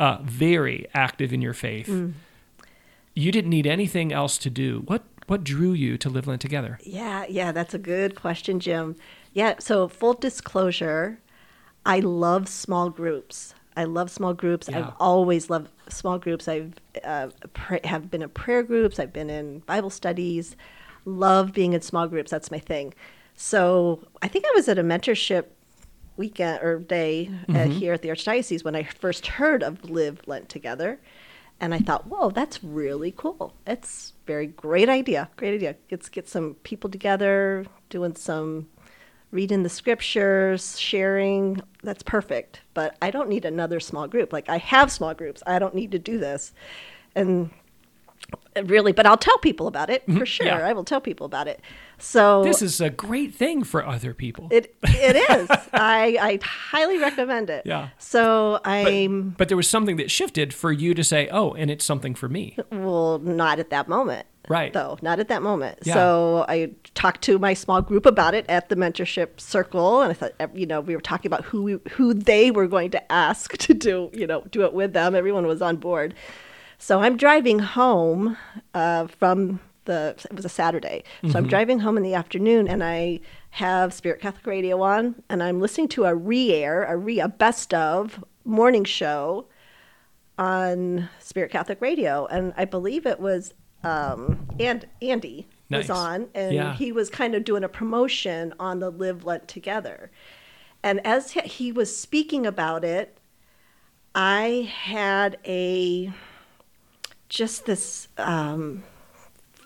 uh, 0.00 0.18
very 0.22 0.86
active 0.94 1.32
in 1.32 1.40
your 1.42 1.54
faith. 1.54 1.88
You 3.16 3.32
didn't 3.32 3.50
need 3.50 3.66
anything 3.66 4.12
else 4.12 4.36
to 4.38 4.50
do. 4.50 4.82
What 4.86 5.02
what 5.26 5.42
drew 5.42 5.72
you 5.72 5.98
to 5.98 6.08
live 6.08 6.28
Lent 6.28 6.40
together? 6.40 6.78
Yeah, 6.84 7.24
yeah, 7.28 7.50
that's 7.50 7.74
a 7.74 7.78
good 7.78 8.14
question, 8.14 8.60
Jim. 8.60 8.94
Yeah, 9.32 9.54
so 9.58 9.88
full 9.88 10.14
disclosure, 10.14 11.18
I 11.84 11.98
love 12.00 12.46
small 12.46 12.90
groups. 12.90 13.54
I 13.76 13.84
love 13.84 14.10
small 14.10 14.34
groups. 14.34 14.68
Yeah. 14.68 14.78
I've 14.78 14.92
always 15.00 15.50
loved 15.50 15.70
small 15.88 16.18
groups. 16.18 16.46
I've 16.46 16.74
uh, 17.04 17.28
pr- 17.54 17.84
have 17.84 18.10
been 18.10 18.22
in 18.22 18.28
prayer 18.28 18.62
groups. 18.62 18.98
I've 18.98 19.12
been 19.12 19.30
in 19.30 19.60
Bible 19.60 19.90
studies. 19.90 20.54
Love 21.04 21.52
being 21.52 21.72
in 21.72 21.80
small 21.80 22.06
groups. 22.06 22.30
That's 22.30 22.50
my 22.50 22.58
thing. 22.58 22.94
So 23.34 24.02
I 24.22 24.28
think 24.28 24.44
I 24.46 24.52
was 24.54 24.68
at 24.68 24.78
a 24.78 24.82
mentorship 24.82 25.46
weekend 26.16 26.62
or 26.62 26.78
day 26.78 27.30
uh, 27.48 27.64
here 27.64 27.92
at 27.94 28.02
the 28.02 28.08
Archdiocese 28.08 28.64
when 28.64 28.74
I 28.74 28.82
first 28.82 29.26
heard 29.26 29.62
of 29.62 29.90
Live 29.90 30.20
Lent 30.26 30.48
Together. 30.48 31.00
And 31.60 31.72
I 31.72 31.78
thought, 31.78 32.06
whoa, 32.06 32.30
that's 32.30 32.62
really 32.62 33.14
cool. 33.16 33.54
It's 33.66 34.12
very 34.26 34.46
great 34.46 34.88
idea. 34.88 35.30
Great 35.36 35.54
idea. 35.54 35.76
Let's 35.90 36.08
get 36.08 36.28
some 36.28 36.54
people 36.64 36.90
together, 36.90 37.64
doing 37.88 38.14
some 38.14 38.68
reading 39.30 39.62
the 39.62 39.68
scriptures, 39.68 40.78
sharing. 40.78 41.60
That's 41.82 42.02
perfect. 42.02 42.60
But 42.74 42.96
I 43.00 43.10
don't 43.10 43.28
need 43.28 43.44
another 43.44 43.80
small 43.80 44.06
group. 44.06 44.32
Like 44.32 44.48
I 44.48 44.58
have 44.58 44.92
small 44.92 45.14
groups. 45.14 45.42
I 45.46 45.58
don't 45.58 45.74
need 45.74 45.92
to 45.92 45.98
do 45.98 46.18
this. 46.18 46.52
And 47.14 47.50
really, 48.64 48.92
but 48.92 49.06
I'll 49.06 49.16
tell 49.16 49.38
people 49.38 49.66
about 49.66 49.90
it 49.90 50.02
mm-hmm. 50.02 50.18
for 50.18 50.26
sure. 50.26 50.46
yeah. 50.46 50.66
I 50.66 50.72
will 50.72 50.84
tell 50.84 51.00
people 51.00 51.26
about 51.26 51.48
it. 51.48 51.60
So 51.98 52.44
This 52.44 52.60
is 52.62 52.80
a 52.80 52.90
great 52.90 53.34
thing 53.34 53.64
for 53.64 53.84
other 53.86 54.12
people. 54.14 54.48
it 54.50 54.74
it 54.82 55.16
is. 55.30 55.48
I 55.72 56.18
I 56.20 56.38
highly 56.42 56.98
recommend 56.98 57.50
it. 57.50 57.64
Yeah. 57.64 57.88
So 57.98 58.60
I'm 58.64 59.30
but 59.38 59.48
there 59.48 59.56
was 59.56 59.68
something 59.68 59.96
that 59.96 60.10
shifted 60.10 60.52
for 60.52 60.72
you 60.72 60.94
to 60.94 61.02
say, 61.04 61.28
"Oh, 61.30 61.52
and 61.52 61.70
it's 61.70 61.84
something 61.84 62.14
for 62.14 62.28
me." 62.28 62.58
well 62.70 63.18
not 63.18 63.58
at 63.58 63.70
that 63.70 63.88
moment. 63.88 64.26
Right. 64.48 64.72
Though 64.72 64.96
not 65.02 65.18
at 65.18 65.28
that 65.28 65.42
moment. 65.42 65.80
Yeah. 65.82 65.94
So 65.94 66.44
I 66.48 66.70
talked 66.94 67.22
to 67.22 67.38
my 67.38 67.54
small 67.54 67.82
group 67.82 68.06
about 68.06 68.32
it 68.34 68.44
at 68.48 68.68
the 68.68 68.76
mentorship 68.76 69.40
circle, 69.40 70.02
and 70.02 70.10
I 70.10 70.14
thought 70.14 70.32
eh, 70.38 70.46
you 70.54 70.66
know 70.66 70.80
we 70.80 70.94
were 70.94 71.00
talking 71.02 71.28
about 71.28 71.44
who 71.46 71.62
we, 71.62 71.78
who 71.92 72.14
they 72.14 72.50
were 72.52 72.68
going 72.68 72.90
to 72.92 73.12
ask 73.12 73.56
to 73.66 73.74
do 73.74 74.10
you 74.12 74.26
know 74.26 74.42
do 74.50 74.62
it 74.62 74.72
with 74.72 74.92
them. 74.92 75.14
Everyone 75.14 75.46
was 75.46 75.62
on 75.62 75.76
board. 75.76 76.14
So 76.78 77.00
I'm 77.00 77.16
driving 77.16 77.58
home 77.58 78.36
uh, 78.74 79.06
from 79.06 79.60
the 79.86 80.14
it 80.30 80.34
was 80.36 80.44
a 80.44 80.48
Saturday. 80.50 81.02
So 81.30 81.38
I'm 81.38 81.46
driving 81.48 81.78
home 81.80 81.96
in 81.96 82.02
the 82.02 82.14
afternoon 82.14 82.68
and 82.68 82.84
I 82.84 83.20
have 83.50 83.92
Spirit 83.94 84.20
Catholic 84.20 84.46
Radio 84.46 84.82
on 84.82 85.22
and 85.30 85.42
I'm 85.42 85.60
listening 85.60 85.88
to 85.88 86.04
a 86.04 86.14
re-air, 86.14 86.84
a 86.84 86.96
re 86.96 87.18
a 87.20 87.28
best 87.28 87.72
of 87.74 88.22
morning 88.44 88.84
show 88.84 89.46
on 90.38 91.08
Spirit 91.18 91.50
Catholic 91.50 91.80
Radio 91.80 92.26
and 92.26 92.52
I 92.56 92.64
believe 92.66 93.06
it 93.06 93.18
was 93.20 93.54
um 93.82 94.46
and 94.60 94.86
Andy 95.00 95.46
Nice. 95.70 95.88
was 95.88 95.90
on 95.90 96.28
and 96.34 96.54
Yeah. 96.54 96.74
he 96.74 96.92
was 96.92 97.08
kind 97.10 97.34
of 97.34 97.44
doing 97.44 97.64
a 97.64 97.68
promotion 97.68 98.54
on 98.60 98.78
the 98.80 98.90
Live 98.90 99.24
Lent 99.24 99.48
Together. 99.48 100.10
And 100.82 101.04
as 101.06 101.32
he- 101.32 101.40
he 101.40 101.72
was 101.72 101.96
speaking 101.96 102.46
about 102.46 102.84
it, 102.84 103.18
I 104.14 104.70
had 104.72 105.38
a 105.44 106.12
just 107.28 107.66
this 107.66 108.08
um, 108.18 108.84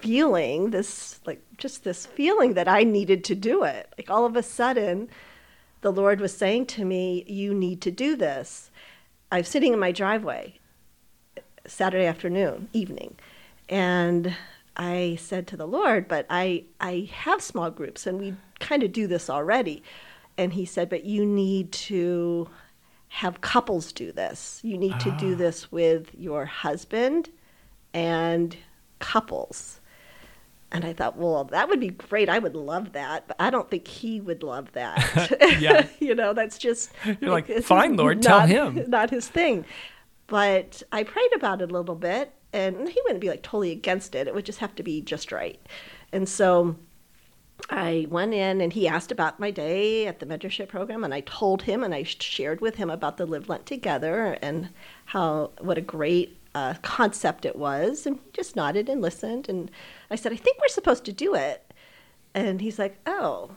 feeling, 0.01 0.71
this 0.71 1.21
like 1.27 1.43
just 1.57 1.85
this 1.85 2.07
feeling 2.07 2.55
that 2.55 2.69
I 2.69 2.85
needed 2.85 3.25
to 3.25 3.35
do 3.35 3.65
it. 3.65 3.93
Like 3.99 4.11
all 4.11 4.25
of 4.25 4.37
a 4.37 4.43
sudden, 4.43 5.09
the 5.81 5.93
Lord 5.93 6.21
was 6.21 6.37
saying 6.37 6.67
to 6.67 6.85
me, 6.85 7.25
"You 7.27 7.55
need 7.55 7.81
to 7.83 7.91
do 7.91 8.17
this." 8.17 8.71
I'm 9.33 9.45
sitting 9.45 9.73
in 9.73 9.79
my 9.79 9.93
driveway 9.93 10.59
Saturday 11.67 12.07
afternoon, 12.07 12.69
evening, 12.73 13.17
and 13.69 14.35
I 14.77 15.19
said 15.21 15.47
to 15.49 15.57
the 15.57 15.67
Lord, 15.67 16.09
"But 16.09 16.27
I 16.31 16.65
I 16.81 17.11
have 17.13 17.43
small 17.43 17.71
groups, 17.71 18.07
and 18.07 18.19
we 18.19 18.35
kind 18.59 18.83
of 18.83 18.93
do 18.93 19.07
this 19.07 19.31
already." 19.31 19.83
And 20.37 20.55
He 20.55 20.65
said, 20.65 20.89
"But 20.89 21.05
you 21.05 21.25
need 21.27 21.73
to." 21.73 22.49
have 23.11 23.41
couples 23.41 23.93
do 23.93 24.13
this. 24.13 24.61
You 24.63 24.79
need 24.79 25.01
to 25.01 25.11
do 25.19 25.35
ah. 25.35 25.37
this 25.37 25.73
with 25.73 26.15
your 26.15 26.45
husband 26.45 27.29
and 27.93 28.57
couples. 29.01 29.80
And 30.73 30.85
I 30.85 30.93
thought, 30.93 31.17
well, 31.17 31.45
that 31.45 31.69
would 31.69 31.81
be 31.81 31.89
great. 31.89 32.29
I 32.29 32.39
would 32.39 32.55
love 32.55 32.93
that, 32.93 33.27
but 33.27 33.37
I 33.41 33.51
don't 33.51 33.69
think 33.69 33.89
he 33.89 34.21
would 34.21 34.43
love 34.43 34.73
that. 34.73 35.37
Yeah. 35.61 35.87
you 35.99 36.15
know, 36.15 36.33
that's 36.33 36.59
just 36.59 36.93
You're 37.21 37.31
like, 37.31 37.51
is 37.51 37.67
"Fine, 37.67 37.97
Lord, 37.97 38.23
tell 38.23 38.47
him." 38.47 38.85
Not 38.89 39.11
his 39.11 39.29
thing. 39.29 39.65
But 40.27 40.83
I 40.93 41.03
prayed 41.03 41.33
about 41.35 41.61
it 41.61 41.71
a 41.71 41.75
little 41.75 41.97
bit, 41.97 42.33
and 42.53 42.89
he 42.89 43.01
wouldn't 43.03 43.21
be 43.21 43.29
like 43.29 43.43
totally 43.43 43.73
against 43.73 44.15
it. 44.15 44.29
It 44.29 44.35
would 44.35 44.47
just 44.47 44.61
have 44.61 44.75
to 44.77 44.83
be 44.83 45.01
just 45.01 45.33
right. 45.33 45.61
And 46.13 46.29
so 46.29 46.77
I 47.69 48.07
went 48.09 48.33
in 48.33 48.61
and 48.61 48.73
he 48.73 48.89
asked 48.89 49.13
about 49.13 49.41
my 49.41 49.51
day 49.51 50.07
at 50.07 50.21
the 50.21 50.27
mentorship 50.27 50.69
program, 50.69 51.05
and 51.05 51.13
I 51.13 51.21
told 51.21 51.63
him 51.63 51.83
and 51.83 51.95
I 51.95 52.05
shared 52.05 52.61
with 52.61 52.77
him 52.77 52.91
about 52.91 53.17
the 53.17 53.27
Live 53.27 53.49
Lent 53.49 53.67
Together 53.67 54.39
and 54.41 54.71
how 55.07 55.51
what 55.61 55.79
a 55.79 55.83
great 55.83 56.39
uh, 56.55 56.75
concept 56.83 57.45
it 57.45 57.57
was. 57.57 58.07
And 58.07 58.17
he 58.25 58.31
just 58.33 58.57
nodded 58.57 58.89
and 58.89 59.01
listened. 59.01 59.49
And 59.49 59.71
I 60.11 60.17
said, 60.17 60.33
I 60.33 60.37
think 60.37 60.59
we're 60.61 60.69
supposed 60.69 61.05
to 61.05 61.13
do 61.13 61.35
it. 61.35 61.65
And 62.35 62.61
he's 62.61 62.79
like, 62.79 62.99
Oh, 63.07 63.51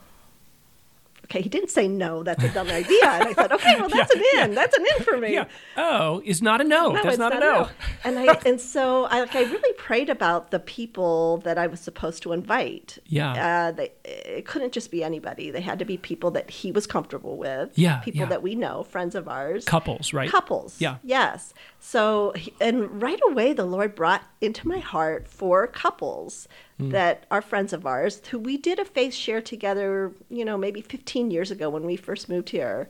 okay. 1.25 1.41
He 1.41 1.49
didn't 1.49 1.69
say 1.69 1.87
no. 1.87 2.21
That's 2.23 2.43
a 2.43 2.49
dumb 2.49 2.67
idea. 2.69 3.03
And 3.03 3.23
I 3.29 3.33
thought, 3.33 3.51
Okay, 3.51 3.75
well, 3.79 3.89
that's 3.93 4.13
Yeah, 4.15 4.41
an 4.43 4.49
in. 4.49 4.55
That's 4.55 4.77
an 4.77 4.85
in 4.97 5.03
for 5.03 5.17
me. 5.17 5.33
Yeah. 5.33 5.45
Oh, 5.77 6.21
is 6.25 6.41
not 6.41 6.61
a 6.61 6.63
no. 6.63 6.89
No, 6.89 6.93
That's 6.95 7.07
it's 7.09 7.17
not, 7.17 7.35
a 7.35 7.39
no. 7.39 7.69
And 8.03 8.19
I 8.19 8.37
and 8.45 8.59
so 8.59 9.05
I 9.05 9.21
like 9.21 9.35
I 9.35 9.43
really 9.43 9.73
prayed 9.77 10.09
about 10.09 10.51
the 10.51 10.59
people 10.59 11.37
that 11.39 11.57
I 11.57 11.67
was 11.67 11.79
supposed 11.79 12.21
to 12.23 12.33
invite. 12.33 12.97
Yeah. 13.07 13.31
Uh, 13.31 13.71
they, 13.71 13.91
it 14.03 14.45
couldn't 14.45 14.73
just 14.73 14.91
be 14.91 15.03
anybody. 15.03 15.51
They 15.51 15.61
had 15.61 15.79
to 15.79 15.85
be 15.85 15.97
people 15.97 16.29
that 16.31 16.49
he 16.49 16.71
was 16.71 16.85
comfortable 16.85 17.37
with. 17.37 17.71
Yeah, 17.77 17.99
People 17.99 18.21
yeah. 18.21 18.25
that 18.27 18.43
we 18.43 18.55
know, 18.55 18.83
friends 18.83 19.15
of 19.15 19.27
ours. 19.27 19.65
Couples, 19.65 20.13
right? 20.13 20.29
Couples. 20.29 20.81
Yeah. 20.81 20.97
Yes. 21.03 21.53
So 21.85 22.33
and 22.61 23.01
right 23.01 23.19
away 23.29 23.51
the 23.51 23.65
Lord 23.65 23.93
brought 23.93 24.23
into 24.39 24.67
my 24.67 24.79
heart 24.79 25.27
four 25.27 25.67
couples 25.67 26.47
Hmm. 26.79 26.89
that 26.89 27.25
are 27.29 27.41
friends 27.41 27.71
of 27.71 27.85
ours 27.85 28.19
who 28.31 28.39
we 28.39 28.57
did 28.57 28.79
a 28.79 28.85
faith 28.85 29.13
share 29.13 29.41
together, 29.41 30.11
you 30.29 30.43
know, 30.43 30.57
maybe 30.57 30.81
15 30.81 31.29
years 31.29 31.51
ago 31.51 31.69
when 31.69 31.83
we 31.85 31.95
first 31.95 32.29
moved 32.29 32.49
here. 32.49 32.87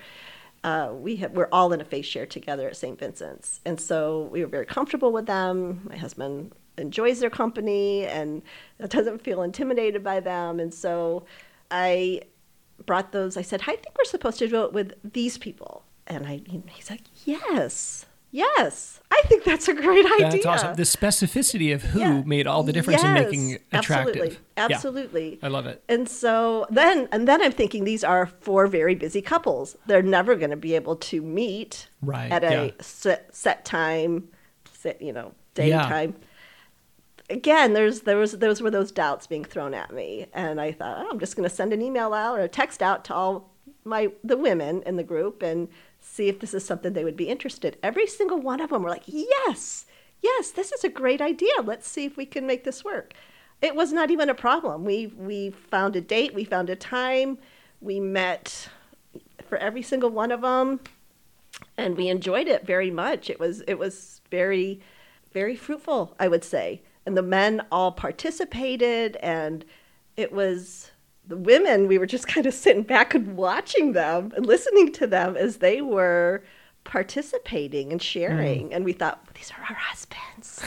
Uh, 0.64 0.92
we 0.94 1.18
have, 1.18 1.32
we're 1.32 1.50
all 1.52 1.74
in 1.74 1.82
a 1.82 1.84
faith 1.84 2.06
share 2.06 2.26
together 2.26 2.70
at 2.70 2.78
St. 2.78 2.98
Vincent's. 2.98 3.60
And 3.66 3.82
so 3.82 4.30
we 4.32 4.40
were 4.42 4.48
very 4.48 4.66
comfortable 4.66 5.12
with 5.12 5.26
them. 5.26 5.82
My 5.90 5.98
husband 5.98 6.54
enjoys 6.78 7.20
their 7.20 7.30
company 7.30 8.06
and 8.06 8.42
doesn't 8.88 9.22
feel 9.22 9.42
intimidated 9.42 10.02
by 10.04 10.22
them. 10.22 10.62
And 10.62 10.74
so 10.74 11.26
I 11.70 12.22
brought 12.86 13.12
those. 13.12 13.36
I 13.36 13.42
said, 13.42 13.64
I 13.64 13.76
think 13.76 13.98
we're 13.98 14.06
supposed 14.06 14.40
to 14.40 14.48
do 14.48 14.64
it 14.64 14.72
with 14.72 14.94
these 15.04 15.38
people. 15.38 15.84
And 16.08 16.26
I, 16.26 16.42
he's 16.70 16.90
like, 16.90 17.02
yes, 17.26 18.06
yes. 18.34 19.00
I 19.10 19.22
think 19.28 19.44
that's 19.46 19.68
a 19.70 19.74
great 19.74 20.06
idea. 20.06 20.32
That's 20.32 20.46
awesome. 20.46 20.76
The 20.76 20.84
specificity 20.84 21.74
of 21.74 21.84
who 21.84 22.00
Yeah. 22.00 22.22
made 22.24 22.48
all 22.48 22.64
the 22.64 22.74
difference 22.74 23.04
in 23.04 23.14
making 23.14 23.52
it 23.52 23.62
attractive. 23.72 24.16
Absolutely. 24.16 24.38
Yeah. 24.58 24.66
Absolutely. 24.66 25.40
I 25.44 25.48
love 25.48 25.66
it. 25.68 25.84
And 25.88 26.10
so 26.10 26.66
then, 26.70 27.08
and 27.12 27.28
then 27.28 27.42
I'm 27.42 27.52
thinking 27.52 27.84
these 27.86 28.04
are 28.04 28.26
four 28.26 28.68
very 28.68 28.96
busy 28.96 29.22
couples. 29.22 29.78
They're 29.86 30.02
never 30.02 30.36
going 30.36 30.50
to 30.50 30.58
be 30.58 30.74
able 30.76 30.96
to 30.98 31.22
meet 31.22 31.88
Right, 32.02 32.32
at 32.32 32.44
a 32.44 32.66
yeah. 32.66 32.72
set, 32.82 33.34
set 33.36 33.64
time, 33.66 34.28
set, 34.74 35.02
you 35.02 35.14
know, 35.14 35.34
day 35.54 35.70
Yeah. 35.70 35.88
time. 35.88 36.16
Again, 37.30 37.74
there's 37.74 38.02
there 38.02 38.18
was 38.18 38.34
those 38.40 38.62
were 38.62 38.70
those 38.72 38.92
doubts 38.92 39.28
being 39.28 39.46
thrown 39.46 39.74
at 39.74 39.94
me, 39.94 40.26
and 40.34 40.60
I 40.60 40.72
thought 40.74 41.06
oh, 41.06 41.10
I'm 41.12 41.20
just 41.20 41.36
going 41.38 41.48
to 41.48 41.56
send 41.56 41.72
an 41.72 41.82
email 41.82 42.14
out 42.14 42.38
or 42.38 42.42
a 42.44 42.50
text 42.50 42.84
out 42.84 43.06
to 43.06 43.14
all 43.14 43.54
my 43.86 44.12
the 44.26 44.36
women 44.38 44.84
in 44.86 44.98
the 44.98 45.04
group 45.04 45.42
and 45.42 45.70
see 46.04 46.28
if 46.28 46.40
this 46.40 46.54
is 46.54 46.66
something 46.66 46.94
they 46.94 47.04
would 47.04 47.18
be 47.18 47.30
interested. 47.30 47.78
Every 47.82 48.06
single 48.06 48.40
one 48.40 48.62
of 48.62 48.70
them 48.70 48.84
were 48.84 48.90
like, 48.90 49.04
yes, 49.06 49.86
yes, 50.22 50.52
this 50.52 50.72
is 50.72 50.84
a 50.84 50.90
great 50.90 51.22
idea. 51.22 51.54
Let's 51.64 51.88
see 51.88 52.06
if 52.06 52.18
we 52.18 52.26
can 52.26 52.46
make 52.46 52.64
this 52.64 52.84
work. 52.84 53.14
It 53.62 53.76
was 53.76 53.94
not 53.94 54.12
even 54.12 54.30
a 54.30 54.36
problem. 54.36 54.84
We 54.84 55.08
we 55.08 55.52
found 55.52 55.96
a 55.96 56.02
date, 56.02 56.34
we 56.34 56.44
found 56.44 56.70
a 56.70 56.76
time, 56.76 57.38
we 57.80 58.00
met 58.00 58.70
for 59.48 59.58
every 59.58 59.82
single 59.82 60.10
one 60.10 60.32
of 60.32 60.42
them, 60.42 60.82
and 61.78 61.96
we 61.96 62.10
enjoyed 62.10 62.48
it 62.48 62.66
very 62.66 62.92
much. 62.92 63.30
It 63.30 63.40
was 63.40 63.62
it 63.62 63.80
was 63.80 64.22
very 64.30 64.82
very 65.32 65.56
fruitful, 65.56 66.16
I 66.20 66.28
would 66.28 66.44
say. 66.44 66.82
And 67.06 67.18
the 67.18 67.22
men 67.22 67.66
all 67.72 67.92
participated, 67.92 69.18
and 69.18 69.66
it 70.16 70.32
was 70.32 70.92
the 71.28 71.38
women. 71.38 71.88
We 71.88 71.98
were 71.98 72.06
just 72.06 72.28
kind 72.36 72.46
of 72.46 72.54
sitting 72.54 72.84
back 72.84 73.14
and 73.16 73.36
watching 73.38 73.94
them 73.94 74.32
and 74.36 74.46
listening 74.46 74.92
to 74.94 75.08
them 75.08 75.36
as 75.38 75.58
they 75.58 75.82
were 75.82 76.44
participating 77.04 77.92
and 77.92 78.02
sharing. 78.02 78.70
Mm. 78.70 78.76
And 78.76 78.86
we 78.86 78.94
thought, 78.94 79.34
these 79.36 79.52
are 79.52 79.62
our 79.62 79.76
husbands. 79.76 80.62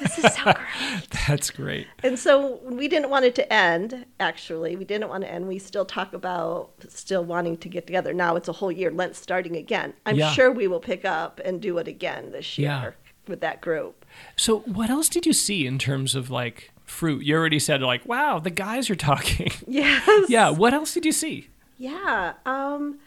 This 0.00 0.18
is 0.18 0.34
so 0.34 0.42
great. 0.52 1.10
That's 1.26 1.50
great. 1.50 1.86
and 2.02 2.18
so 2.18 2.58
we 2.64 2.88
didn't 2.88 3.10
want 3.10 3.24
it 3.26 3.34
to 3.36 3.52
end, 3.52 4.06
actually. 4.18 4.76
We 4.76 4.84
didn't 4.84 5.08
want 5.08 5.24
to 5.24 5.30
end. 5.30 5.46
We 5.46 5.58
still 5.58 5.84
talk 5.84 6.12
about 6.14 6.70
still 6.88 7.24
wanting 7.24 7.58
to 7.58 7.68
get 7.68 7.86
together. 7.86 8.12
Now 8.14 8.36
it's 8.36 8.48
a 8.48 8.52
whole 8.52 8.72
year, 8.72 8.90
Lent 8.90 9.14
starting 9.16 9.56
again. 9.56 9.92
I'm 10.06 10.16
Yeah. 10.16 10.30
sure 10.32 10.50
we 10.50 10.68
will 10.68 10.80
pick 10.80 11.04
up 11.04 11.40
and 11.44 11.60
do 11.60 11.78
it 11.78 11.86
again 11.88 12.32
this 12.32 12.58
year 12.58 12.68
Yeah. 12.68 12.90
with 13.26 13.40
that 13.40 13.60
group. 13.60 14.04
So, 14.36 14.60
what 14.60 14.88
else 14.90 15.08
did 15.08 15.26
you 15.26 15.32
see 15.32 15.66
in 15.66 15.78
terms 15.78 16.14
of 16.14 16.30
like 16.30 16.70
fruit? 16.88 17.24
You 17.24 17.36
already 17.36 17.58
said 17.58 17.82
like, 17.82 18.06
wow, 18.06 18.38
the 18.38 18.50
guys 18.50 18.90
are 18.90 18.96
talking. 18.96 19.50
Yes. 19.66 20.28
yeah. 20.28 20.50
What 20.50 20.72
else 20.72 20.94
did 20.94 21.04
you 21.04 21.12
see? 21.12 21.48
Yeah. 21.76 22.34
Um, 22.46 22.98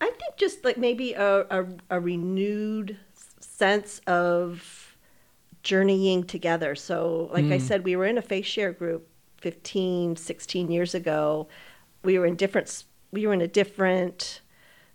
I 0.00 0.06
think 0.06 0.36
just 0.36 0.64
like 0.64 0.78
maybe 0.78 1.14
a, 1.14 1.40
a, 1.50 1.66
a 1.90 2.00
renewed 2.00 2.96
sense 3.40 4.00
of 4.06 4.96
journeying 5.62 6.24
together. 6.24 6.74
So, 6.76 7.28
like 7.32 7.46
I 7.46 7.58
said, 7.58 7.84
we 7.84 7.96
were 7.96 8.06
in 8.06 8.18
a 8.18 8.22
face 8.22 8.46
share 8.46 8.72
group 8.72 9.08
15, 9.38 10.16
16 10.16 10.70
years 10.70 10.94
ago. 10.94 11.48
We 12.04 12.18
were 12.18 12.26
in 12.26 12.36
different, 12.36 12.84
we 13.10 13.26
were 13.26 13.32
in 13.32 13.40
a 13.40 13.48
different 13.48 14.40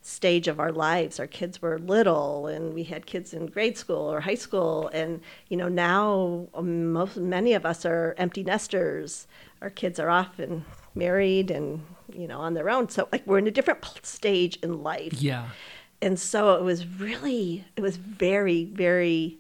stage 0.02 0.48
of 0.48 0.60
our 0.60 0.72
lives. 0.72 1.20
Our 1.20 1.28
kids 1.28 1.62
were 1.62 1.80
little, 1.80 2.48
and 2.48 2.74
we 2.74 2.84
had 2.84 3.06
kids 3.06 3.34
in 3.34 3.46
grade 3.48 3.78
school 3.78 4.12
or 4.12 4.22
high 4.22 4.36
school. 4.36 4.90
And 4.94 5.22
you 5.48 5.58
know, 5.58 5.68
now 5.68 6.48
um, 6.54 6.92
most 6.92 7.18
many 7.18 7.54
of 7.54 7.66
us 7.66 7.86
are 7.86 8.16
empty 8.18 8.44
nesters. 8.44 9.28
Our 9.62 9.70
kids 9.70 10.00
are 10.00 10.10
off 10.10 10.40
and 10.40 10.66
married, 10.96 11.52
and 11.52 11.86
you 12.14 12.28
know, 12.28 12.40
on 12.40 12.54
their 12.54 12.70
own. 12.70 12.90
So 12.90 13.08
like 13.12 13.26
we're 13.26 13.38
in 13.38 13.48
a 13.48 13.52
different 13.52 13.86
stage 14.04 14.58
in 14.58 14.84
life. 14.84 15.14
Yeah. 15.14 15.50
And 16.02 16.20
so 16.20 16.56
it 16.56 16.64
was 16.64 16.88
really, 16.88 17.64
it 17.76 17.82
was 17.82 17.98
very, 17.98 18.66
very 18.66 19.38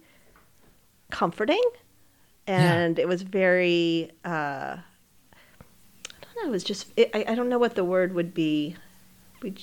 comforting, 1.09 1.63
and 2.45 2.99
it 2.99 3.07
was 3.07 3.23
very. 3.23 4.11
Uh, 4.23 4.77
I 4.77 6.35
don't 6.35 6.35
know. 6.35 6.49
It 6.49 6.51
was 6.51 6.63
just. 6.63 6.93
It, 6.95 7.09
I, 7.15 7.25
I 7.29 7.35
don't 7.35 7.49
know 7.49 7.57
what 7.57 7.73
the 7.73 7.83
word 7.83 8.13
would 8.13 8.35
be. 8.35 8.75
We 9.41 9.55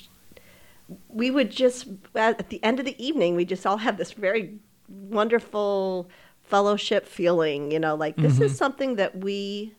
we 1.08 1.30
would 1.30 1.50
just 1.50 1.86
at 2.14 2.48
the 2.50 2.62
end 2.64 2.78
of 2.78 2.84
the 2.86 2.96
evening 3.04 3.36
we 3.36 3.44
just 3.44 3.66
all 3.66 3.76
have 3.78 3.96
this 3.98 4.12
very 4.12 4.54
wonderful 4.88 6.08
fellowship 6.42 7.06
feeling 7.06 7.70
you 7.70 7.78
know 7.78 7.94
like 7.94 8.16
this 8.16 8.40
is 8.40 8.56
something 8.56 8.96
that 8.96 9.16
we 9.18 9.74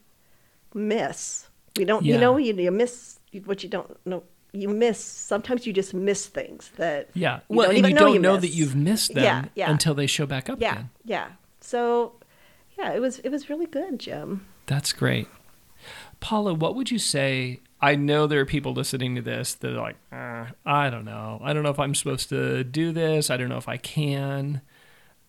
miss 0.73 1.47
we 1.77 1.85
don't 1.85 2.05
you 2.05 2.17
know 2.17 2.37
you, 2.37 2.53
you 2.53 2.71
miss 2.71 3.19
what 3.45 3.63
you 3.63 3.69
don't 3.69 3.97
know 4.05 4.23
you 4.51 4.67
miss 4.67 4.99
sometimes 5.03 5.65
you 5.65 5.73
just 5.73 5.93
miss 5.93 6.27
things 6.27 6.71
that 6.77 7.09
Yeah. 7.13 7.39
you 7.49 7.57
well, 7.57 7.67
don't 7.67 7.77
and 7.77 7.87
you 7.87 7.93
know 7.93 7.99
don't 8.01 8.13
you 8.13 8.19
know 8.19 8.33
miss. 8.33 8.41
that 8.41 8.49
you've 8.57 8.75
missed 8.75 9.13
them 9.13 9.23
Yeah, 9.23 9.45
yeah. 9.55 9.71
until 9.71 9.93
they 9.93 10.07
show 10.07 10.25
back 10.25 10.49
up 10.49 10.59
yeah 10.61 10.73
again. 10.73 10.89
yeah 11.05 11.27
so 11.61 12.13
yeah 12.77 12.91
it 12.93 12.99
was 13.01 13.19
it 13.19 13.29
was 13.29 13.49
really 13.49 13.65
good 13.67 13.99
jim 13.99 14.45
That's 14.67 14.93
great. 14.93 15.27
Paula, 16.19 16.53
what 16.53 16.75
would 16.75 16.91
you 16.91 16.99
say? 16.99 17.61
I 17.81 17.95
know 17.95 18.27
there 18.27 18.41
are 18.41 18.45
people 18.45 18.73
listening 18.73 19.15
to 19.15 19.21
this 19.21 19.53
that 19.55 19.71
are 19.71 19.81
like, 19.81 19.95
"Uh, 20.08 20.08
I 20.65 20.89
don't 20.89 21.05
know. 21.05 21.39
I 21.43 21.53
don't 21.53 21.63
know 21.63 21.69
if 21.69 21.79
I'm 21.79 21.95
supposed 21.95 22.29
to 22.29 22.63
do 22.63 22.91
this. 22.91 23.29
I 23.29 23.37
don't 23.37 23.49
know 23.49 23.57
if 23.57 23.67
I 23.67 23.77
can. 23.77 24.61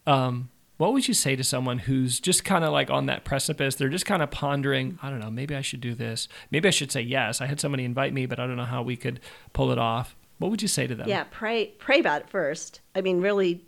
Um, 0.07 0.51
what 0.77 0.93
would 0.93 1.07
you 1.09 1.15
say 1.15 1.37
to 1.37 1.45
someone 1.45 1.79
who's 1.81 2.21
just 2.21 2.43
kind 2.45 2.65
of 2.65 2.73
like 2.73 2.89
on 2.91 3.07
that 3.07 3.25
precipice? 3.25 3.75
They're 3.75 3.89
just 3.91 4.07
kind 4.07 4.23
of 4.23 4.31
pondering, 4.31 4.99
I 5.03 5.11
don't 5.11 5.21
know, 5.21 5.31
maybe 5.31 5.55
I 5.55 5.61
should 5.61 5.81
do 5.83 5.95
this. 5.95 6.27
Maybe 6.51 6.69
I 6.69 6.71
should 6.71 6.91
say 6.91 7.03
yes. 7.03 7.41
I 7.43 7.47
had 7.47 7.61
somebody 7.61 7.85
invite 7.85 8.15
me, 8.15 8.25
but 8.27 8.41
I 8.41 8.47
don't 8.47 8.57
know 8.57 8.65
how 8.65 8.83
we 8.83 8.97
could 8.97 9.21
pull 9.53 9.71
it 9.73 9.79
off. 9.79 10.17
What 10.39 10.51
would 10.51 10.63
you 10.63 10.69
say 10.69 10.87
to 10.87 10.95
them? 10.95 11.07
Yeah, 11.07 11.25
pray 11.31 11.67
pray 11.79 12.01
about 12.01 12.23
it 12.23 12.31
first. 12.31 12.81
I 12.95 13.03
mean, 13.03 13.21
really, 13.21 13.63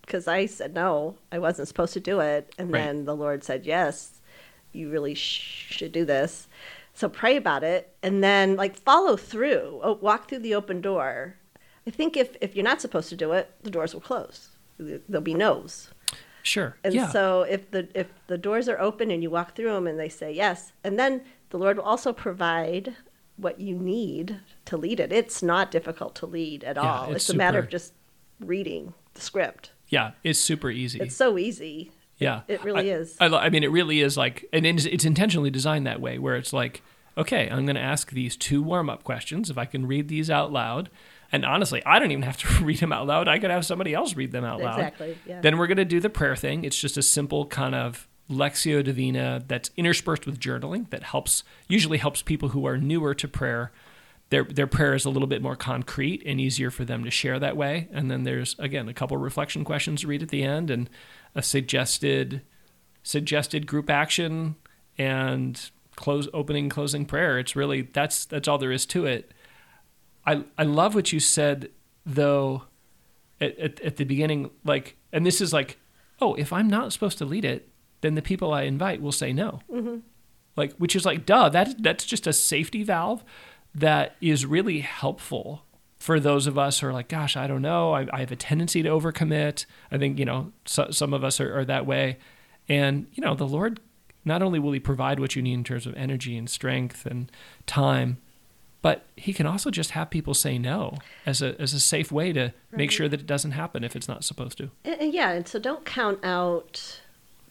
because 0.00 0.26
I 0.26 0.46
said 0.46 0.72
no, 0.72 1.16
I 1.30 1.38
wasn't 1.38 1.68
supposed 1.68 1.92
to 1.92 2.00
do 2.00 2.20
it, 2.20 2.54
and 2.58 2.72
Right. 2.72 2.82
then 2.82 3.04
the 3.04 3.14
Lord 3.14 3.44
said 3.44 3.66
yes, 3.66 4.12
you 4.72 4.88
really 4.90 5.14
sh- 5.14 5.66
should 5.68 5.92
do 5.92 6.06
this. 6.06 6.47
So 6.98 7.08
pray 7.08 7.36
about 7.36 7.62
it, 7.62 7.94
and 8.02 8.24
then 8.24 8.56
like 8.56 8.74
follow 8.76 9.16
through. 9.16 9.78
Oh, 9.84 9.98
walk 10.00 10.28
through 10.28 10.40
the 10.40 10.56
open 10.56 10.80
door. 10.80 11.36
I 11.86 11.90
think 11.90 12.16
if 12.16 12.36
if 12.40 12.56
you're 12.56 12.64
not 12.64 12.80
supposed 12.80 13.08
to 13.10 13.16
do 13.16 13.30
it, 13.32 13.54
the 13.62 13.70
doors 13.70 13.94
will 13.94 14.00
close. 14.00 14.48
There'll 14.78 15.22
be 15.22 15.32
no's. 15.34 15.90
Sure. 16.42 16.76
And 16.82 16.92
yeah. 16.94 17.08
so 17.08 17.42
if 17.42 17.70
the 17.70 17.88
if 17.94 18.08
the 18.26 18.36
doors 18.36 18.68
are 18.68 18.80
open 18.80 19.12
and 19.12 19.22
you 19.22 19.30
walk 19.30 19.54
through 19.54 19.70
them 19.74 19.86
and 19.86 19.96
they 19.96 20.08
say 20.08 20.32
yes, 20.32 20.72
and 20.82 20.98
then 20.98 21.22
the 21.50 21.58
Lord 21.58 21.76
will 21.76 21.84
also 21.84 22.12
provide 22.12 22.96
what 23.36 23.60
you 23.60 23.76
need 23.78 24.40
to 24.64 24.76
lead 24.76 24.98
it. 24.98 25.12
It's 25.12 25.40
not 25.40 25.70
difficult 25.70 26.16
to 26.16 26.26
lead 26.26 26.64
at 26.64 26.74
Yeah, 26.74 26.82
all. 26.82 27.04
it's 27.12 27.26
It's, 27.26 27.30
a 27.30 27.36
matter 27.36 27.60
of 27.60 27.68
just 27.68 27.92
reading 28.40 28.92
the 29.14 29.20
script. 29.20 29.70
yeah. 29.88 30.10
It's 30.24 30.40
super 30.40 30.68
easy. 30.70 30.98
It's 30.98 31.14
so 31.14 31.38
easy. 31.38 31.92
Yeah, 32.18 32.42
It 32.48 32.64
really 32.64 32.90
I- 32.90 32.96
is. 32.96 33.16
I, 33.20 33.26
I 33.26 33.50
mean, 33.50 33.62
it 33.64 33.70
really 33.70 34.00
is 34.00 34.16
like, 34.16 34.46
and 34.52 34.66
it's, 34.66 34.84
it's 34.84 35.04
intentionally 35.04 35.50
designed 35.50 35.86
that 35.86 36.00
way, 36.00 36.18
where 36.18 36.36
it's 36.36 36.52
like, 36.52 36.82
okay, 37.16 37.48
I'm 37.48 37.64
going 37.64 37.76
to 37.76 37.82
ask 37.82 38.10
these 38.10 38.36
two 38.36 38.62
warm 38.62 38.90
up 38.90 39.04
questions. 39.04 39.50
If 39.50 39.58
I 39.58 39.64
can 39.64 39.86
read 39.86 40.08
these 40.08 40.30
out 40.30 40.52
loud, 40.52 40.90
and 41.30 41.44
honestly, 41.44 41.82
I 41.84 41.98
don't 41.98 42.10
even 42.10 42.22
have 42.22 42.36
to 42.38 42.48
read 42.64 42.78
them 42.78 42.92
out 42.92 43.06
loud. 43.06 43.28
I 43.28 43.38
could 43.38 43.50
have 43.50 43.64
somebody 43.64 43.94
else 43.94 44.16
read 44.16 44.32
them 44.32 44.44
out 44.44 44.60
loud. 44.60 44.78
Exactly, 44.78 45.18
yeah. 45.26 45.40
Then 45.40 45.58
we're 45.58 45.66
going 45.66 45.78
to 45.78 45.84
do 45.84 46.00
the 46.00 46.10
prayer 46.10 46.36
thing. 46.36 46.64
It's 46.64 46.80
just 46.80 46.96
a 46.96 47.02
simple 47.02 47.46
kind 47.46 47.74
of 47.74 48.08
lectio 48.30 48.84
divina 48.84 49.42
that's 49.46 49.70
interspersed 49.76 50.26
with 50.26 50.38
journaling 50.38 50.90
that 50.90 51.02
helps 51.02 51.44
usually 51.66 51.96
helps 51.96 52.20
people 52.20 52.50
who 52.50 52.66
are 52.66 52.76
newer 52.76 53.14
to 53.14 53.26
prayer 53.26 53.72
their 54.30 54.44
their 54.44 54.66
prayer 54.66 54.94
is 54.94 55.04
a 55.04 55.10
little 55.10 55.26
bit 55.28 55.40
more 55.40 55.56
concrete 55.56 56.22
and 56.26 56.40
easier 56.40 56.70
for 56.70 56.84
them 56.84 57.04
to 57.04 57.10
share 57.10 57.38
that 57.38 57.56
way. 57.56 57.88
And 57.92 58.10
then 58.10 58.24
there's 58.24 58.54
again 58.58 58.88
a 58.88 58.94
couple 58.94 59.16
reflection 59.16 59.64
questions 59.64 60.02
to 60.02 60.06
read 60.06 60.22
at 60.22 60.28
the 60.28 60.42
end 60.42 60.70
and 60.70 60.90
a 61.38 61.42
suggested 61.42 62.42
suggested 63.04 63.66
group 63.66 63.88
action 63.88 64.56
and 64.98 65.70
close 65.94 66.28
opening 66.34 66.68
closing 66.68 67.06
prayer. 67.06 67.38
It's 67.38 67.54
really 67.54 67.82
that's 67.82 68.24
that's 68.24 68.48
all 68.48 68.58
there 68.58 68.72
is 68.72 68.84
to 68.86 69.06
it. 69.06 69.32
I 70.26 70.44
I 70.58 70.64
love 70.64 70.96
what 70.96 71.12
you 71.12 71.20
said 71.20 71.70
though 72.04 72.64
at, 73.40 73.56
at, 73.56 73.80
at 73.80 73.96
the 73.96 74.04
beginning 74.04 74.50
like 74.64 74.96
and 75.12 75.24
this 75.24 75.40
is 75.40 75.52
like 75.52 75.78
oh 76.20 76.34
if 76.34 76.52
I'm 76.52 76.68
not 76.68 76.92
supposed 76.92 77.18
to 77.18 77.24
lead 77.24 77.44
it 77.44 77.68
then 78.00 78.16
the 78.16 78.22
people 78.22 78.52
I 78.52 78.62
invite 78.62 79.00
will 79.00 79.12
say 79.12 79.32
no 79.32 79.60
mm-hmm. 79.70 79.98
like 80.56 80.72
which 80.74 80.96
is 80.96 81.04
like 81.04 81.24
duh 81.24 81.50
that 81.50 81.80
that's 81.82 82.04
just 82.04 82.26
a 82.26 82.32
safety 82.32 82.82
valve 82.82 83.22
that 83.74 84.16
is 84.20 84.44
really 84.46 84.80
helpful 84.80 85.62
for 86.08 86.18
those 86.18 86.46
of 86.46 86.56
us 86.56 86.80
who 86.80 86.86
are 86.86 86.92
like 86.94 87.08
gosh 87.08 87.36
i 87.36 87.46
don't 87.46 87.60
know. 87.60 87.92
I, 87.92 88.06
I 88.10 88.20
have 88.20 88.32
a 88.32 88.36
tendency 88.36 88.82
to 88.82 88.88
overcommit. 88.88 89.66
I 89.92 89.98
think 89.98 90.18
you 90.18 90.24
know 90.24 90.52
so, 90.64 90.90
some 90.90 91.12
of 91.12 91.22
us 91.22 91.38
are, 91.38 91.58
are 91.58 91.66
that 91.66 91.84
way. 91.84 92.16
And 92.66 93.08
you 93.12 93.22
know 93.22 93.34
the 93.34 93.46
lord 93.46 93.78
not 94.24 94.40
only 94.40 94.58
will 94.58 94.72
he 94.72 94.80
provide 94.80 95.20
what 95.20 95.36
you 95.36 95.42
need 95.42 95.52
in 95.52 95.64
terms 95.64 95.86
of 95.86 95.94
energy 95.96 96.34
and 96.38 96.48
strength 96.48 97.04
and 97.04 97.30
time 97.66 98.16
but 98.80 99.04
he 99.16 99.34
can 99.34 99.44
also 99.44 99.70
just 99.70 99.90
have 99.90 100.08
people 100.08 100.32
say 100.32 100.56
no 100.56 100.96
as 101.26 101.42
a 101.42 101.60
as 101.60 101.74
a 101.74 101.80
safe 101.80 102.10
way 102.10 102.32
to 102.32 102.54
make 102.72 102.90
sure 102.90 103.06
that 103.06 103.20
it 103.20 103.26
doesn't 103.26 103.50
happen 103.50 103.84
if 103.84 103.94
it's 103.94 104.08
not 104.08 104.24
supposed 104.24 104.56
to. 104.56 104.70
And, 104.86 105.02
and 105.02 105.12
yeah, 105.12 105.32
and 105.32 105.46
so 105.46 105.58
don't 105.58 105.84
count 105.84 106.24
out 106.24 107.02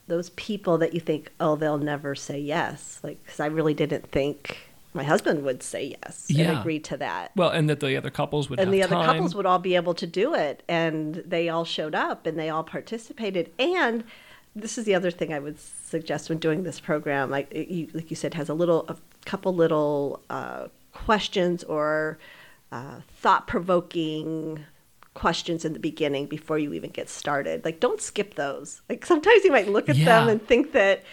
those 0.07 0.31
people 0.31 0.79
that 0.79 0.95
you 0.95 0.99
think, 0.99 1.31
oh, 1.39 1.55
they'll 1.55 1.77
never 1.77 2.15
say 2.15 2.39
yes. 2.39 2.99
Like, 3.03 3.23
because 3.23 3.39
I 3.39 3.47
really 3.47 3.75
didn't 3.75 4.09
think 4.11 4.66
my 4.97 5.03
husband 5.03 5.43
would 5.43 5.63
say 5.63 5.95
yes 6.03 6.25
Yeah. 6.27 6.49
and 6.49 6.59
agree 6.59 6.79
to 6.81 6.97
that. 6.97 7.31
well 7.35 7.49
and 7.49 7.69
that 7.69 7.79
the 7.79 7.95
other 7.95 8.09
couples 8.09 8.49
would 8.49 8.59
and 8.59 8.73
the 8.73 8.83
other 8.83 8.95
time. 8.95 9.05
couples 9.05 9.33
would 9.35 9.45
all 9.45 9.59
be 9.59 9.75
able 9.75 9.93
to 9.93 10.07
do 10.07 10.33
it 10.33 10.63
and 10.67 11.15
they 11.25 11.47
all 11.49 11.63
showed 11.65 11.95
up 11.95 12.25
and 12.25 12.37
they 12.37 12.49
all 12.49 12.63
participated 12.63 13.51
and 13.59 14.03
this 14.55 14.77
is 14.77 14.85
the 14.85 14.95
other 14.95 15.11
thing 15.11 15.31
i 15.33 15.39
would 15.39 15.59
suggest 15.59 16.29
when 16.29 16.39
doing 16.39 16.63
this 16.63 16.79
program 16.79 17.29
like 17.29 17.47
you, 17.53 17.87
like 17.93 18.09
you 18.09 18.15
said 18.15 18.33
has 18.33 18.49
a 18.49 18.53
little 18.53 18.85
a 18.89 18.97
couple 19.25 19.53
little 19.53 20.21
uh, 20.29 20.67
questions 20.93 21.63
or 21.65 22.17
uh, 22.71 22.95
thought-provoking 23.21 24.65
questions 25.13 25.65
in 25.65 25.73
the 25.73 25.79
beginning 25.79 26.27
before 26.27 26.59
you 26.59 26.73
even 26.73 26.91
get 26.91 27.09
started 27.09 27.63
like 27.65 27.79
don't 27.79 28.01
skip 28.01 28.35
those 28.35 28.81
like 28.89 29.03
sometimes 29.05 29.43
you 29.43 29.51
might 29.51 29.67
look 29.67 29.89
at 29.89 29.95
them 29.95 30.27
and 30.29 30.45
think 30.47 30.73
that 30.73 31.03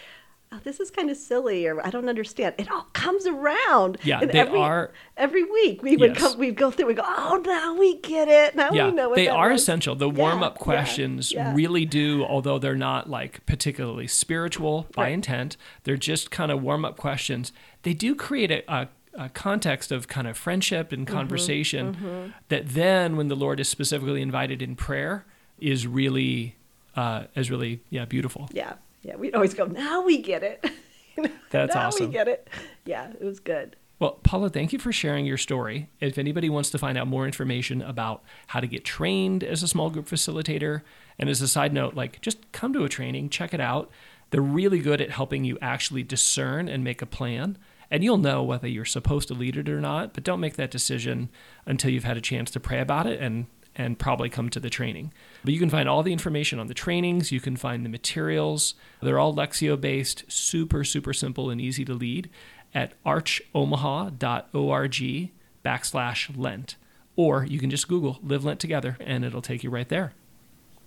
oh, 0.51 0.59
this 0.63 0.79
is 0.79 0.89
kind 0.91 1.09
of 1.09 1.17
silly 1.17 1.65
or 1.67 1.85
i 1.85 1.89
don't 1.89 2.07
understand 2.09 2.55
it 2.57 2.69
all 2.71 2.87
comes 2.93 3.25
around 3.25 3.97
Yeah, 4.03 4.21
And 4.21 4.31
they 4.31 4.39
every, 4.39 4.59
are- 4.59 4.91
every 5.17 5.43
week 5.43 5.81
we 5.83 5.97
would 5.97 6.11
Yes. 6.11 6.19
come 6.19 6.37
we'd 6.39 6.55
go 6.55 6.71
through 6.71 6.87
we 6.87 6.93
go 6.93 7.03
oh 7.05 7.41
now 7.45 7.75
we 7.77 7.97
get 7.99 8.27
it 8.27 8.55
now 8.55 8.71
yeah, 8.71 8.85
we 8.87 8.91
know 8.93 9.13
they 9.15 9.27
are 9.27 9.51
was." 9.51 9.61
essential. 9.61 9.95
The 9.95 10.09
Yeah, 10.09 10.13
warm 10.21 10.43
up 10.43 10.57
questions 10.59 11.31
yeah. 11.31 11.53
really 11.53 11.85
do, 11.85 12.23
although 12.23 12.59
they're 12.59 12.75
not 12.75 13.09
like 13.09 13.45
particularly 13.45 14.07
spiritual 14.07 14.87
by 14.95 15.03
Right. 15.03 15.13
intent, 15.13 15.57
they're 15.83 15.97
just 15.97 16.31
kind 16.31 16.51
of 16.51 16.61
warm 16.61 16.85
up 16.85 16.97
questions. 16.97 17.51
They 17.83 17.93
do 17.93 18.15
create 18.15 18.51
a, 18.51 18.89
a, 19.17 19.29
context 19.29 19.91
of 19.91 20.07
kind 20.07 20.27
of 20.27 20.37
friendship 20.37 20.91
and 20.91 21.05
Mm-hmm, 21.07 21.15
conversation 21.17 22.33
that 22.49 22.69
then, 22.69 23.15
when 23.17 23.27
the 23.29 23.35
Lord 23.35 23.59
is 23.59 23.67
specifically 23.69 24.21
invited 24.21 24.61
in 24.61 24.75
prayer, 24.75 25.25
is 25.59 25.87
really 25.87 26.55
uh, 26.95 27.23
is 27.35 27.49
really 27.51 27.81
yeah 27.89 28.05
beautiful. 28.05 28.49
yeah 28.53 28.73
yeah 29.05 29.15
we'd 29.15 29.35
always 29.35 29.53
go 29.53 29.65
now 29.65 30.03
we 30.03 30.21
get 30.21 30.43
it 30.43 30.65
You 31.17 31.23
know, 31.23 31.29
That's 31.49 31.73
now 31.73 31.87
awesome. 31.87 32.07
we 32.07 32.11
get 32.11 32.27
it 32.27 32.49
yeah 32.83 33.09
it 33.09 33.23
was 33.23 33.39
good 33.39 33.77
Well, 33.99 34.19
Paula, 34.23 34.49
thank 34.49 34.73
you 34.73 34.79
for 34.79 34.91
sharing 34.91 35.25
your 35.25 35.37
story. 35.37 35.87
If 36.01 36.17
anybody 36.17 36.49
wants 36.49 36.69
to 36.71 36.77
find 36.77 36.97
out 36.97 37.07
more 37.07 37.25
information 37.25 37.81
about 37.81 38.21
how 38.47 38.59
to 38.59 38.67
get 38.67 38.83
trained 38.83 39.41
as 39.41 39.63
a 39.63 39.67
small 39.69 39.89
group 39.89 40.07
facilitator, 40.07 40.81
and 41.17 41.29
as 41.29 41.41
a 41.41 41.47
side 41.47 41.71
note, 41.71 41.93
like 41.93 42.19
just 42.19 42.51
come 42.51 42.73
to 42.73 42.83
a 42.83 42.89
training, 42.89 43.29
check 43.29 43.53
it 43.53 43.61
out. 43.61 43.89
They're 44.31 44.41
really 44.41 44.79
good 44.79 44.99
at 44.99 45.11
helping 45.11 45.45
you 45.45 45.57
actually 45.61 46.03
discern 46.03 46.67
and 46.67 46.83
make 46.83 47.01
a 47.01 47.05
plan. 47.05 47.57
And 47.89 48.03
you'll 48.03 48.17
know 48.17 48.43
whether 48.43 48.67
you're 48.67 48.83
supposed 48.83 49.29
to 49.29 49.33
lead 49.33 49.55
it 49.55 49.69
or 49.69 49.79
not, 49.79 50.13
but 50.13 50.25
don't 50.25 50.41
make 50.41 50.55
that 50.57 50.71
decision 50.71 51.29
until 51.65 51.91
you've 51.91 52.03
had 52.03 52.17
a 52.17 52.21
chance 52.21 52.51
to 52.51 52.59
pray 52.59 52.81
about 52.81 53.07
it 53.07 53.21
and 53.21 53.45
and 53.75 53.99
probably 53.99 54.29
come 54.29 54.49
to 54.49 54.59
the 54.59 54.69
training. 54.69 55.13
But 55.43 55.53
you 55.53 55.59
can 55.59 55.69
find 55.69 55.89
all 55.89 56.03
the 56.03 56.13
information 56.13 56.59
on 56.59 56.67
the 56.67 56.73
trainings, 56.73 57.31
you 57.31 57.39
can 57.39 57.55
find 57.55 57.85
the 57.85 57.89
materials. 57.89 58.75
They're 59.01 59.19
all 59.19 59.33
Lectio 59.33 59.79
based, 59.79 60.31
super, 60.31 60.83
super 60.83 61.13
simple 61.13 61.49
and 61.49 61.59
easy 61.59 61.85
to 61.85 61.93
lead 61.93 62.29
at 62.73 63.01
archomaha.org 63.03 65.31
backslash 65.63 66.37
Lent. 66.37 66.75
Or 67.15 67.45
you 67.45 67.59
can 67.59 67.69
just 67.69 67.87
Google 67.87 68.19
Live 68.23 68.43
Lent 68.43 68.59
Together 68.59 68.97
and 68.99 69.23
it'll 69.23 69.41
take 69.41 69.63
you 69.63 69.69
right 69.69 69.87
there. 69.87 70.13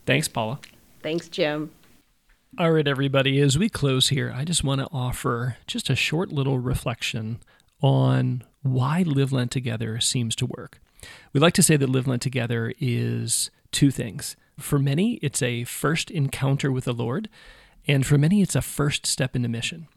Thanks, 0.06 0.28
Paula. 0.28 0.60
Thanks, 1.02 1.28
Jim. 1.28 1.70
All 2.56 2.72
right, 2.72 2.88
everybody, 2.88 3.40
as 3.40 3.58
we 3.58 3.68
close 3.68 4.08
here, 4.08 4.32
I 4.34 4.44
just 4.44 4.64
want 4.64 4.80
to 4.80 4.88
offer 4.90 5.58
just 5.66 5.90
a 5.90 5.96
short 5.96 6.32
little 6.32 6.58
reflection 6.58 7.40
on 7.82 8.42
why 8.62 9.02
Live 9.02 9.32
Lent 9.32 9.50
Together 9.50 10.00
seems 10.00 10.34
to 10.36 10.46
work. 10.46 10.80
We 11.32 11.40
like 11.40 11.54
to 11.54 11.62
say 11.62 11.76
that 11.76 11.88
Live 11.88 12.06
Lent 12.06 12.22
Together 12.22 12.72
is 12.78 13.50
two 13.72 13.90
things. 13.90 14.36
For 14.58 14.78
many, 14.78 15.14
it's 15.14 15.42
a 15.42 15.64
first 15.64 16.10
encounter 16.10 16.72
with 16.72 16.84
the 16.84 16.92
Lord, 16.92 17.28
and 17.86 18.04
for 18.04 18.18
many, 18.18 18.42
it's 18.42 18.56
a 18.56 18.62
first 18.62 19.06
step 19.06 19.36
into 19.36 19.48
mission. 19.48 19.88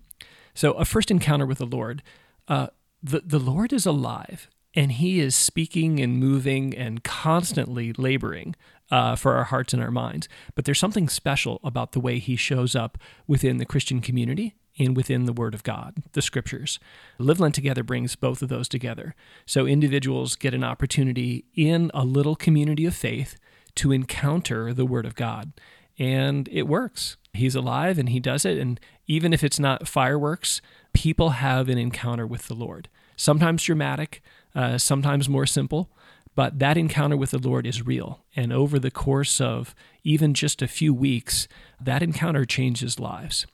So, 0.53 0.73
a 0.73 0.85
first 0.85 1.09
encounter 1.09 1.45
with 1.45 1.57
the 1.57 1.65
Lord, 1.65 2.03
uh, 2.47 2.67
the, 3.01 3.21
the 3.25 3.39
Lord 3.39 3.73
is 3.73 3.85
alive 3.85 4.49
and 4.73 4.93
he 4.93 5.19
is 5.19 5.35
speaking 5.35 5.99
and 5.99 6.17
moving 6.17 6.75
and 6.75 7.03
constantly 7.03 7.91
laboring 7.93 8.55
uh, 8.89 9.15
for 9.15 9.35
our 9.35 9.45
hearts 9.45 9.73
and 9.73 9.81
our 9.81 9.91
minds. 9.91 10.29
But 10.55 10.65
there's 10.65 10.79
something 10.79 11.09
special 11.09 11.59
about 11.63 11.91
the 11.91 11.99
way 11.99 12.19
he 12.19 12.35
shows 12.35 12.75
up 12.75 12.97
within 13.27 13.57
the 13.57 13.65
Christian 13.65 14.01
community 14.01 14.55
and 14.77 14.95
within 14.95 15.25
the 15.25 15.33
Word 15.33 15.53
of 15.53 15.63
God, 15.63 15.95
the 16.13 16.21
Scriptures. 16.21 16.79
Live 17.17 17.39
Lent 17.39 17.55
Together 17.55 17.83
brings 17.83 18.15
both 18.15 18.41
of 18.41 18.49
those 18.49 18.67
together. 18.67 19.15
So 19.45 19.65
individuals 19.65 20.35
get 20.35 20.53
an 20.53 20.63
opportunity 20.63 21.45
in 21.55 21.91
a 21.93 22.05
little 22.05 22.35
community 22.35 22.85
of 22.85 22.95
faith 22.95 23.37
to 23.75 23.91
encounter 23.91 24.73
the 24.73 24.85
Word 24.85 25.05
of 25.05 25.15
God. 25.15 25.51
And 25.99 26.47
it 26.51 26.63
works. 26.63 27.17
He's 27.33 27.55
alive 27.55 27.97
and 27.97 28.09
he 28.09 28.19
does 28.19 28.45
it. 28.45 28.57
And 28.57 28.79
even 29.07 29.33
if 29.33 29.43
it's 29.43 29.59
not 29.59 29.87
fireworks, 29.87 30.61
people 30.93 31.31
have 31.31 31.69
an 31.69 31.77
encounter 31.77 32.25
with 32.25 32.47
the 32.47 32.55
Lord. 32.55 32.89
Sometimes 33.15 33.63
dramatic, 33.63 34.21
uh, 34.55 34.77
sometimes 34.77 35.29
more 35.29 35.45
simple, 35.45 35.89
but 36.33 36.59
that 36.59 36.77
encounter 36.77 37.17
with 37.17 37.31
the 37.31 37.37
Lord 37.37 37.67
is 37.67 37.85
real. 37.85 38.23
And 38.35 38.51
over 38.51 38.79
the 38.79 38.91
course 38.91 39.41
of 39.41 39.75
even 40.03 40.33
just 40.33 40.61
a 40.61 40.67
few 40.67 40.93
weeks, 40.93 41.47
that 41.79 42.01
encounter 42.01 42.45
changes 42.45 42.99
lives. 42.99 43.45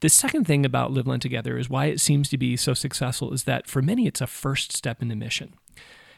The 0.00 0.08
second 0.08 0.46
thing 0.46 0.64
about 0.64 0.92
Live 0.92 1.06
Lent 1.06 1.22
Together 1.22 1.58
is 1.58 1.68
why 1.68 1.86
it 1.86 2.00
seems 2.00 2.28
to 2.30 2.38
be 2.38 2.56
so 2.56 2.72
successful 2.74 3.32
is 3.32 3.44
that 3.44 3.66
for 3.66 3.82
many, 3.82 4.06
it's 4.06 4.20
a 4.20 4.26
first 4.26 4.76
step 4.76 5.02
into 5.02 5.16
mission. 5.16 5.54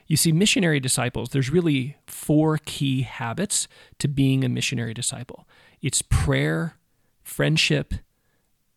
You 0.06 0.16
see, 0.18 0.32
missionary 0.32 0.80
disciples, 0.80 1.30
there's 1.30 1.50
really 1.50 1.96
four 2.06 2.58
key 2.66 3.02
habits 3.02 3.66
to 4.00 4.08
being 4.08 4.44
a 4.44 4.48
missionary 4.48 4.94
disciple 4.94 5.46
it's 5.80 6.02
prayer, 6.02 6.76
friendship, 7.22 7.94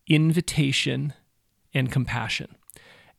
invitation, 0.08 1.14
and 1.74 1.92
compassion. 1.92 2.56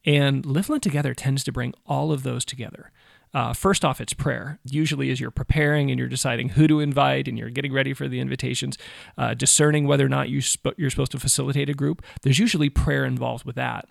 And 0.05 0.45
Live 0.45 0.69
Lent 0.69 0.83
Together 0.83 1.15
tends 1.15 1.45
to 1.45 1.53
bring 1.53 1.75
all 1.87 2.13
of 2.13 2.23
those 2.23 2.45
together. 2.45 2.91
Uh, 3.35 3.53
first 3.53 3.85
off, 3.85 4.01
it's 4.01 4.15
prayer. 4.15 4.59
Usually, 4.65 5.11
as 5.11 5.21
you're 5.21 5.31
preparing 5.31 5.91
and 5.91 5.99
you're 5.99 6.09
deciding 6.09 6.51
who 6.51 6.67
to 6.67 6.81
invite 6.81 7.29
and 7.29 7.39
you're 7.39 7.51
getting 7.51 7.73
ready 7.73 7.93
for 7.93 8.09
the 8.09 8.21
invitations, 8.21 8.79
uh, 9.17 9.35
discerning 9.35 9.87
whether 9.87 10.05
or 10.05 10.09
not 10.09 10.29
you 10.29 10.41
sp- 10.41 10.77
you're 10.77 10.91
supposed 10.91 11.13
to 11.13 11.21
facilitate 11.21 11.69
a 11.69 11.75
group, 11.75 12.03
there's 12.23 12.39
usually 12.39 12.71
prayer 12.71 13.05
involved 13.05 13.45
with 13.45 13.57
that. 13.57 13.87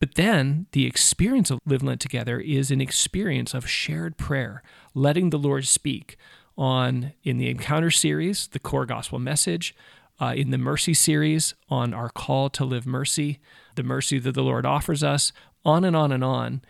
But 0.00 0.16
then 0.16 0.66
the 0.72 0.86
experience 0.86 1.50
of 1.50 1.60
Live 1.64 1.82
Lent 1.82 2.00
Together 2.00 2.40
is 2.40 2.70
an 2.70 2.80
experience 2.80 3.54
of 3.54 3.68
shared 3.68 4.16
prayer, 4.18 4.62
letting 4.92 5.30
the 5.30 5.38
Lord 5.38 5.66
speak 5.66 6.16
on 6.58 7.12
in 7.22 7.38
the 7.38 7.48
Encounter 7.48 7.90
series, 7.90 8.48
the 8.48 8.58
core 8.58 8.86
gospel 8.86 9.18
message, 9.18 9.74
uh, 10.20 10.34
in 10.36 10.50
the 10.50 10.58
Mercy 10.58 10.94
series 10.94 11.54
on 11.68 11.92
our 11.94 12.08
call 12.08 12.48
to 12.50 12.64
live 12.64 12.86
mercy, 12.86 13.40
the 13.74 13.82
mercy 13.82 14.18
that 14.18 14.32
the 14.32 14.42
Lord 14.42 14.64
offers 14.66 15.02
us, 15.02 15.32
on 15.64 15.84
and 15.84 15.96
on 15.96 16.12
and 16.12 16.22
on. 16.22 16.62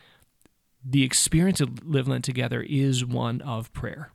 The 0.84 1.02
experience 1.02 1.60
of 1.60 1.84
Live 1.86 2.22
together 2.22 2.62
is 2.62 3.04
one 3.04 3.40
of 3.40 3.72
prayer. 3.72 4.12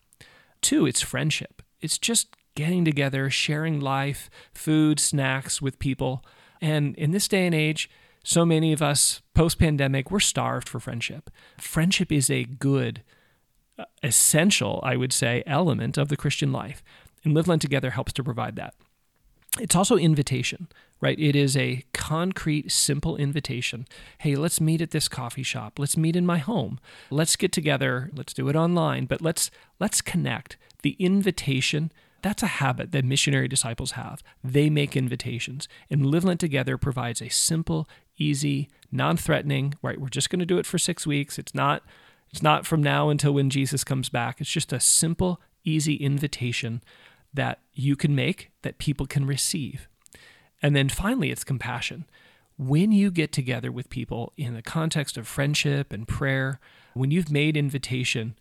Two, 0.62 0.86
it's 0.86 1.02
friendship. 1.02 1.62
It's 1.82 1.98
just 1.98 2.36
getting 2.56 2.86
together, 2.86 3.30
sharing 3.30 3.80
life, 3.80 4.30
food, 4.54 5.00
snacks 5.00 5.62
with 5.62 5.80
people. 5.80 6.24
And 6.62 6.96
in 6.96 7.12
this 7.12 7.28
day 7.28 7.46
and 7.46 7.56
age, 7.56 7.90
so 8.24 8.46
many 8.46 8.74
of 8.74 8.82
us 8.82 9.22
post 9.34 9.58
pandemic, 9.58 10.12
we're 10.12 10.20
starved 10.20 10.70
for 10.70 10.80
friendship. 10.80 11.30
Friendship 11.58 12.12
is 12.12 12.30
a 12.30 12.44
good, 12.44 13.02
uh, 13.78 13.86
essential, 14.04 14.82
I 14.84 14.98
would 14.98 15.14
say, 15.14 15.42
element 15.48 15.98
of 15.98 16.10
the 16.10 16.18
Christian 16.18 16.52
life. 16.52 16.84
And 17.24 17.34
Live 17.34 17.48
Lent 17.48 17.62
Together 17.62 17.92
helps 17.92 18.14
to 18.14 18.24
provide 18.24 18.56
that. 18.58 18.76
It's 19.60 19.76
also 19.76 19.98
invitation, 19.98 20.68
right? 21.02 21.20
It 21.20 21.36
is 21.36 21.58
a 21.58 21.84
concrete, 21.94 22.72
simple 22.72 23.18
invitation. 23.18 23.86
Hey, 24.20 24.36
let's 24.36 24.62
meet 24.62 24.82
at 24.82 24.92
this 24.92 25.08
coffee 25.08 25.44
shop. 25.44 25.78
Let's 25.78 25.98
meet 25.98 26.16
in 26.16 26.26
my 26.26 26.38
home. 26.38 26.80
Let's 27.10 27.36
get 27.36 27.52
together. 27.52 28.10
Let's 28.16 28.34
do 28.34 28.48
it 28.50 28.56
online, 28.56 29.06
but 29.06 29.22
let's 29.22 29.52
let's 29.80 30.02
connect. 30.02 30.58
The 30.82 30.96
invitation, 31.00 31.92
that's 32.22 32.44
a 32.44 32.48
habit 32.48 32.92
that 32.92 33.06
missionary 33.06 33.48
disciples 33.48 33.92
have. 33.92 34.24
They 34.44 34.70
make 34.70 34.96
invitations. 34.96 35.68
And 35.90 36.06
Live 36.06 36.24
Lent 36.24 36.40
Together 36.40 36.78
provides 36.78 37.22
a 37.22 37.30
simple, 37.30 37.88
easy, 38.18 38.70
non-threatening, 38.92 39.76
right? 39.82 40.00
We're 40.00 40.08
just 40.08 40.30
going 40.30 40.40
to 40.40 40.46
do 40.46 40.58
it 40.58 40.66
for 40.66 40.78
6 40.78 41.06
weeks. 41.06 41.38
It's 41.38 41.54
not 41.54 41.84
it's 42.32 42.44
not 42.44 42.66
from 42.66 42.84
now 42.84 43.10
until 43.10 43.34
when 43.34 43.50
Jesus 43.50 43.84
comes 43.84 44.10
back. 44.10 44.40
It's 44.40 44.52
just 44.52 44.72
a 44.72 44.80
simple, 44.80 45.42
easy 45.64 45.96
invitation 45.96 46.82
that 47.34 47.60
you 47.74 47.96
can 47.96 48.16
make 48.16 48.52
that 48.62 48.78
people 48.78 49.06
can 49.06 49.26
receive. 49.26 49.88
And 50.62 50.76
then 50.76 50.90
finally, 50.90 51.32
it's 51.32 51.44
compassion. 51.44 52.06
When 52.58 52.92
you 52.92 53.12
get 53.12 53.32
together 53.32 53.72
with 53.72 53.90
people 53.90 54.34
in 54.36 54.54
the 54.54 54.62
context 54.62 55.18
of 55.18 55.28
friendship 55.28 55.94
and 55.94 56.08
prayer, 56.08 56.60
when 56.94 57.12
you've 57.12 57.32
made 57.32 57.56
invitation, 57.56 58.36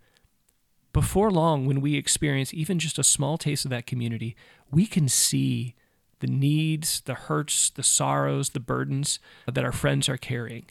before 0.92 1.30
long, 1.30 1.66
when 1.66 1.80
we 1.80 1.96
experience 1.96 2.52
even 2.52 2.78
just 2.78 2.98
a 2.98 3.04
small 3.04 3.38
taste 3.38 3.64
of 3.64 3.70
that 3.70 3.86
community, 3.86 4.34
we 4.70 4.86
can 4.86 5.08
see 5.08 5.76
the 6.20 6.26
needs, 6.26 7.02
the 7.02 7.14
hurts, 7.14 7.70
the 7.70 7.84
sorrows, 7.84 8.50
the 8.50 8.60
burdens 8.60 9.20
that 9.46 9.64
our 9.64 9.72
friends 9.72 10.08
are 10.08 10.16
carrying 10.16 10.66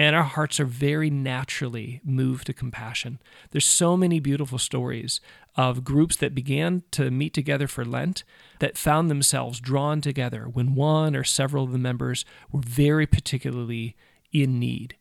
and 0.00 0.16
our 0.16 0.22
hearts 0.22 0.58
are 0.58 0.64
very 0.64 1.10
naturally 1.10 2.00
moved 2.02 2.46
to 2.46 2.54
compassion. 2.54 3.18
There's 3.50 3.66
so 3.66 3.98
many 3.98 4.18
beautiful 4.18 4.56
stories 4.56 5.20
of 5.56 5.84
groups 5.84 6.16
that 6.16 6.34
began 6.34 6.84
to 6.92 7.10
meet 7.10 7.34
together 7.34 7.68
for 7.68 7.84
Lent 7.84 8.24
that 8.60 8.78
found 8.78 9.10
themselves 9.10 9.60
drawn 9.60 10.00
together 10.00 10.44
when 10.44 10.74
one 10.74 11.14
or 11.14 11.22
several 11.22 11.64
of 11.64 11.72
the 11.72 11.78
members 11.78 12.24
were 12.50 12.62
very 12.64 13.06
particularly 13.06 13.94
in 14.32 14.58
need. 14.58 14.96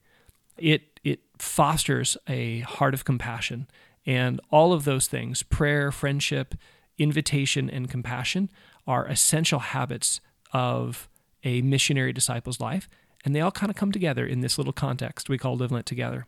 It 0.57 0.99
it 1.05 1.21
fosters 1.37 2.17
a 2.27 2.59
heart 2.59 2.93
of 2.93 3.05
compassion 3.05 3.69
and 4.05 4.41
all 4.51 4.73
of 4.73 4.83
those 4.83 5.07
things, 5.07 5.43
prayer, 5.43 5.93
friendship, 5.93 6.55
invitation 6.97 7.69
and 7.69 7.89
compassion 7.89 8.49
are 8.85 9.05
essential 9.05 9.59
habits 9.59 10.19
of 10.51 11.07
a 11.45 11.61
missionary 11.61 12.11
disciple's 12.11 12.59
life 12.59 12.89
and 13.25 13.35
they 13.35 13.41
all 13.41 13.51
kind 13.51 13.69
of 13.69 13.75
come 13.75 13.91
together 13.91 14.25
in 14.25 14.41
this 14.41 14.57
little 14.57 14.73
context 14.73 15.29
we 15.29 15.37
call 15.37 15.57
Live 15.57 15.71
Lent 15.71 15.85
Together. 15.85 16.25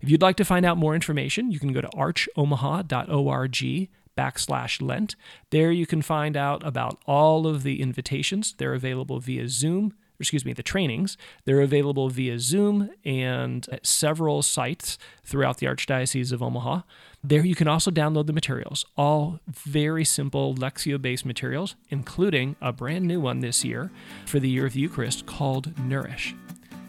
If 0.00 0.10
you'd 0.10 0.22
like 0.22 0.36
to 0.36 0.44
find 0.44 0.66
out 0.66 0.78
more 0.78 0.94
information, 0.94 1.50
you 1.50 1.58
can 1.58 1.72
go 1.72 1.80
to 1.80 1.88
archomaha.org 1.88 3.88
backslash 4.16 4.82
Lent. 4.82 5.16
There 5.50 5.72
you 5.72 5.86
can 5.86 6.02
find 6.02 6.36
out 6.36 6.66
about 6.66 7.00
all 7.06 7.46
of 7.46 7.62
the 7.62 7.80
invitations. 7.80 8.54
They're 8.56 8.74
available 8.74 9.20
via 9.20 9.48
Zoom, 9.48 9.94
excuse 10.20 10.44
me, 10.44 10.52
the 10.52 10.62
trainings. 10.62 11.16
They're 11.44 11.60
available 11.60 12.08
via 12.08 12.38
Zoom 12.38 12.90
and 13.04 13.66
at 13.70 13.86
several 13.86 14.42
sites 14.42 14.98
throughout 15.24 15.58
the 15.58 15.66
Archdiocese 15.66 16.32
of 16.32 16.42
Omaha. 16.42 16.82
There 17.26 17.42
you 17.42 17.54
can 17.54 17.68
also 17.68 17.90
download 17.90 18.26
the 18.26 18.34
materials, 18.34 18.84
all 18.98 19.40
very 19.48 20.04
simple 20.04 20.54
Lectio 20.54 21.00
based 21.00 21.24
materials, 21.24 21.74
including 21.88 22.54
a 22.60 22.70
brand 22.70 23.06
new 23.06 23.18
one 23.18 23.40
this 23.40 23.64
year 23.64 23.90
for 24.26 24.38
the 24.38 24.48
Year 24.50 24.66
of 24.66 24.74
the 24.74 24.80
Eucharist 24.80 25.24
called 25.24 25.72
Nourish. 25.78 26.34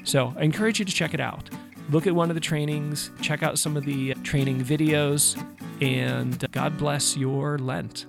So 0.03 0.33
I 0.37 0.43
encourage 0.43 0.77
you 0.77 0.83
to 0.83 0.91
check 0.91 1.13
it 1.13 1.21
out. 1.21 1.49
Look 1.89 2.05
at 2.05 2.13
one 2.13 2.29
of 2.29 2.35
the 2.35 2.41
trainings, 2.41 3.11
check 3.21 3.43
out 3.43 3.57
some 3.57 3.77
of 3.77 3.85
the 3.85 4.13
training 4.15 4.61
videos, 4.61 5.41
and 5.81 6.51
God 6.51 6.77
bless 6.77 7.15
your 7.15 7.57
Lent. 7.57 8.05